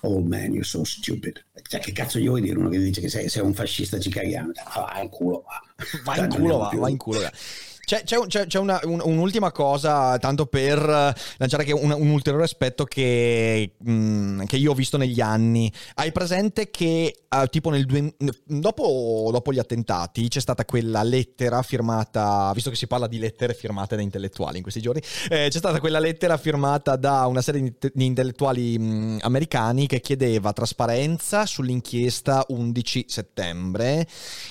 old 0.00 0.26
man, 0.26 0.52
you're 0.52 0.64
so 0.64 0.84
stupid. 0.84 1.44
Cioè 1.68 1.80
che 1.80 1.92
cazzo 1.92 2.18
gli 2.18 2.26
vuoi 2.26 2.40
dire 2.40 2.58
uno 2.58 2.70
che 2.70 2.78
dice 2.78 3.02
che 3.02 3.10
sei, 3.10 3.28
sei 3.28 3.42
un 3.42 3.52
fascista 3.52 3.98
chicagiano? 3.98 4.52
Va 4.74 5.00
in 5.02 5.10
culo, 5.10 5.44
va. 5.46 5.60
Va 6.02 6.24
in 6.24 6.30
culo, 6.30 6.56
va, 6.56 6.70
va 6.74 6.88
in 6.88 6.96
culo. 6.96 7.20
Va. 7.20 7.30
C'è, 7.84 8.02
c'è, 8.02 8.46
c'è 8.46 8.58
una, 8.58 8.80
un, 8.84 9.00
un'ultima 9.02 9.52
cosa, 9.52 10.16
tanto 10.18 10.46
per 10.46 10.78
lanciare 11.36 11.70
un, 11.72 11.90
un 11.90 12.08
ulteriore 12.08 12.44
aspetto 12.44 12.84
che, 12.84 13.74
mh, 13.76 13.92
mm, 13.92 14.42
che, 14.44 14.56
io 14.56 14.70
ho 14.70 14.74
visto 14.74 14.96
negli 14.96 15.20
anni. 15.20 15.70
Hai 15.94 16.10
presente 16.12 16.70
che 16.70 17.24
uh, 17.28 17.46
tipo 17.46 17.70
nel 17.70 17.84
due, 17.84 18.14
dopo, 18.44 19.28
dopo, 19.30 19.52
gli 19.52 19.58
attentati 19.58 20.28
c'è 20.28 20.40
stata 20.40 20.64
quella 20.64 21.02
lettera 21.02 21.62
firmata, 21.62 22.50
visto 22.54 22.70
che 22.70 22.76
si 22.76 22.86
parla 22.86 23.06
di 23.06 23.18
lettere 23.18 23.54
firmate 23.54 23.96
da 23.96 24.02
intellettuali 24.02 24.56
in 24.56 24.62
questi 24.62 24.80
giorni, 24.80 25.02
eh, 25.28 25.48
c'è 25.50 25.58
stata 25.58 25.78
quella 25.80 25.98
lettera 25.98 26.36
firmata 26.38 26.96
da 26.96 27.26
una 27.26 27.42
serie 27.42 27.60
di, 27.92 28.04
intellettuali 28.04 28.78
mh, 28.78 28.84
mm, 28.84 29.18
americani 29.22 29.86
che 29.86 30.00
chiedeva 30.00 30.52
trasparenza 30.52 31.44
sull'inchiesta 31.44 32.46
11 32.48 33.04
settembre 33.08 34.06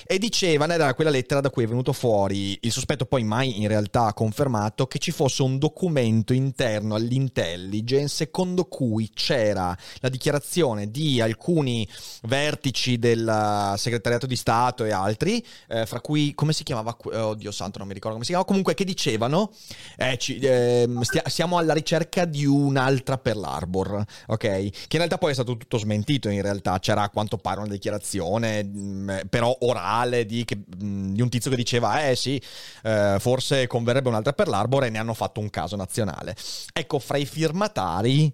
e 0.06 0.18
diceva, 0.18 0.72
era 0.72 0.94
quella 0.94 1.10
lettera 1.10 1.40
da 1.40 1.50
cui 1.50 1.64
è 1.64 1.66
venuto 1.66 1.92
fuori 1.92 2.58
il 2.60 2.72
sospetto 2.72 3.06
poi 3.06 3.23
mai 3.24 3.60
in 3.60 3.68
realtà 3.68 4.12
confermato 4.12 4.86
che 4.86 4.98
ci 4.98 5.10
fosse 5.10 5.42
un 5.42 5.58
documento 5.58 6.32
interno 6.32 6.94
all'intelligence 6.94 8.14
secondo 8.14 8.66
cui 8.66 9.10
c'era 9.12 9.76
la 10.00 10.08
dichiarazione 10.08 10.90
di 10.90 11.20
alcuni 11.20 11.86
vertici 12.22 12.98
del 12.98 13.74
segretariato 13.76 14.26
di 14.26 14.36
Stato 14.36 14.84
e 14.84 14.92
altri, 14.92 15.44
eh, 15.68 15.86
fra 15.86 16.00
cui, 16.00 16.34
come 16.34 16.52
si 16.52 16.62
chiamava? 16.62 16.96
Oddio 17.02 17.50
santo, 17.50 17.78
non 17.78 17.86
mi 17.86 17.94
ricordo 17.94 18.14
come 18.14 18.24
si 18.24 18.30
chiamava, 18.30 18.48
comunque 18.48 18.74
che 18.74 18.84
dicevano, 18.84 19.52
eh, 19.96 20.16
ci, 20.18 20.38
eh, 20.38 20.88
stia, 21.02 21.22
siamo 21.26 21.58
alla 21.58 21.72
ricerca 21.72 22.24
di 22.24 22.44
un'altra 22.44 23.18
per 23.18 23.36
l'Arbor, 23.36 24.04
ok? 24.26 24.38
Che 24.38 24.68
in 24.90 24.98
realtà 24.98 25.18
poi 25.18 25.30
è 25.30 25.34
stato 25.34 25.56
tutto 25.56 25.78
smentito 25.78 26.28
in 26.28 26.42
realtà, 26.42 26.78
c'era 26.78 27.02
a 27.02 27.10
quanto 27.10 27.36
pare 27.36 27.60
una 27.60 27.68
dichiarazione, 27.68 28.62
mh, 28.62 28.78
mm, 28.78 29.10
però 29.28 29.56
orale, 29.60 30.26
di, 30.26 30.44
che, 30.44 30.56
mh, 30.56 30.84
mm, 30.84 31.12
di, 31.14 31.22
un 31.22 31.28
tizio 31.28 31.50
che 31.50 31.56
diceva, 31.56 32.06
eh 32.06 32.16
sì, 32.16 32.40
eh, 32.82 33.13
forse 33.18 33.66
converrebbe 33.66 34.08
un'altra 34.08 34.32
per 34.32 34.48
l'Arbor 34.48 34.84
e 34.84 34.90
ne 34.90 34.98
hanno 34.98 35.14
fatto 35.14 35.40
un 35.40 35.50
caso 35.50 35.76
nazionale. 35.76 36.36
Ecco, 36.72 36.98
fra 36.98 37.16
i 37.16 37.26
firmatari 37.26 38.32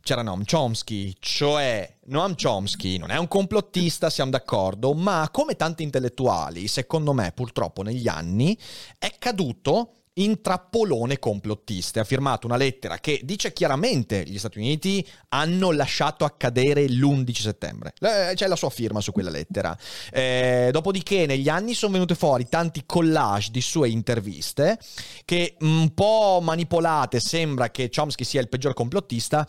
c'era 0.00 0.22
Noam 0.22 0.44
Chomsky, 0.44 1.14
cioè 1.20 1.98
Noam 2.06 2.34
Chomsky 2.34 2.98
non 2.98 3.10
è 3.10 3.16
un 3.16 3.28
complottista, 3.28 4.10
siamo 4.10 4.30
d'accordo, 4.30 4.92
ma 4.94 5.28
come 5.30 5.54
tanti 5.54 5.82
intellettuali, 5.82 6.66
secondo 6.66 7.12
me 7.12 7.32
purtroppo 7.32 7.82
negli 7.82 8.08
anni, 8.08 8.58
è 8.98 9.14
caduto 9.18 9.92
in 10.18 10.40
trappolone 10.40 11.18
complottista. 11.18 12.00
Ha 12.00 12.04
firmato 12.04 12.46
una 12.46 12.56
lettera 12.56 12.98
che 12.98 13.20
dice 13.24 13.52
chiaramente 13.52 14.22
gli 14.26 14.38
Stati 14.38 14.58
Uniti 14.58 15.06
hanno 15.30 15.72
lasciato 15.72 16.24
accadere 16.24 16.88
l'11 16.88 17.32
settembre. 17.32 17.92
C'è 17.98 18.46
la 18.46 18.56
sua 18.56 18.70
firma 18.70 19.00
su 19.00 19.12
quella 19.12 19.30
lettera. 19.30 19.76
Eh, 20.12 20.70
dopodiché 20.72 21.26
negli 21.26 21.48
anni 21.48 21.74
sono 21.74 21.92
venute 21.92 22.14
fuori 22.14 22.48
tanti 22.48 22.84
collage 22.86 23.50
di 23.50 23.60
sue 23.60 23.88
interviste 23.88 24.78
che 25.24 25.56
un 25.60 25.92
po' 25.94 26.40
manipolate 26.42 27.20
sembra 27.20 27.70
che 27.70 27.90
Chomsky 27.94 28.24
sia 28.24 28.40
il 28.40 28.48
peggior 28.48 28.74
complottista, 28.74 29.46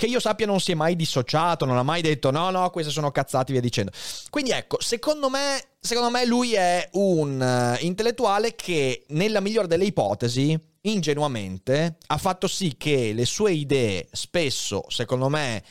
che 0.00 0.06
io 0.06 0.18
sappia 0.18 0.46
non 0.46 0.60
si 0.60 0.72
è 0.72 0.74
mai 0.74 0.96
dissociato, 0.96 1.66
non 1.66 1.76
ha 1.76 1.82
mai 1.82 2.00
detto 2.00 2.30
no, 2.30 2.48
no, 2.48 2.70
queste 2.70 2.90
sono 2.90 3.10
cazzate, 3.10 3.52
via 3.52 3.60
dicendo. 3.60 3.92
Quindi 4.30 4.50
ecco, 4.50 4.80
secondo 4.80 5.28
me, 5.28 5.62
secondo 5.78 6.08
me 6.08 6.24
lui 6.24 6.54
è 6.54 6.88
un 6.92 7.38
uh, 7.38 7.84
intellettuale 7.84 8.54
che 8.54 9.04
nella 9.08 9.40
migliore 9.40 9.66
delle 9.66 9.84
ipotesi, 9.84 10.58
ingenuamente, 10.82 11.96
ha 12.06 12.16
fatto 12.16 12.46
sì 12.46 12.76
che 12.76 13.12
le 13.12 13.26
sue 13.26 13.52
idee 13.52 14.08
spesso, 14.12 14.84
secondo 14.88 15.28
me, 15.28 15.62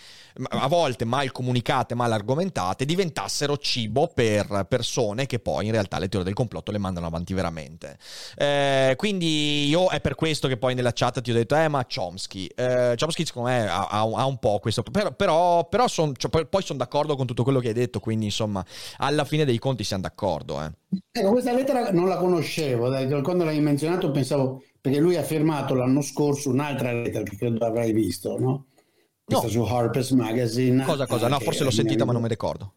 a 0.50 0.68
volte 0.68 1.06
mal 1.06 1.32
comunicate, 1.32 1.96
mal 1.96 2.12
argomentate, 2.12 2.86
diventassero 2.86 3.58
cibo 3.58 4.08
per 4.14 4.66
persone 4.70 5.26
che 5.26 5.40
poi 5.40 5.66
in 5.66 5.72
realtà 5.72 5.98
le 5.98 6.08
teorie 6.08 6.26
del 6.26 6.36
complotto 6.36 6.72
le 6.72 6.78
mandano 6.78 7.08
avanti 7.08 7.34
veramente. 7.34 7.98
Eh, 8.36 8.94
quindi 8.96 9.68
io 9.68 9.90
è 9.90 10.00
per 10.00 10.16
questo 10.16 10.48
che 10.48 10.58
poi 10.58 10.76
nella 10.76 10.94
chat 10.94 11.22
ti 11.22 11.32
ho 11.32 11.34
detto, 11.34 11.56
eh 11.56 11.68
ma 11.68 11.86
Chomsky, 11.86 12.46
eh, 12.56 12.94
Chomsky 12.98 13.26
secondo 13.26 13.50
me 13.50 13.68
ha, 13.68 13.88
ha, 13.88 14.26
un 14.26 14.38
po' 14.38 14.60
questo, 14.60 14.84
però, 14.84 15.12
però, 15.12 15.68
però 15.68 15.88
son, 15.88 16.14
cioè, 16.16 16.46
poi 16.46 16.62
sono 16.62 16.80
d'accordo 16.80 17.16
con 17.16 17.26
tutto 17.26 17.44
quello 17.44 17.60
che 17.60 17.70
hai 17.70 17.74
detto, 17.74 18.00
quindi 18.00 18.26
insomma 18.26 18.64
alla 18.98 19.26
fine 19.26 19.44
dei 19.44 19.58
conti 19.58 19.84
siamo 19.84 20.04
d'accordo. 20.04 20.62
Eh. 20.64 20.72
Ecco, 21.12 21.32
questa 21.32 21.54
lettera 21.54 21.92
non 21.92 22.08
la 22.08 22.18
conoscevo, 22.18 22.90
quando 23.22 23.44
l'hai 23.44 23.60
menzionato 23.60 24.12
pensavo, 24.12 24.64
perché 24.82 25.00
lui 25.00 25.16
ha 25.16 25.24
firmato 25.24 25.74
l'anno 25.74 26.02
scorso 26.02 26.50
un'altra 26.50 26.92
lettera 26.94 27.24
che 27.24 27.36
credo 27.36 27.66
avrai 27.66 27.92
visto, 27.92 28.38
no? 28.40 28.68
Questa 29.24 29.46
no. 29.46 29.52
su 29.52 29.62
Harper's 29.62 30.12
Magazine. 30.12 30.84
Cosa, 30.84 31.06
cosa? 31.06 31.28
No, 31.28 31.40
forse 31.40 31.64
l'ho 31.64 31.72
sentita 31.72 32.06
ma 32.06 32.14
non 32.14 32.22
mi 32.22 32.28
ricordo. 32.28 32.74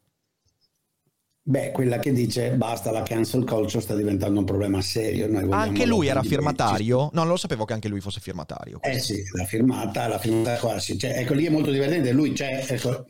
Beh, 1.45 1.73
quella 1.73 1.99
che 1.99 2.13
dice 2.13 2.53
basta, 2.53 2.93
la 2.93 3.03
cancel 3.03 3.45
culture 3.45 3.81
sta 3.81 3.97
diventando 3.97 4.39
un 4.39 4.45
problema 4.45 4.81
serio. 4.81 5.29
anche 5.51 5.87
lui 5.87 6.07
era 6.07 6.23
firmatario? 6.23 7.11
No, 7.13 7.23
non 7.23 7.29
lo 7.29 7.37
sapevo 7.37 7.65
che 7.65 7.73
anche 7.73 7.89
lui 7.89 8.01
fosse 8.01 8.21
firmatario. 8.21 8.79
Eh 8.81 9.01
sì, 9.01 9.25
la 9.33 9.45
firmata, 9.45 10.07
la 10.07 10.19
firmata 10.19 10.57
quasi. 10.59 10.97
Cioè, 10.97 11.19
ecco, 11.19 11.35
lì 11.35 11.47
è 11.47 11.51
molto 11.51 11.73
divertente. 11.73 12.13
Lui 12.13 12.33
c'è, 12.33 12.65
ecco, 12.69 13.07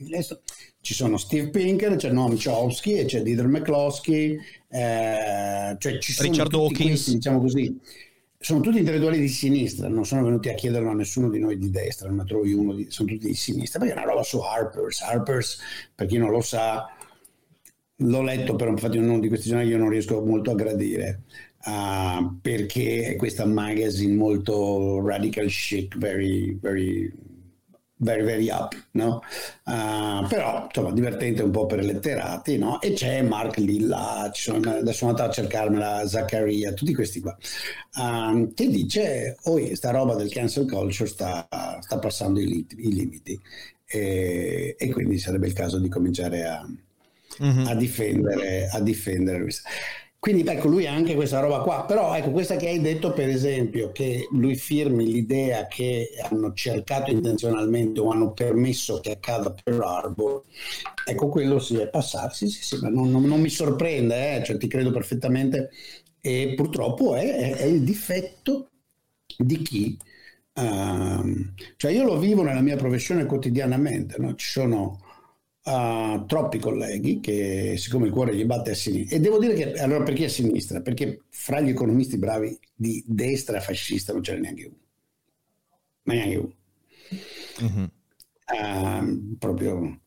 ci 0.80 0.94
sono 0.94 1.18
Steve 1.18 1.50
Pinker, 1.50 1.96
c'è 1.96 2.10
Noam 2.10 2.38
Chomsky 2.42 2.94
e 2.94 3.04
c'è 3.04 3.20
Dieter 3.20 3.48
McCloskey, 3.48 4.38
eh, 4.70 5.76
cioè 5.78 5.98
ci 5.98 6.12
sono 6.12 6.30
Richard 6.30 6.50
Dawkins. 6.50 6.88
Questi, 6.88 7.12
diciamo 7.12 7.38
così 7.38 7.78
sono 8.42 8.60
tutti 8.60 8.78
intellettuali 8.78 9.20
di 9.20 9.28
sinistra, 9.28 9.88
non 9.88 10.04
sono 10.04 10.24
venuti 10.24 10.48
a 10.48 10.54
chiederlo 10.54 10.90
a 10.90 10.94
nessuno 10.94 11.30
di 11.30 11.38
noi 11.38 11.56
di 11.58 11.70
destra, 11.70 12.08
non 12.08 12.18
ne 12.18 12.24
trovi 12.24 12.52
uno, 12.52 12.74
di, 12.74 12.86
sono 12.90 13.08
tutti 13.08 13.28
di 13.28 13.34
sinistra, 13.34 13.78
perché 13.78 13.94
è 13.94 13.96
una 13.96 14.06
roba 14.06 14.24
su 14.24 14.38
Harper's. 14.38 15.00
Harper's, 15.00 15.60
per 15.94 16.08
chi 16.08 16.18
non 16.18 16.30
lo 16.30 16.40
sa, 16.40 16.88
l'ho 17.94 18.22
letto, 18.22 18.56
però 18.56 18.70
infatti 18.70 18.98
uno 18.98 19.20
di 19.20 19.28
questi 19.28 19.48
giorni 19.48 19.68
io 19.68 19.78
non 19.78 19.90
riesco 19.90 20.20
molto 20.24 20.50
a 20.50 20.54
gradire, 20.56 21.22
uh, 21.66 22.40
perché 22.40 23.12
è 23.12 23.16
questa 23.16 23.46
magazine 23.46 24.14
molto 24.14 25.00
radical 25.06 25.46
chic, 25.46 25.96
very, 25.96 26.58
very 26.60 27.12
very 28.02 28.22
very 28.22 28.50
up, 28.50 28.74
no? 28.92 29.22
Uh, 29.64 30.26
però 30.28 30.66
insomma 30.66 30.92
divertente 30.92 31.42
un 31.42 31.50
po' 31.50 31.66
per 31.66 31.84
letterati, 31.84 32.58
no? 32.58 32.80
E 32.80 32.92
c'è 32.92 33.22
Mark 33.22 33.56
Lilla, 33.56 34.30
sono, 34.32 34.70
adesso 34.70 34.98
sono 34.98 35.10
andato 35.10 35.30
a 35.30 35.32
cercarmela, 35.32 36.06
Zaccaria, 36.06 36.72
tutti 36.72 36.94
questi 36.94 37.20
qua, 37.20 37.36
uh, 37.96 38.52
che 38.54 38.68
dice, 38.68 39.36
oh, 39.44 39.74
sta 39.74 39.90
roba 39.90 40.14
del 40.14 40.30
cancel 40.30 40.68
culture 40.68 41.08
sta, 41.08 41.46
sta 41.80 41.98
passando 41.98 42.40
i, 42.40 42.46
lit- 42.46 42.74
i 42.76 42.92
limiti 42.92 43.40
e, 43.86 44.74
e, 44.78 44.90
quindi 44.90 45.18
sarebbe 45.18 45.46
il 45.46 45.52
caso 45.52 45.78
di 45.78 45.88
cominciare 45.88 46.44
a, 46.44 46.66
mm-hmm. 47.42 47.66
a 47.66 47.74
difendere, 47.74 48.68
a 48.68 48.80
difendere 48.80 49.46
quindi 50.22 50.44
ecco, 50.46 50.68
lui 50.68 50.86
ha 50.86 50.94
anche 50.94 51.16
questa 51.16 51.40
roba 51.40 51.62
qua, 51.62 51.84
però 51.84 52.14
ecco, 52.14 52.30
questa 52.30 52.54
che 52.54 52.68
hai 52.68 52.80
detto 52.80 53.12
per 53.12 53.28
esempio, 53.28 53.90
che 53.90 54.28
lui 54.30 54.54
firmi 54.54 55.04
l'idea 55.04 55.66
che 55.66 56.10
hanno 56.30 56.52
cercato 56.52 57.10
intenzionalmente 57.10 57.98
o 57.98 58.08
hanno 58.10 58.32
permesso 58.32 59.00
che 59.00 59.10
accada 59.10 59.52
per 59.52 59.80
Arbor, 59.80 60.44
ecco 61.04 61.28
quello 61.28 61.58
si 61.58 61.76
è 61.76 61.88
passato, 61.88 62.34
sì 62.34 62.46
sì 62.48 62.62
sì, 62.62 62.78
ma 62.80 62.88
non, 62.88 63.10
non, 63.10 63.24
non 63.24 63.40
mi 63.40 63.48
sorprende, 63.48 64.36
eh? 64.36 64.44
cioè, 64.44 64.58
ti 64.58 64.68
credo 64.68 64.92
perfettamente 64.92 65.70
E 66.20 66.54
purtroppo 66.54 67.16
è, 67.16 67.56
è 67.56 67.64
il 67.64 67.82
difetto 67.82 68.70
di 69.36 69.60
chi... 69.62 69.98
Uh, 70.54 71.52
cioè 71.76 71.90
io 71.92 72.04
lo 72.04 72.18
vivo 72.18 72.42
nella 72.42 72.60
mia 72.60 72.76
professione 72.76 73.24
quotidianamente, 73.26 74.16
no? 74.18 74.34
ci 74.34 74.48
sono 74.50 75.00
uh, 75.64 76.24
troppi 76.26 76.58
colleghi 76.58 77.20
che 77.20 77.74
siccome 77.76 78.06
il 78.06 78.12
cuore 78.12 78.34
gli 78.34 78.44
batte 78.44 78.72
a 78.72 78.74
sinistra, 78.74 79.16
e 79.16 79.20
devo 79.20 79.38
dire 79.38 79.54
che 79.54 79.72
allora 79.80 80.02
perché 80.02 80.26
a 80.26 80.28
sinistra? 80.28 80.80
Perché 80.80 81.22
fra 81.30 81.60
gli 81.60 81.70
economisti 81.70 82.18
bravi 82.18 82.58
di 82.74 83.02
destra 83.06 83.60
fascista 83.60 84.12
non 84.12 84.22
c'era 84.22 84.40
neanche 84.40 84.66
uno, 84.66 84.76
ma 86.04 86.14
neanche 86.14 86.36
uno. 86.36 86.54
Mm-hmm. 87.62 87.84
Uh, 88.52 89.36
proprio 89.38 90.00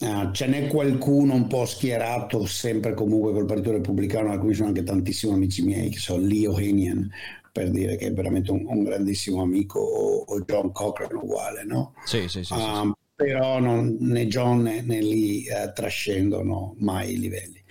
Uh, 0.00 0.32
ce 0.32 0.46
n'è 0.46 0.66
qualcuno 0.66 1.34
un 1.34 1.46
po' 1.46 1.66
schierato 1.66 2.46
sempre 2.46 2.94
comunque 2.94 3.34
col 3.34 3.44
Partito 3.44 3.72
Repubblicano, 3.72 4.32
a 4.32 4.38
cui 4.38 4.54
sono 4.54 4.68
anche 4.68 4.82
tantissimi 4.82 5.34
amici 5.34 5.62
miei, 5.62 5.90
che 5.90 5.98
sono 5.98 6.24
Leo 6.26 6.56
Henian, 6.56 7.06
per 7.52 7.68
dire 7.70 7.96
che 7.96 8.06
è 8.06 8.12
veramente 8.14 8.50
un, 8.50 8.64
un 8.66 8.82
grandissimo 8.82 9.42
amico, 9.42 9.78
o, 9.78 10.24
o, 10.26 10.40
John 10.40 10.72
Cochran 10.72 11.14
uguale, 11.14 11.64
no? 11.64 11.92
Sì, 12.06 12.28
sì, 12.28 12.42
sì. 12.44 12.54
Uh, 12.54 12.56
sì, 12.56 12.60
sì. 12.60 12.92
Però 13.24 13.58
non, 13.58 13.96
né 14.00 14.26
John 14.26 14.62
né, 14.62 14.82
né 14.82 15.00
lì 15.00 15.44
uh, 15.48 15.72
trascendono 15.72 16.74
mai 16.78 17.12
i 17.12 17.18
livelli. 17.18 17.62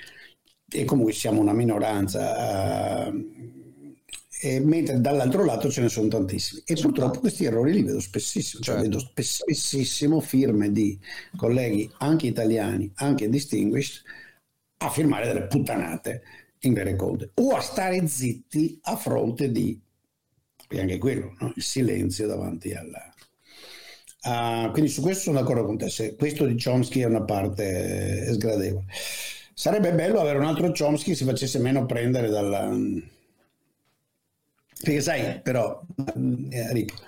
E 0.71 0.85
comunque 0.85 1.13
siamo 1.13 1.41
una 1.41 1.53
minoranza 1.53 3.11
eh, 4.41 4.59
mentre 4.61 5.01
dall'altro 5.01 5.43
lato 5.43 5.69
ce 5.69 5.81
ne 5.81 5.89
sono 5.89 6.07
tantissimi. 6.07 6.61
E 6.65 6.75
purtroppo 6.75 7.19
questi 7.19 7.45
errori 7.45 7.73
li 7.73 7.83
vedo 7.83 7.99
spessissimo, 7.99 8.63
cioè 8.63 8.75
certo. 8.75 8.89
vedo 8.89 8.99
spessissimo 8.99 10.19
firme 10.21 10.71
di 10.71 10.97
colleghi, 11.35 11.89
anche 11.97 12.27
italiani, 12.27 12.89
anche 12.95 13.27
distinguished, 13.27 14.03
a 14.77 14.89
firmare 14.89 15.27
delle 15.27 15.47
puttanate 15.47 16.23
in 16.59 16.73
vere 16.73 16.95
conte 16.95 17.31
o 17.35 17.55
a 17.55 17.61
stare 17.61 18.07
zitti 18.07 18.79
a 18.83 18.95
fronte 18.95 19.51
di, 19.51 19.79
e 20.69 20.79
anche 20.79 20.97
quello, 20.97 21.35
no? 21.39 21.51
il 21.55 21.63
silenzio 21.63 22.27
davanti 22.27 22.73
alla... 22.73 23.13
Uh, 24.21 24.71
quindi 24.71 24.89
su 24.89 25.01
questo 25.01 25.23
sono 25.23 25.39
d'accordo 25.39 25.65
con 25.65 25.77
te, 25.77 25.89
se 25.89 26.15
questo 26.15 26.45
di 26.45 26.61
Chomsky 26.61 27.01
è 27.01 27.05
una 27.05 27.23
parte 27.23 28.33
sgradevole. 28.33 28.85
Sarebbe 29.53 29.93
bello 29.93 30.19
avere 30.19 30.37
un 30.37 30.45
altro 30.45 30.71
Chomsky 30.71 31.11
che 31.11 31.15
si 31.15 31.25
facesse 31.25 31.59
meno 31.59 31.85
prendere 31.85 32.29
dalla 32.29 32.69
perché 34.81 35.01
sai, 35.01 35.41
però, 35.41 35.81
Enrico, 36.15 36.95
eh, 36.95 36.99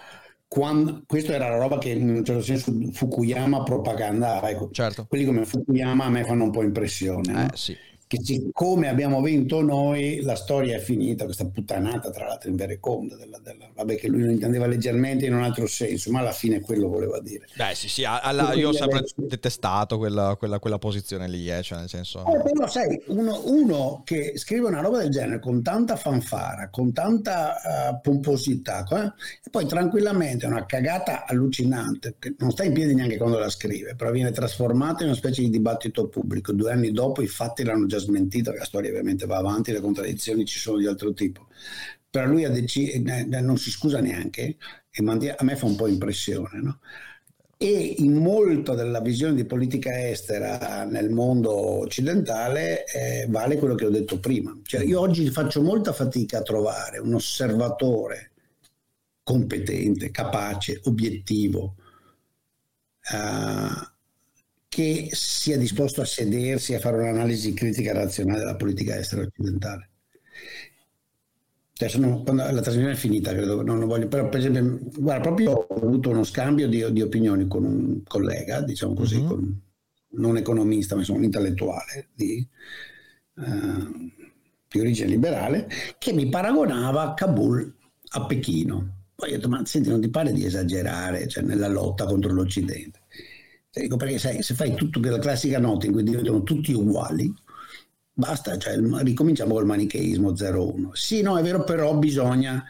quando, 0.47 1.03
questo 1.07 1.31
era 1.31 1.47
la 1.49 1.57
roba 1.57 1.77
che 1.77 1.89
in 1.89 2.09
un 2.09 2.25
certo 2.25 2.41
senso 2.41 2.73
Fukuyama 2.91 3.63
propaganda, 3.63 4.47
ecco, 4.49 4.69
certo. 4.71 5.05
quelli 5.07 5.23
come 5.23 5.45
Fukuyama 5.45 6.03
a 6.03 6.09
me 6.09 6.25
fanno 6.25 6.43
un 6.43 6.51
po' 6.51 6.63
impressione. 6.63 7.31
Eh, 7.31 7.33
no? 7.33 7.49
sì 7.53 7.77
che 8.11 8.21
siccome 8.21 8.89
abbiamo 8.89 9.21
vinto 9.21 9.61
noi, 9.61 10.19
la 10.21 10.35
storia 10.35 10.75
è 10.75 10.79
finita, 10.79 11.23
questa 11.23 11.45
puttanata 11.45 12.09
tra 12.09 12.27
l'altro 12.27 12.49
in 12.49 12.57
vere 12.57 12.77
conte, 12.77 13.15
della, 13.15 13.39
della, 13.41 13.69
vabbè 13.73 13.95
che 13.95 14.09
lui 14.09 14.23
lo 14.23 14.31
intendeva 14.31 14.67
leggermente 14.67 15.25
in 15.27 15.33
un 15.33 15.43
altro 15.43 15.65
senso, 15.65 16.11
ma 16.11 16.19
alla 16.19 16.33
fine 16.33 16.59
quello 16.59 16.89
voleva 16.89 17.21
dire. 17.21 17.47
Beh 17.55 17.73
sì 17.73 17.87
sì, 17.87 18.03
alla, 18.03 18.51
io 18.51 18.67
ho 18.67 18.73
sempre 18.73 18.97
adesso... 18.97 19.13
detestato 19.15 19.97
quella, 19.97 20.35
quella, 20.37 20.59
quella, 20.59 20.77
posizione 20.77 21.29
lì, 21.29 21.49
eh, 21.49 21.61
cioè 21.61 21.77
nel 21.77 21.87
senso... 21.87 22.25
Eh, 22.25 22.41
però 22.41 22.67
sai, 22.67 23.01
uno, 23.07 23.43
uno, 23.45 24.01
che 24.03 24.33
scrive 24.35 24.67
una 24.67 24.81
roba 24.81 24.97
del 24.97 25.09
genere 25.09 25.39
con 25.39 25.63
tanta 25.63 25.95
fanfara, 25.95 26.67
con 26.69 26.91
tanta 26.91 27.53
uh, 27.93 28.01
pomposità, 28.01 28.85
eh, 28.91 29.05
e 29.41 29.49
poi 29.49 29.65
tranquillamente 29.67 30.45
una 30.47 30.65
cagata 30.65 31.25
allucinante, 31.25 32.15
che 32.19 32.35
non 32.39 32.51
sta 32.51 32.65
in 32.65 32.73
piedi 32.73 32.93
neanche 32.93 33.15
quando 33.15 33.39
la 33.39 33.49
scrive, 33.49 33.95
però 33.95 34.11
viene 34.11 34.31
trasformata 34.31 35.03
in 35.03 35.11
una 35.11 35.17
specie 35.17 35.43
di 35.43 35.49
dibattito 35.49 36.09
pubblico, 36.09 36.51
due 36.51 36.73
anni 36.73 36.91
dopo 36.91 37.21
i 37.21 37.27
fatti 37.27 37.63
l'hanno 37.63 37.85
già 37.85 37.99
smentita, 38.01 38.53
la 38.53 38.65
storia 38.65 38.89
ovviamente 38.89 39.25
va 39.25 39.37
avanti, 39.37 39.71
le 39.71 39.79
contraddizioni 39.79 40.45
ci 40.45 40.59
sono 40.59 40.77
di 40.77 40.87
altro 40.87 41.13
tipo. 41.13 41.47
Però 42.09 42.25
lui 42.25 42.43
ha 42.43 42.49
deciso, 42.49 42.99
non 43.41 43.57
si 43.57 43.71
scusa 43.71 43.99
neanche 44.01 44.57
e 44.89 45.03
a 45.05 45.43
me 45.43 45.55
fa 45.55 45.65
un 45.65 45.75
po' 45.75 45.87
impressione. 45.87 46.61
No? 46.61 46.79
E 47.57 47.95
in 47.99 48.13
molto 48.13 48.73
della 48.73 49.01
visione 49.01 49.35
di 49.35 49.45
politica 49.45 50.09
estera 50.09 50.83
nel 50.83 51.11
mondo 51.11 51.53
occidentale 51.53 52.85
eh, 52.85 53.27
vale 53.29 53.57
quello 53.57 53.75
che 53.75 53.85
ho 53.85 53.91
detto 53.91 54.19
prima. 54.19 54.59
Cioè, 54.63 54.83
io 54.83 54.99
oggi 54.99 55.29
faccio 55.29 55.61
molta 55.61 55.93
fatica 55.93 56.39
a 56.39 56.41
trovare 56.41 56.97
un 56.97 57.13
osservatore 57.13 58.31
competente, 59.23 60.11
capace, 60.11 60.81
obiettivo, 60.85 61.75
uh, 63.13 63.90
che 64.71 65.09
sia 65.11 65.57
disposto 65.57 65.99
a 65.99 66.05
sedersi 66.05 66.71
e 66.71 66.75
a 66.75 66.79
fare 66.79 66.95
un'analisi 66.95 67.53
critica 67.53 67.91
razionale 67.91 68.39
della 68.39 68.55
politica 68.55 68.97
estera 68.97 69.21
occidentale. 69.21 69.89
Cioè, 71.73 71.89
sono, 71.89 72.23
quando 72.23 72.43
la 72.43 72.61
trasmissione 72.61 72.93
è 72.93 72.95
finita, 72.95 73.33
credo, 73.33 73.63
non 73.63 73.79
lo 73.79 73.85
voglio, 73.85 74.07
però 74.07 74.29
per 74.29 74.39
esempio, 74.39 74.79
guarda, 74.97 75.23
proprio 75.23 75.51
ho 75.51 75.75
avuto 75.75 76.11
uno 76.11 76.23
scambio 76.23 76.69
di, 76.69 76.89
di 76.93 77.01
opinioni 77.01 77.47
con 77.49 77.65
un 77.65 78.03
collega, 78.03 78.61
diciamo 78.61 78.93
così, 78.93 79.17
uh-huh. 79.17 79.27
con, 79.27 79.61
non 80.11 80.37
economista, 80.37 80.93
ma 80.93 81.01
insomma 81.01 81.19
un 81.19 81.25
intellettuale 81.25 82.07
di, 82.15 82.47
uh, 83.33 84.09
di 84.69 84.79
origine 84.79 85.09
liberale, 85.09 85.67
che 85.97 86.13
mi 86.13 86.29
paragonava 86.29 87.13
Kabul 87.13 87.75
a 88.11 88.25
Pechino. 88.25 88.99
Poi 89.15 89.33
ho 89.33 89.35
detto, 89.35 89.49
ma 89.49 89.65
senti, 89.65 89.89
non 89.89 89.99
ti 89.99 90.09
pare 90.09 90.31
di 90.31 90.45
esagerare 90.45 91.27
cioè, 91.27 91.43
nella 91.43 91.67
lotta 91.67 92.05
contro 92.05 92.31
l'Occidente? 92.31 93.01
Dico, 93.73 93.95
perché 93.95 94.17
sai, 94.17 94.43
se 94.43 94.53
fai 94.53 94.73
tutto 94.75 94.99
quella 94.99 95.19
classica 95.19 95.57
nota 95.57 95.85
in 95.85 95.93
cui 95.93 96.03
diventano 96.03 96.43
tutti 96.43 96.73
uguali, 96.73 97.33
basta, 98.11 98.57
cioè, 98.57 98.77
ricominciamo 98.77 99.53
col 99.53 99.65
manicheismo 99.65 100.31
0-1. 100.31 100.89
Sì, 100.91 101.21
no, 101.21 101.37
è 101.37 101.41
vero, 101.41 101.63
però 101.63 101.95
bisogna 101.95 102.63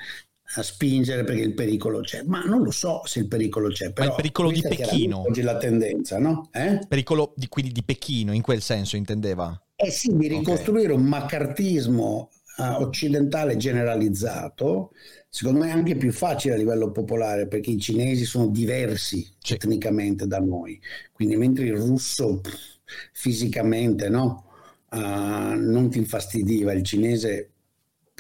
eh, 0.56 0.64
spingere 0.64 1.24
perché 1.24 1.42
il 1.42 1.56
pericolo 1.56 2.02
c'è. 2.02 2.22
Ma 2.24 2.44
non 2.44 2.62
lo 2.62 2.70
so 2.70 3.02
se 3.06 3.20
il 3.20 3.28
pericolo 3.28 3.70
c'è. 3.70 3.92
Però 3.92 4.06
Ma 4.06 4.12
il 4.12 4.16
pericolo 4.16 4.52
di 4.52 4.62
Pechino. 4.62 5.22
Oggi 5.22 5.42
la 5.42 5.58
tendenza, 5.58 6.20
no? 6.20 6.50
Eh? 6.52 6.80
Pericolo 6.88 7.34
di, 7.36 7.48
quindi 7.48 7.72
di 7.72 7.84
Pechino, 7.84 8.34
in 8.34 8.42
quel 8.44 8.62
senso 8.62 8.96
intendeva? 8.96 9.60
Eh 9.76 9.90
sì, 9.90 10.16
di 10.16 10.28
ricostruire 10.28 10.92
okay. 10.92 11.04
un 11.04 11.10
maccartismo 11.10 12.30
uh, 12.58 12.82
occidentale 12.82 13.58
generalizzato 13.58 14.92
secondo 15.34 15.62
me 15.62 15.70
è 15.70 15.72
anche 15.72 15.96
più 15.96 16.12
facile 16.12 16.56
a 16.56 16.58
livello 16.58 16.92
popolare 16.92 17.48
perché 17.48 17.72
i 17.72 17.80
cinesi 17.80 18.26
sono 18.26 18.48
diversi 18.48 19.26
sì. 19.40 19.56
tecnicamente 19.56 20.28
da 20.28 20.40
noi, 20.40 20.78
quindi 21.14 21.38
mentre 21.38 21.64
il 21.66 21.78
russo 21.78 22.42
pff, 22.42 22.80
fisicamente 23.14 24.10
no, 24.10 24.44
uh, 24.92 24.98
non 24.98 25.90
ti 25.90 26.00
infastidiva, 26.00 26.74
il 26.74 26.84
cinese 26.84 27.52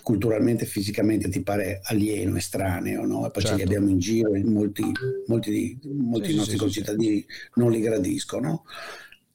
culturalmente 0.01 0.64
e 0.64 0.68
fisicamente 0.68 1.28
ti 1.28 1.43
pare 1.43 1.82
alieno, 1.84 2.38
estraneo, 2.38 3.05
no? 3.05 3.28
e 3.28 3.32
poi 3.32 3.43
certo. 3.43 3.49
ce 3.49 3.55
li 3.55 3.62
abbiamo 3.64 3.89
in 3.89 3.99
giro 3.99 4.34
e 4.34 4.43
molti, 4.45 4.89
molti, 5.28 5.78
molti 5.84 6.30
sì, 6.30 6.36
nostri 6.38 6.53
sì, 6.53 6.59
concittadini 6.59 7.26
non 7.55 7.72
li 7.72 7.82
gradiscono. 7.82 8.64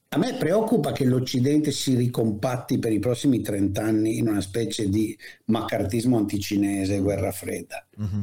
A 0.09 0.17
me 0.17 0.35
preoccupa 0.35 0.93
che 0.93 1.03
l'Occidente 1.03 1.71
si 1.71 1.95
ricompatti 1.95 2.79
per 2.79 2.93
i 2.93 2.99
prossimi 2.99 3.41
30 3.41 3.81
anni 3.81 4.17
in 4.17 4.29
una 4.29 4.41
specie 4.41 4.87
di 4.87 5.17
maccartismo 5.45 6.17
anticinese, 6.17 6.99
guerra 6.99 7.31
fredda. 7.31 7.85
Mm-hmm. 8.01 8.21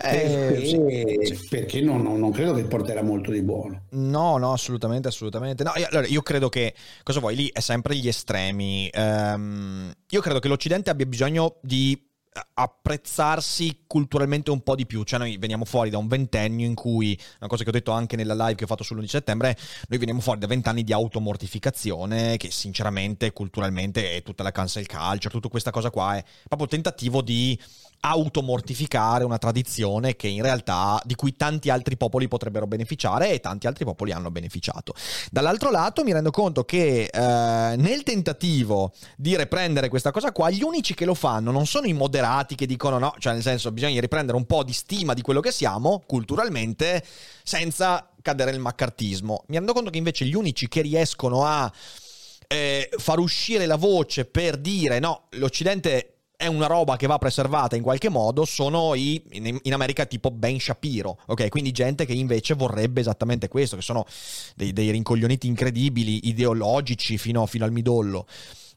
Eh, 0.00 0.60
sì, 0.60 1.34
sì. 1.34 1.46
Perché 1.48 1.80
non, 1.80 2.02
non, 2.02 2.20
non, 2.20 2.30
credo 2.30 2.54
che 2.54 2.62
porterà 2.64 3.02
molto 3.02 3.32
di 3.32 3.42
buono. 3.42 3.86
No, 3.90 4.36
no, 4.36 4.52
assolutamente, 4.52 5.08
assolutamente. 5.08 5.64
No, 5.64 5.72
io, 5.74 5.88
allora, 5.90 6.06
io 6.06 6.22
credo 6.22 6.48
che, 6.48 6.72
cosa 7.02 7.18
vuoi, 7.18 7.34
lì 7.34 7.50
è 7.52 7.58
sempre 7.58 7.96
gli 7.96 8.06
estremi. 8.06 8.88
Um, 8.94 9.92
io 10.10 10.20
credo 10.20 10.38
che 10.38 10.46
l'Occidente 10.46 10.90
abbia 10.90 11.06
bisogno 11.06 11.56
di 11.62 12.07
apprezzarsi 12.54 13.84
culturalmente 13.86 14.50
un 14.50 14.62
po' 14.62 14.74
di 14.74 14.86
più. 14.86 15.02
Cioè, 15.04 15.18
noi 15.18 15.36
veniamo 15.38 15.64
fuori 15.64 15.90
da 15.90 15.98
un 15.98 16.06
ventennio 16.06 16.66
in 16.66 16.74
cui, 16.74 17.18
una 17.38 17.48
cosa 17.48 17.62
che 17.62 17.70
ho 17.70 17.72
detto 17.72 17.90
anche 17.90 18.16
nella 18.16 18.34
live 18.34 18.54
che 18.54 18.64
ho 18.64 18.66
fatto 18.66 18.84
sull'11 18.84 19.06
settembre, 19.06 19.56
noi 19.88 19.98
veniamo 19.98 20.20
fuori 20.20 20.38
da 20.38 20.46
vent'anni 20.46 20.84
di 20.84 20.92
automortificazione, 20.92 22.36
che 22.36 22.50
sinceramente, 22.50 23.32
culturalmente, 23.32 24.16
è 24.16 24.22
tutta 24.22 24.42
la 24.42 24.52
cancel 24.52 24.86
culture, 24.86 25.30
tutta 25.30 25.48
questa 25.48 25.70
cosa 25.70 25.90
qua 25.90 26.16
è 26.16 26.24
proprio 26.46 26.68
tentativo 26.68 27.22
di 27.22 27.58
automortificare 28.00 29.24
una 29.24 29.38
tradizione 29.38 30.16
che 30.16 30.28
in 30.28 30.42
realtà 30.42 31.00
di 31.04 31.14
cui 31.14 31.36
tanti 31.36 31.70
altri 31.70 31.96
popoli 31.96 32.28
potrebbero 32.28 32.66
beneficiare 32.66 33.30
e 33.30 33.40
tanti 33.40 33.66
altri 33.66 33.84
popoli 33.84 34.12
hanno 34.12 34.30
beneficiato. 34.30 34.94
Dall'altro 35.30 35.70
lato 35.70 36.04
mi 36.04 36.12
rendo 36.12 36.30
conto 36.30 36.64
che 36.64 37.04
eh, 37.04 37.18
nel 37.76 38.02
tentativo 38.02 38.92
di 39.16 39.36
riprendere 39.36 39.88
questa 39.88 40.10
cosa 40.10 40.32
qua, 40.32 40.50
gli 40.50 40.62
unici 40.62 40.94
che 40.94 41.04
lo 41.04 41.14
fanno 41.14 41.50
non 41.50 41.66
sono 41.66 41.86
i 41.86 41.92
moderati 41.92 42.54
che 42.54 42.66
dicono 42.66 42.98
no, 42.98 43.14
cioè 43.18 43.32
nel 43.32 43.42
senso 43.42 43.72
bisogna 43.72 44.00
riprendere 44.00 44.36
un 44.36 44.46
po' 44.46 44.62
di 44.62 44.72
stima 44.72 45.14
di 45.14 45.22
quello 45.22 45.40
che 45.40 45.52
siamo 45.52 46.02
culturalmente 46.06 47.04
senza 47.42 48.08
cadere 48.22 48.50
nel 48.50 48.60
maccartismo. 48.60 49.44
Mi 49.48 49.56
rendo 49.56 49.72
conto 49.72 49.90
che 49.90 49.98
invece 49.98 50.24
gli 50.24 50.34
unici 50.34 50.68
che 50.68 50.82
riescono 50.82 51.44
a 51.44 51.70
eh, 52.46 52.88
far 52.96 53.18
uscire 53.18 53.66
la 53.66 53.76
voce 53.76 54.24
per 54.24 54.56
dire 54.56 54.98
no, 54.98 55.26
l'Occidente 55.32 56.17
è 56.40 56.46
una 56.46 56.68
roba 56.68 56.94
che 56.94 57.08
va 57.08 57.18
preservata 57.18 57.74
in 57.74 57.82
qualche 57.82 58.08
modo, 58.08 58.44
sono 58.44 58.94
i, 58.94 59.20
in, 59.30 59.58
in, 59.60 59.72
America 59.72 60.06
tipo 60.06 60.30
Ben 60.30 60.60
Shapiro, 60.60 61.18
ok? 61.26 61.48
Quindi 61.48 61.72
gente 61.72 62.06
che 62.06 62.12
invece 62.12 62.54
vorrebbe 62.54 63.00
esattamente 63.00 63.48
questo, 63.48 63.74
che 63.74 63.82
sono 63.82 64.06
dei, 64.54 64.72
dei 64.72 64.92
rincoglioniti 64.92 65.48
incredibili, 65.48 66.28
ideologici 66.28 67.18
fino, 67.18 67.44
fino 67.46 67.64
al 67.64 67.72
midollo. 67.72 68.28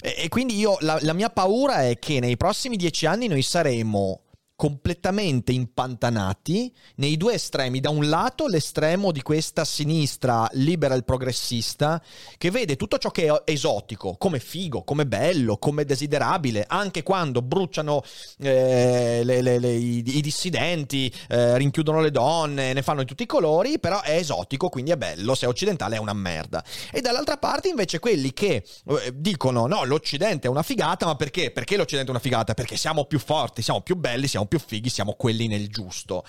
E, 0.01 0.27
quindi 0.27 0.57
io, 0.57 0.75
la, 0.79 0.97
la 1.01 1.13
mia 1.13 1.29
paura 1.29 1.83
è 1.87 1.99
che 1.99 2.19
nei 2.19 2.35
prossimi 2.35 2.77
dieci 2.77 3.05
anni 3.05 3.27
noi 3.27 3.43
saremo 3.43 4.21
completamente 4.61 5.51
impantanati 5.53 6.71
nei 6.97 7.17
due 7.17 7.33
estremi. 7.33 7.79
Da 7.79 7.89
un 7.89 8.07
lato 8.07 8.45
l'estremo 8.45 9.11
di 9.11 9.23
questa 9.23 9.65
sinistra 9.65 10.47
liberal 10.51 11.03
progressista 11.03 11.99
che 12.37 12.51
vede 12.51 12.75
tutto 12.75 12.99
ciò 12.99 13.09
che 13.09 13.25
è 13.25 13.41
esotico 13.45 14.17
come 14.19 14.39
figo, 14.39 14.83
come 14.83 15.07
bello, 15.07 15.57
come 15.57 15.83
desiderabile, 15.83 16.65
anche 16.67 17.01
quando 17.01 17.41
bruciano 17.41 18.03
eh, 18.37 19.21
le, 19.23 19.41
le, 19.41 19.57
le, 19.57 19.71
i, 19.71 20.03
i, 20.17 20.21
dissidenti, 20.21 21.11
eh, 21.29 21.57
rinchiudono 21.57 21.99
le 21.99 22.11
donne, 22.11 22.73
ne 22.73 22.83
fanno 22.83 22.99
di 22.99 23.07
tutti 23.07 23.23
i 23.23 23.25
colori, 23.25 23.79
però 23.79 24.01
è 24.01 24.15
esotico, 24.15 24.69
quindi 24.69 24.91
è 24.91 24.95
bello, 24.95 25.33
se 25.33 25.47
è 25.47 25.49
occidentale 25.49 25.95
è 25.95 25.99
una 25.99 26.13
merda. 26.13 26.63
E 26.91 27.01
dall'altra 27.01 27.37
parte 27.37 27.67
invece 27.67 27.97
quelli 27.97 28.31
che 28.31 28.63
eh, 28.85 29.11
dicono 29.15 29.65
no, 29.65 29.85
l'Occidente 29.85 30.45
è 30.45 30.51
una 30.51 30.61
figata, 30.61 31.07
ma 31.07 31.15
perché? 31.15 31.49
Perché 31.49 31.77
l'Occidente 31.77 32.09
è 32.09 32.13
una 32.13 32.21
figata? 32.21 32.53
Perché 32.53 32.77
siamo 32.77 33.05
più 33.05 33.17
forti, 33.17 33.63
siamo 33.63 33.81
più 33.81 33.95
belli, 33.95 34.27
siamo 34.27 34.49
più 34.50 34.50
fighi, 34.59 34.89
siamo 34.89 35.13
quelli 35.13 35.47
nel 35.47 35.69
giusto. 35.69 36.23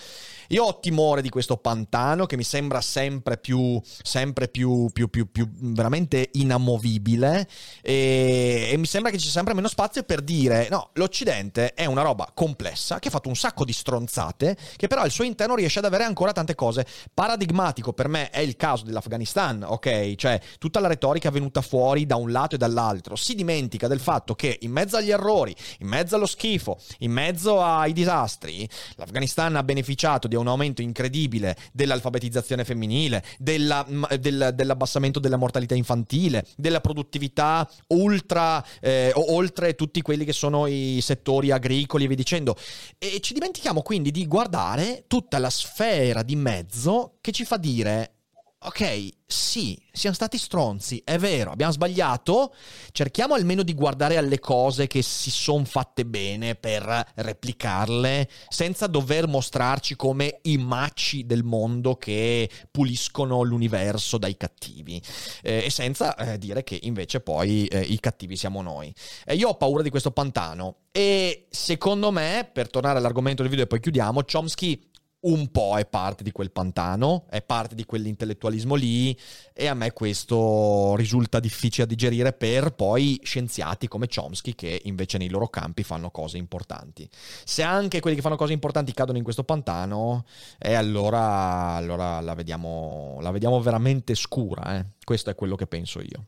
Io 0.48 0.64
ho 0.64 0.80
timore 0.80 1.22
di 1.22 1.30
questo 1.30 1.56
pantano 1.56 2.26
che 2.26 2.36
mi 2.36 2.44
sembra 2.44 2.80
sempre 2.80 3.38
più, 3.38 3.80
sempre 4.02 4.48
più, 4.48 4.90
più, 4.92 5.08
più, 5.08 5.30
più 5.30 5.48
veramente 5.50 6.28
inamovibile 6.32 7.48
e, 7.80 8.68
e 8.72 8.76
mi 8.76 8.86
sembra 8.86 9.10
che 9.10 9.16
ci 9.16 9.24
sia 9.24 9.32
sempre 9.32 9.54
meno 9.54 9.68
spazio 9.68 10.02
per 10.02 10.20
dire 10.20 10.68
no, 10.70 10.90
l'Occidente 10.94 11.72
è 11.72 11.86
una 11.86 12.02
roba 12.02 12.30
complessa 12.34 12.98
che 12.98 13.08
ha 13.08 13.10
fatto 13.10 13.28
un 13.28 13.36
sacco 13.36 13.64
di 13.64 13.72
stronzate 13.72 14.56
che 14.76 14.88
però 14.88 15.02
al 15.02 15.10
suo 15.10 15.24
interno 15.24 15.54
riesce 15.54 15.78
ad 15.78 15.86
avere 15.86 16.04
ancora 16.04 16.32
tante 16.32 16.54
cose. 16.54 16.86
Paradigmatico 17.14 17.92
per 17.92 18.08
me 18.08 18.28
è 18.30 18.40
il 18.40 18.56
caso 18.56 18.84
dell'Afghanistan, 18.84 19.64
ok? 19.66 20.14
Cioè 20.16 20.40
tutta 20.58 20.80
la 20.80 20.88
retorica 20.88 21.30
venuta 21.30 21.62
fuori 21.62 22.04
da 22.04 22.16
un 22.16 22.30
lato 22.30 22.56
e 22.56 22.58
dall'altro. 22.58 23.16
Si 23.16 23.34
dimentica 23.34 23.88
del 23.88 24.00
fatto 24.00 24.34
che 24.34 24.58
in 24.60 24.70
mezzo 24.70 24.96
agli 24.96 25.10
errori, 25.10 25.54
in 25.78 25.88
mezzo 25.88 26.16
allo 26.16 26.26
schifo, 26.26 26.78
in 26.98 27.10
mezzo 27.10 27.62
ai 27.62 27.92
disastri, 27.92 28.10
disastri, 28.12 28.68
l'Afghanistan 28.96 29.56
ha 29.56 29.62
beneficiato 29.62 30.28
di 30.28 30.36
un 30.36 30.46
aumento 30.46 30.82
incredibile 30.82 31.56
dell'alfabetizzazione 31.72 32.64
femminile, 32.64 33.24
della, 33.38 33.86
del, 34.18 34.52
dell'abbassamento 34.54 35.18
della 35.18 35.36
mortalità 35.36 35.74
infantile, 35.74 36.46
della 36.56 36.80
produttività 36.80 37.68
ultra, 37.88 38.64
eh, 38.80 39.12
oltre 39.14 39.74
tutti 39.74 40.02
quelli 40.02 40.24
che 40.24 40.32
sono 40.32 40.66
i 40.66 41.00
settori 41.00 41.50
agricoli 41.50 42.04
e 42.04 42.06
via 42.06 42.16
dicendo. 42.16 42.56
E 42.98 43.20
ci 43.20 43.32
dimentichiamo 43.32 43.82
quindi 43.82 44.10
di 44.10 44.26
guardare 44.26 45.04
tutta 45.06 45.38
la 45.38 45.50
sfera 45.50 46.22
di 46.22 46.36
mezzo 46.36 47.16
che 47.20 47.32
ci 47.32 47.44
fa 47.44 47.56
dire 47.56 48.21
ok, 48.64 49.08
sì, 49.26 49.76
siamo 49.90 50.14
stati 50.14 50.38
stronzi, 50.38 51.02
è 51.04 51.18
vero, 51.18 51.50
abbiamo 51.50 51.72
sbagliato, 51.72 52.54
cerchiamo 52.92 53.34
almeno 53.34 53.62
di 53.62 53.74
guardare 53.74 54.16
alle 54.16 54.38
cose 54.38 54.86
che 54.86 55.02
si 55.02 55.30
sono 55.30 55.64
fatte 55.64 56.04
bene 56.04 56.54
per 56.54 57.12
replicarle, 57.14 58.28
senza 58.48 58.86
dover 58.86 59.26
mostrarci 59.26 59.96
come 59.96 60.38
i 60.42 60.58
macci 60.58 61.26
del 61.26 61.42
mondo 61.42 61.96
che 61.96 62.48
puliscono 62.70 63.42
l'universo 63.42 64.18
dai 64.18 64.36
cattivi, 64.36 65.02
eh, 65.42 65.64
e 65.64 65.70
senza 65.70 66.14
eh, 66.16 66.38
dire 66.38 66.62
che 66.62 66.78
invece 66.82 67.20
poi 67.20 67.66
eh, 67.66 67.80
i 67.80 67.98
cattivi 67.98 68.36
siamo 68.36 68.62
noi. 68.62 68.94
io 69.30 69.48
ho 69.48 69.54
paura 69.56 69.82
di 69.82 69.90
questo 69.90 70.10
pantano. 70.10 70.76
E 70.94 71.46
secondo 71.48 72.10
me, 72.10 72.46
per 72.52 72.68
tornare 72.68 72.98
all'argomento 72.98 73.40
del 73.40 73.50
video 73.50 73.64
e 73.64 73.68
poi 73.68 73.80
chiudiamo, 73.80 74.24
Chomsky 74.30 74.90
un 75.22 75.50
po' 75.50 75.76
è 75.76 75.86
parte 75.86 76.22
di 76.22 76.32
quel 76.32 76.50
pantano, 76.50 77.26
è 77.28 77.42
parte 77.42 77.74
di 77.74 77.84
quell'intellettualismo 77.84 78.74
lì 78.74 79.16
e 79.52 79.66
a 79.66 79.74
me 79.74 79.92
questo 79.92 80.94
risulta 80.96 81.38
difficile 81.38 81.86
da 81.86 81.94
digerire 81.94 82.32
per 82.32 82.74
poi 82.74 83.20
scienziati 83.22 83.86
come 83.86 84.08
Chomsky 84.08 84.54
che 84.54 84.80
invece 84.84 85.18
nei 85.18 85.28
loro 85.28 85.48
campi 85.48 85.82
fanno 85.84 86.10
cose 86.10 86.38
importanti. 86.38 87.08
Se 87.44 87.62
anche 87.62 88.00
quelli 88.00 88.16
che 88.16 88.22
fanno 88.22 88.36
cose 88.36 88.52
importanti 88.52 88.92
cadono 88.92 89.18
in 89.18 89.24
questo 89.24 89.44
pantano, 89.44 90.24
eh, 90.58 90.74
allora, 90.74 91.74
allora 91.74 92.20
la, 92.20 92.34
vediamo, 92.34 93.18
la, 93.20 93.30
vediamo, 93.30 93.60
veramente 93.60 94.14
scura. 94.14 94.78
Eh. 94.78 94.86
Questo 95.04 95.30
è 95.30 95.34
quello 95.34 95.56
che 95.56 95.66
penso 95.66 96.00
io. 96.00 96.26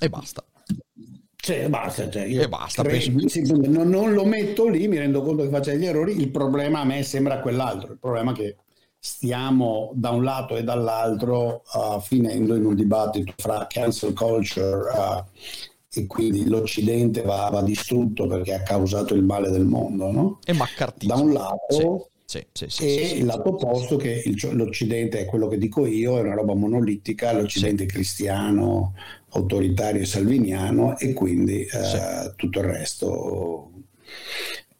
E 0.00 0.08
basta. 0.08 0.44
Cioè, 1.40 1.68
basta, 1.68 2.10
cioè 2.10 2.24
e 2.24 2.48
basta. 2.48 2.82
Credo, 2.82 3.68
non, 3.68 3.88
non, 3.88 4.12
lo 4.12 4.24
metto 4.24 4.68
lì, 4.68 4.88
mi 4.88 4.98
rendo 4.98 5.22
conto 5.22 5.44
che 5.44 5.48
faccia 5.48 5.70
degli 5.70 5.86
errori. 5.86 6.20
Il 6.20 6.30
problema 6.30 6.80
a 6.80 6.84
me 6.84 7.02
sembra 7.04 7.40
quell'altro. 7.40 7.92
Il 7.92 7.98
problema 7.98 8.32
è 8.32 8.34
che 8.34 8.56
stiamo 8.98 9.92
da 9.94 10.10
un 10.10 10.24
lato 10.24 10.56
e 10.56 10.64
dall'altro 10.64 11.62
uh, 11.72 12.00
finendo 12.00 12.56
in 12.56 12.64
un 12.64 12.74
dibattito 12.74 13.32
fra 13.36 13.66
cancel 13.68 14.12
culture 14.12 14.90
uh, 14.90 15.24
e 15.90 16.06
quindi 16.06 16.46
l'Occidente 16.48 17.22
va, 17.22 17.48
va, 17.50 17.62
distrutto 17.62 18.26
perché 18.26 18.54
ha 18.54 18.62
causato 18.62 19.14
il 19.14 19.22
male 19.22 19.50
del 19.50 19.64
mondo. 19.64 20.10
No? 20.10 20.38
E 20.44 20.52
maccartismo. 20.52 21.14
Da 21.14 21.20
un 21.20 21.32
lato. 21.32 21.68
Sì. 21.68 22.16
Sì, 22.30 22.44
sì, 22.52 22.84
e 22.84 23.16
il 23.16 23.24
lato 23.24 23.54
opposto 23.54 23.96
che 23.96 24.22
il, 24.22 24.38
l'Occidente 24.52 25.20
è 25.20 25.24
quello 25.24 25.48
che 25.48 25.56
dico 25.56 25.86
io, 25.86 26.18
è 26.18 26.20
una 26.20 26.34
roba 26.34 26.52
monolitica, 26.52 27.32
l'Occidente 27.32 27.86
cristiano, 27.86 28.92
autoritario 29.30 30.02
e 30.02 30.04
salviniano 30.04 30.98
e 30.98 31.14
quindi 31.14 31.62
eh, 31.62 31.68
sì. 31.68 32.32
tutto 32.36 32.58
il 32.58 32.66
resto 32.66 33.70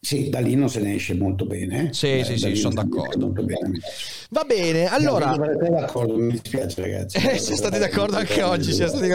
sì, 0.01 0.29
da 0.29 0.39
lì 0.39 0.55
non 0.55 0.71
se 0.71 0.81
ne 0.81 0.95
esce 0.95 1.15
molto 1.15 1.45
bene. 1.45 1.93
Sì, 1.93 2.21
eh, 2.21 2.25
sì, 2.25 2.39
sì, 2.39 2.55
sono 2.55 2.75
d'accordo. 2.75 3.33
Va 4.31 4.45
bene, 4.45 4.87
allora... 4.87 5.35
D'accordo, 5.37 6.17
mi 6.17 6.31
dispiace 6.31 6.81
ragazzi. 6.83 7.17
Eh, 7.17 7.37
siete 7.39 7.57
stati 7.57 7.79
d'accordo 7.79 8.17
anche 8.17 8.43
oggi. 8.43 8.73
Stati... 8.73 9.11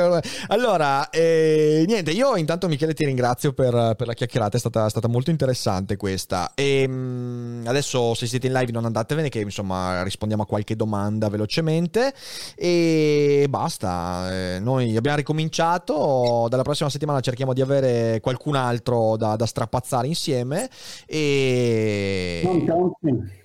Allora, 0.48 1.10
eh, 1.10 1.86
niente, 1.88 2.12
io 2.12 2.36
intanto 2.36 2.68
Michele 2.68 2.94
ti 2.94 3.06
ringrazio 3.06 3.54
per, 3.54 3.96
per 3.96 4.08
la 4.08 4.14
chiacchierata, 4.14 4.58
è 4.58 4.60
stata, 4.60 4.90
stata, 4.90 5.08
molto 5.08 5.30
interessante 5.32 5.96
questa. 5.96 6.52
E 6.54 6.86
mh, 6.86 6.92
mm, 6.94 7.68
adesso 7.68 8.14
se 8.14 8.28
siete 8.28 8.48
in 8.48 8.54
live 8.54 8.74
non 8.74 8.84
andatevene 8.84 9.30
che 9.30 9.40
insomma 9.40 10.04
rispondiamo 10.04 10.44
a 10.44 10.46
qualche 10.46 10.76
domanda 10.76 11.30
velocemente 11.30 12.14
e 12.56 13.46
basta. 13.48 14.56
Eh, 14.56 14.60
noi 14.60 14.98
abbiamo 14.98 15.16
ricominciato, 15.18 16.48
dalla 16.50 16.64
prossima 16.64 16.90
settimana 16.90 17.22
cerchiamo 17.22 17.54
di 17.54 17.62
avere 17.62 18.20
qualcun 18.20 18.56
altro 18.56 19.16
da, 19.16 19.38
da 19.38 19.46
strapazzare 19.46 20.08
insieme 20.08 20.70
e... 21.06 22.42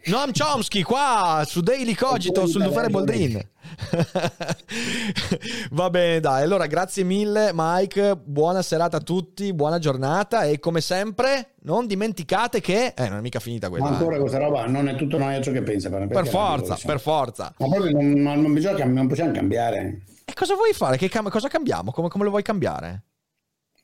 Noam 0.04 0.30
Chomsky 0.32 0.82
qua 0.82 1.42
su 1.46 1.60
Daily 1.60 1.94
Cogito 1.94 2.46
sul 2.46 2.62
Dufare 2.62 2.88
Boldrin. 2.88 3.46
Va 5.72 5.90
bene, 5.90 6.20
dai. 6.20 6.42
Allora, 6.42 6.66
grazie 6.66 7.04
mille, 7.04 7.50
Mike. 7.52 8.16
Buona 8.16 8.62
serata 8.62 8.98
a 8.98 9.00
tutti, 9.00 9.52
buona 9.52 9.78
giornata. 9.78 10.44
E 10.44 10.58
come 10.58 10.80
sempre, 10.80 11.54
non 11.62 11.86
dimenticate 11.86 12.60
che. 12.60 12.94
Eh, 12.96 13.08
non 13.08 13.18
è 13.18 13.20
mica 13.20 13.40
finita 13.40 13.68
questa. 13.68 13.88
Ma 13.88 13.96
ancora 13.96 14.16
eh. 14.16 14.20
questa 14.20 14.38
roba 14.38 14.66
non 14.66 14.88
è 14.88 14.96
tutto 14.96 15.18
non 15.18 15.30
è 15.30 15.40
ciò 15.40 15.52
che 15.52 15.62
pensa. 15.62 15.90
Per, 15.90 16.26
forza, 16.26 16.78
per 16.84 17.00
forza. 17.00 17.54
Ma 17.58 17.68
proprio 17.68 17.92
non, 17.92 18.40
non, 18.40 18.52
bisogna, 18.52 18.84
non 18.86 19.06
possiamo 19.06 19.32
cambiare. 19.32 20.02
E 20.24 20.32
cosa 20.34 20.54
vuoi 20.54 20.72
fare? 20.72 20.96
Che 20.96 21.08
cam- 21.08 21.28
cosa 21.28 21.48
cambiamo? 21.48 21.90
Come, 21.90 22.08
come, 22.08 22.24
lo 22.24 22.30
vuoi 22.30 22.42
cambiare? 22.42 23.04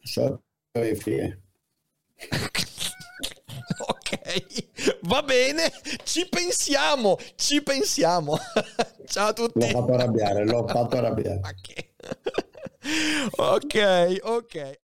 So, 0.03 0.43
fie. 0.73 1.41
ok, 4.15 4.99
va 5.03 5.23
bene, 5.23 5.73
ci 6.05 6.27
pensiamo, 6.29 7.19
ci 7.37 7.63
pensiamo. 7.63 8.39
Ciao 9.07 9.29
a 9.29 9.33
tutti. 9.33 9.61
L'ho 9.61 9.67
fatto 9.81 9.93
arrabbiare, 9.93 10.45
l'ho 10.45 10.67
fatto 10.67 10.97
arrabbiare. 10.97 11.41
ok, 13.37 14.21
ok. 14.25 14.79